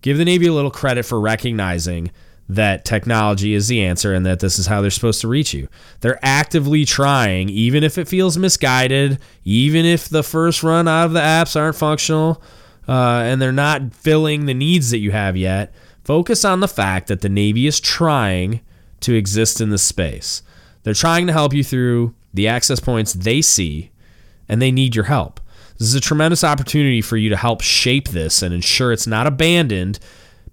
Give 0.00 0.16
the 0.16 0.24
Navy 0.24 0.46
a 0.46 0.52
little 0.52 0.70
credit 0.70 1.04
for 1.04 1.20
recognizing 1.20 2.12
that 2.48 2.84
technology 2.84 3.52
is 3.52 3.66
the 3.66 3.82
answer 3.82 4.14
and 4.14 4.24
that 4.24 4.38
this 4.38 4.60
is 4.60 4.68
how 4.68 4.80
they're 4.80 4.92
supposed 4.92 5.22
to 5.22 5.28
reach 5.28 5.52
you. 5.52 5.66
They're 6.02 6.20
actively 6.22 6.84
trying, 6.84 7.48
even 7.48 7.82
if 7.82 7.98
it 7.98 8.06
feels 8.06 8.38
misguided, 8.38 9.18
even 9.42 9.84
if 9.84 10.08
the 10.08 10.22
first 10.22 10.62
run 10.62 10.86
out 10.86 11.06
of 11.06 11.14
the 11.14 11.20
apps 11.20 11.60
aren't 11.60 11.74
functional 11.74 12.40
uh, 12.88 13.22
and 13.24 13.40
they're 13.40 13.52
not 13.52 13.92
filling 13.92 14.46
the 14.46 14.54
needs 14.54 14.90
that 14.90 14.98
you 14.98 15.10
have 15.10 15.36
yet, 15.36 15.74
focus 16.04 16.44
on 16.44 16.60
the 16.60 16.68
fact 16.68 17.08
that 17.08 17.20
the 17.20 17.28
Navy 17.28 17.66
is 17.66 17.80
trying 17.80 18.60
to 19.00 19.14
exist 19.14 19.60
in 19.60 19.68
this 19.68 19.82
space. 19.82 20.42
They're 20.82 20.94
trying 20.94 21.26
to 21.26 21.32
help 21.32 21.52
you 21.52 21.62
through 21.62 22.14
the 22.32 22.48
access 22.48 22.80
points 22.80 23.12
they 23.12 23.42
see, 23.42 23.90
and 24.48 24.62
they 24.62 24.72
need 24.72 24.94
your 24.94 25.04
help. 25.04 25.38
This 25.78 25.88
is 25.88 25.94
a 25.94 26.00
tremendous 26.00 26.42
opportunity 26.42 27.02
for 27.02 27.16
you 27.16 27.28
to 27.28 27.36
help 27.36 27.60
shape 27.60 28.08
this 28.08 28.42
and 28.42 28.54
ensure 28.54 28.90
it's 28.90 29.06
not 29.06 29.26
abandoned 29.26 29.98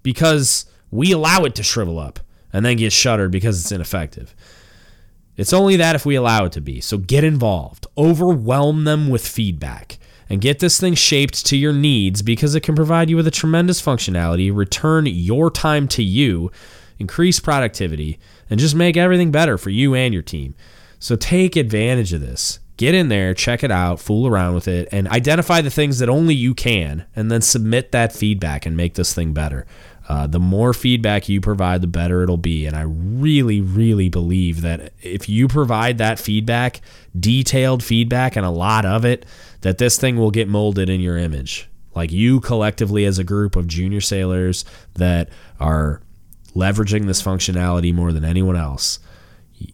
because 0.02 0.66
we 0.90 1.10
allow 1.10 1.42
it 1.44 1.54
to 1.56 1.62
shrivel 1.62 1.98
up 1.98 2.20
and 2.52 2.64
then 2.64 2.76
get 2.76 2.92
shuttered 2.92 3.32
because 3.32 3.60
it's 3.60 3.72
ineffective. 3.72 4.36
It's 5.36 5.52
only 5.52 5.76
that 5.76 5.96
if 5.96 6.06
we 6.06 6.14
allow 6.14 6.44
it 6.44 6.52
to 6.52 6.60
be. 6.60 6.80
So 6.80 6.96
get 6.96 7.24
involved, 7.24 7.86
overwhelm 7.98 8.84
them 8.84 9.08
with 9.08 9.26
feedback 9.26 9.98
and 10.28 10.40
get 10.40 10.58
this 10.58 10.80
thing 10.80 10.94
shaped 10.94 11.46
to 11.46 11.56
your 11.56 11.72
needs 11.72 12.22
because 12.22 12.54
it 12.54 12.62
can 12.62 12.74
provide 12.74 13.08
you 13.10 13.16
with 13.16 13.26
a 13.26 13.32
tremendous 13.32 13.80
functionality, 13.80 14.54
return 14.54 15.06
your 15.06 15.50
time 15.50 15.86
to 15.88 16.02
you, 16.02 16.50
increase 16.98 17.40
productivity, 17.40 18.18
and 18.50 18.60
just 18.60 18.74
make 18.74 18.96
everything 18.96 19.30
better 19.30 19.56
for 19.58 19.70
you 19.70 19.94
and 19.94 20.12
your 20.12 20.22
team. 20.22 20.54
So 20.98 21.16
take 21.16 21.56
advantage 21.56 22.12
of 22.12 22.20
this. 22.20 22.58
Get 22.76 22.94
in 22.94 23.08
there, 23.08 23.32
check 23.32 23.64
it 23.64 23.70
out, 23.70 24.00
fool 24.00 24.26
around 24.26 24.54
with 24.54 24.68
it, 24.68 24.88
and 24.92 25.08
identify 25.08 25.62
the 25.62 25.70
things 25.70 25.98
that 25.98 26.10
only 26.10 26.34
you 26.34 26.54
can, 26.54 27.06
and 27.16 27.30
then 27.30 27.40
submit 27.40 27.92
that 27.92 28.12
feedback 28.12 28.66
and 28.66 28.76
make 28.76 28.94
this 28.94 29.14
thing 29.14 29.32
better. 29.32 29.66
Uh, 30.08 30.26
the 30.26 30.38
more 30.38 30.72
feedback 30.72 31.28
you 31.28 31.40
provide, 31.40 31.80
the 31.80 31.86
better 31.86 32.22
it'll 32.22 32.36
be. 32.36 32.66
And 32.66 32.76
I 32.76 32.82
really, 32.82 33.60
really 33.60 34.08
believe 34.08 34.60
that 34.60 34.92
if 35.02 35.28
you 35.28 35.48
provide 35.48 35.98
that 35.98 36.18
feedback, 36.18 36.80
detailed 37.18 37.82
feedback, 37.82 38.36
and 38.36 38.46
a 38.46 38.50
lot 38.50 38.84
of 38.84 39.04
it, 39.04 39.26
that 39.66 39.78
this 39.78 39.98
thing 39.98 40.16
will 40.16 40.30
get 40.30 40.46
molded 40.46 40.88
in 40.88 41.00
your 41.00 41.18
image. 41.18 41.68
Like 41.92 42.12
you 42.12 42.38
collectively, 42.38 43.04
as 43.04 43.18
a 43.18 43.24
group 43.24 43.56
of 43.56 43.66
junior 43.66 44.00
sailors 44.00 44.64
that 44.94 45.28
are 45.58 46.00
leveraging 46.54 47.06
this 47.06 47.20
functionality 47.20 47.92
more 47.92 48.12
than 48.12 48.24
anyone 48.24 48.54
else 48.54 49.00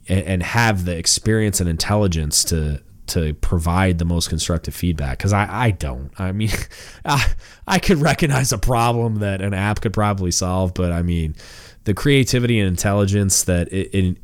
and 0.08 0.42
have 0.42 0.86
the 0.86 0.96
experience 0.96 1.60
and 1.60 1.68
intelligence 1.68 2.42
to 2.44 2.80
to 3.08 3.34
provide 3.34 3.98
the 3.98 4.06
most 4.06 4.30
constructive 4.30 4.74
feedback 4.74 5.18
because 5.18 5.32
I, 5.32 5.46
I 5.50 5.70
don't 5.72 6.12
i 6.18 6.30
mean 6.30 6.50
I, 7.04 7.26
I 7.66 7.78
could 7.80 7.98
recognize 7.98 8.52
a 8.52 8.58
problem 8.58 9.16
that 9.16 9.42
an 9.42 9.52
app 9.52 9.80
could 9.80 9.92
probably 9.92 10.30
solve 10.30 10.72
but 10.72 10.92
i 10.92 11.02
mean 11.02 11.34
the 11.82 11.94
creativity 11.94 12.60
and 12.60 12.68
intelligence 12.68 13.42
that 13.44 13.72
it, 13.72 13.92
it 13.92 14.18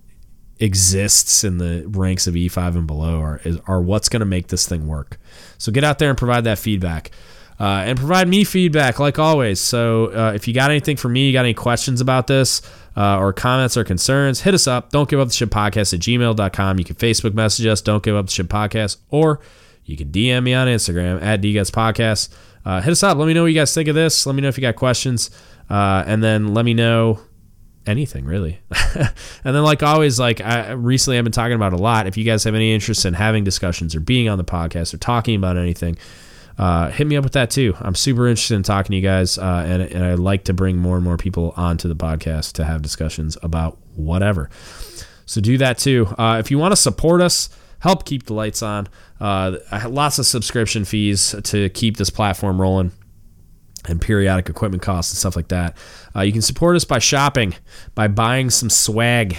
exists 0.60 1.44
in 1.44 1.58
the 1.58 1.84
ranks 1.88 2.26
of 2.26 2.34
E5 2.34 2.76
and 2.76 2.86
below 2.86 3.20
are, 3.20 3.40
are 3.66 3.80
what's 3.80 4.08
going 4.08 4.20
to 4.20 4.26
make 4.26 4.48
this 4.48 4.68
thing 4.68 4.86
work. 4.86 5.18
So 5.56 5.70
get 5.72 5.84
out 5.84 5.98
there 5.98 6.08
and 6.08 6.18
provide 6.18 6.44
that 6.44 6.58
feedback. 6.58 7.10
Uh, 7.60 7.82
and 7.86 7.98
provide 7.98 8.28
me 8.28 8.44
feedback 8.44 9.00
like 9.00 9.18
always. 9.18 9.60
So 9.60 10.12
uh, 10.12 10.32
if 10.32 10.46
you 10.46 10.54
got 10.54 10.70
anything 10.70 10.96
for 10.96 11.08
me, 11.08 11.26
you 11.26 11.32
got 11.32 11.44
any 11.44 11.54
questions 11.54 12.00
about 12.00 12.28
this 12.28 12.62
uh, 12.96 13.18
or 13.18 13.32
comments 13.32 13.76
or 13.76 13.82
concerns, 13.82 14.42
hit 14.42 14.54
us 14.54 14.68
up. 14.68 14.90
Don't 14.90 15.08
give 15.08 15.18
up 15.18 15.28
the 15.28 15.34
ship 15.34 15.50
podcast 15.50 15.92
at 15.92 16.00
gmail.com. 16.00 16.78
You 16.78 16.84
can 16.84 16.94
Facebook 16.96 17.34
message 17.34 17.66
us, 17.66 17.80
don't 17.80 18.02
give 18.02 18.14
up 18.14 18.26
the 18.26 18.32
ship 18.32 18.46
podcast, 18.46 18.98
or 19.10 19.40
you 19.84 19.96
can 19.96 20.10
DM 20.12 20.44
me 20.44 20.54
on 20.54 20.68
Instagram 20.68 21.20
at 21.22 21.40
DGuts 21.40 21.70
Podcast. 21.70 22.28
Uh, 22.64 22.80
hit 22.80 22.92
us 22.92 23.02
up. 23.02 23.16
Let 23.16 23.26
me 23.26 23.34
know 23.34 23.42
what 23.42 23.46
you 23.46 23.54
guys 23.58 23.72
think 23.72 23.88
of 23.88 23.94
this. 23.94 24.26
Let 24.26 24.34
me 24.34 24.42
know 24.42 24.48
if 24.48 24.58
you 24.58 24.62
got 24.62 24.76
questions. 24.76 25.30
Uh, 25.70 26.04
and 26.06 26.22
then 26.22 26.54
let 26.54 26.64
me 26.64 26.74
know 26.74 27.20
anything 27.86 28.24
really. 28.24 28.60
and 28.94 29.10
then 29.44 29.62
like 29.62 29.82
always, 29.82 30.18
like 30.18 30.40
I 30.40 30.72
recently 30.72 31.18
I've 31.18 31.24
been 31.24 31.32
talking 31.32 31.54
about 31.54 31.72
a 31.72 31.76
lot. 31.76 32.06
If 32.06 32.16
you 32.16 32.24
guys 32.24 32.44
have 32.44 32.54
any 32.54 32.72
interest 32.72 33.04
in 33.04 33.14
having 33.14 33.44
discussions 33.44 33.94
or 33.94 34.00
being 34.00 34.28
on 34.28 34.38
the 34.38 34.44
podcast 34.44 34.94
or 34.94 34.98
talking 34.98 35.36
about 35.36 35.56
anything, 35.56 35.96
uh, 36.58 36.90
hit 36.90 37.06
me 37.06 37.16
up 37.16 37.24
with 37.24 37.34
that 37.34 37.50
too. 37.50 37.74
I'm 37.80 37.94
super 37.94 38.26
interested 38.26 38.56
in 38.56 38.62
talking 38.64 38.90
to 38.90 38.96
you 38.96 39.02
guys, 39.02 39.38
uh, 39.38 39.64
and, 39.66 39.82
and 39.82 40.04
I 40.04 40.14
like 40.14 40.44
to 40.44 40.52
bring 40.52 40.76
more 40.76 40.96
and 40.96 41.04
more 41.04 41.16
people 41.16 41.54
onto 41.56 41.88
the 41.88 41.96
podcast 41.96 42.54
to 42.54 42.64
have 42.64 42.82
discussions 42.82 43.38
about 43.42 43.78
whatever. 43.94 44.50
So 45.24 45.40
do 45.40 45.56
that 45.58 45.78
too. 45.78 46.06
Uh, 46.18 46.38
if 46.40 46.50
you 46.50 46.58
want 46.58 46.72
to 46.72 46.76
support 46.76 47.20
us, 47.20 47.48
help 47.78 48.04
keep 48.04 48.24
the 48.26 48.34
lights 48.34 48.62
on. 48.62 48.88
Uh, 49.20 49.58
lots 49.88 50.18
of 50.18 50.26
subscription 50.26 50.84
fees 50.84 51.34
to 51.44 51.68
keep 51.68 51.96
this 51.96 52.10
platform 52.10 52.60
rolling 52.60 52.92
and 53.88 54.00
periodic 54.00 54.48
equipment 54.48 54.82
costs 54.82 55.12
and 55.12 55.18
stuff 55.18 55.36
like 55.36 55.48
that. 55.48 55.76
Uh, 56.14 56.20
you 56.20 56.32
can 56.32 56.42
support 56.42 56.76
us 56.76 56.84
by 56.84 56.98
shopping, 56.98 57.54
by 57.94 58.08
buying 58.08 58.50
some 58.50 58.70
swag 58.70 59.36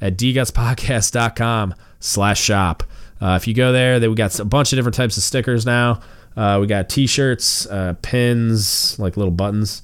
at 0.00 0.16
dgutspodcast.com 0.16 1.74
slash 2.00 2.40
shop. 2.40 2.82
Uh, 3.20 3.38
if 3.40 3.46
you 3.46 3.54
go 3.54 3.72
there, 3.72 4.00
we 4.00 4.14
got 4.16 4.38
a 4.40 4.44
bunch 4.44 4.72
of 4.72 4.76
different 4.76 4.96
types 4.96 5.16
of 5.16 5.22
stickers 5.22 5.64
now. 5.64 6.00
Uh, 6.36 6.58
we 6.60 6.66
got 6.66 6.88
t-shirts, 6.88 7.66
uh, 7.66 7.94
pins, 8.02 8.98
like 8.98 9.16
little 9.16 9.30
buttons, 9.30 9.82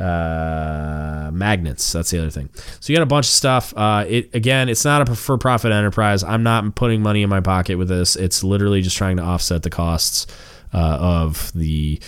uh, 0.00 1.28
magnets. 1.32 1.92
That's 1.92 2.10
the 2.10 2.18
other 2.18 2.30
thing. 2.30 2.48
So 2.80 2.92
you 2.92 2.96
got 2.96 3.02
a 3.02 3.06
bunch 3.06 3.26
of 3.26 3.32
stuff. 3.32 3.74
Uh, 3.76 4.04
it 4.08 4.34
again, 4.34 4.68
it's 4.68 4.84
not 4.84 5.06
a 5.08 5.14
for-profit 5.14 5.72
enterprise. 5.72 6.22
I'm 6.22 6.42
not 6.42 6.76
putting 6.76 7.02
money 7.02 7.22
in 7.22 7.28
my 7.28 7.40
pocket 7.40 7.76
with 7.76 7.88
this. 7.88 8.16
It's 8.16 8.42
literally 8.42 8.80
just 8.80 8.96
trying 8.96 9.16
to 9.16 9.22
offset 9.22 9.64
the 9.64 9.70
costs 9.70 10.26
of 10.72 11.52
the 11.52 12.00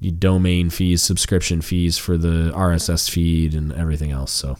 domain 0.00 0.70
fees, 0.70 1.02
subscription 1.02 1.60
fees 1.60 1.98
for 1.98 2.16
the 2.16 2.52
RSS 2.54 3.10
feed, 3.10 3.54
and 3.54 3.72
everything 3.72 4.10
else. 4.10 4.32
So 4.32 4.58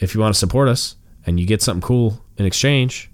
if 0.00 0.14
you 0.14 0.20
want 0.20 0.34
to 0.34 0.38
support 0.38 0.68
us 0.68 0.96
and 1.24 1.38
you 1.40 1.46
get 1.46 1.62
something 1.62 1.82
cool 1.82 2.24
in 2.36 2.46
exchange, 2.46 3.10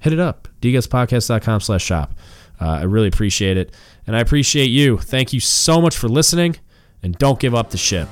hit 0.00 0.12
it 0.12 0.20
up. 0.20 0.48
dgutspodcast.com 0.60 1.60
slash 1.60 1.84
shop. 1.84 2.14
Uh, 2.60 2.68
I 2.68 2.82
really 2.82 3.08
appreciate 3.08 3.56
it. 3.56 3.74
And 4.06 4.16
I 4.16 4.20
appreciate 4.20 4.66
you. 4.66 4.98
Thank 4.98 5.32
you 5.32 5.40
so 5.40 5.80
much 5.80 5.96
for 5.96 6.08
listening. 6.08 6.56
And 7.02 7.16
don't 7.18 7.38
give 7.38 7.54
up 7.54 7.70
the 7.70 7.78
ship. 7.78 8.08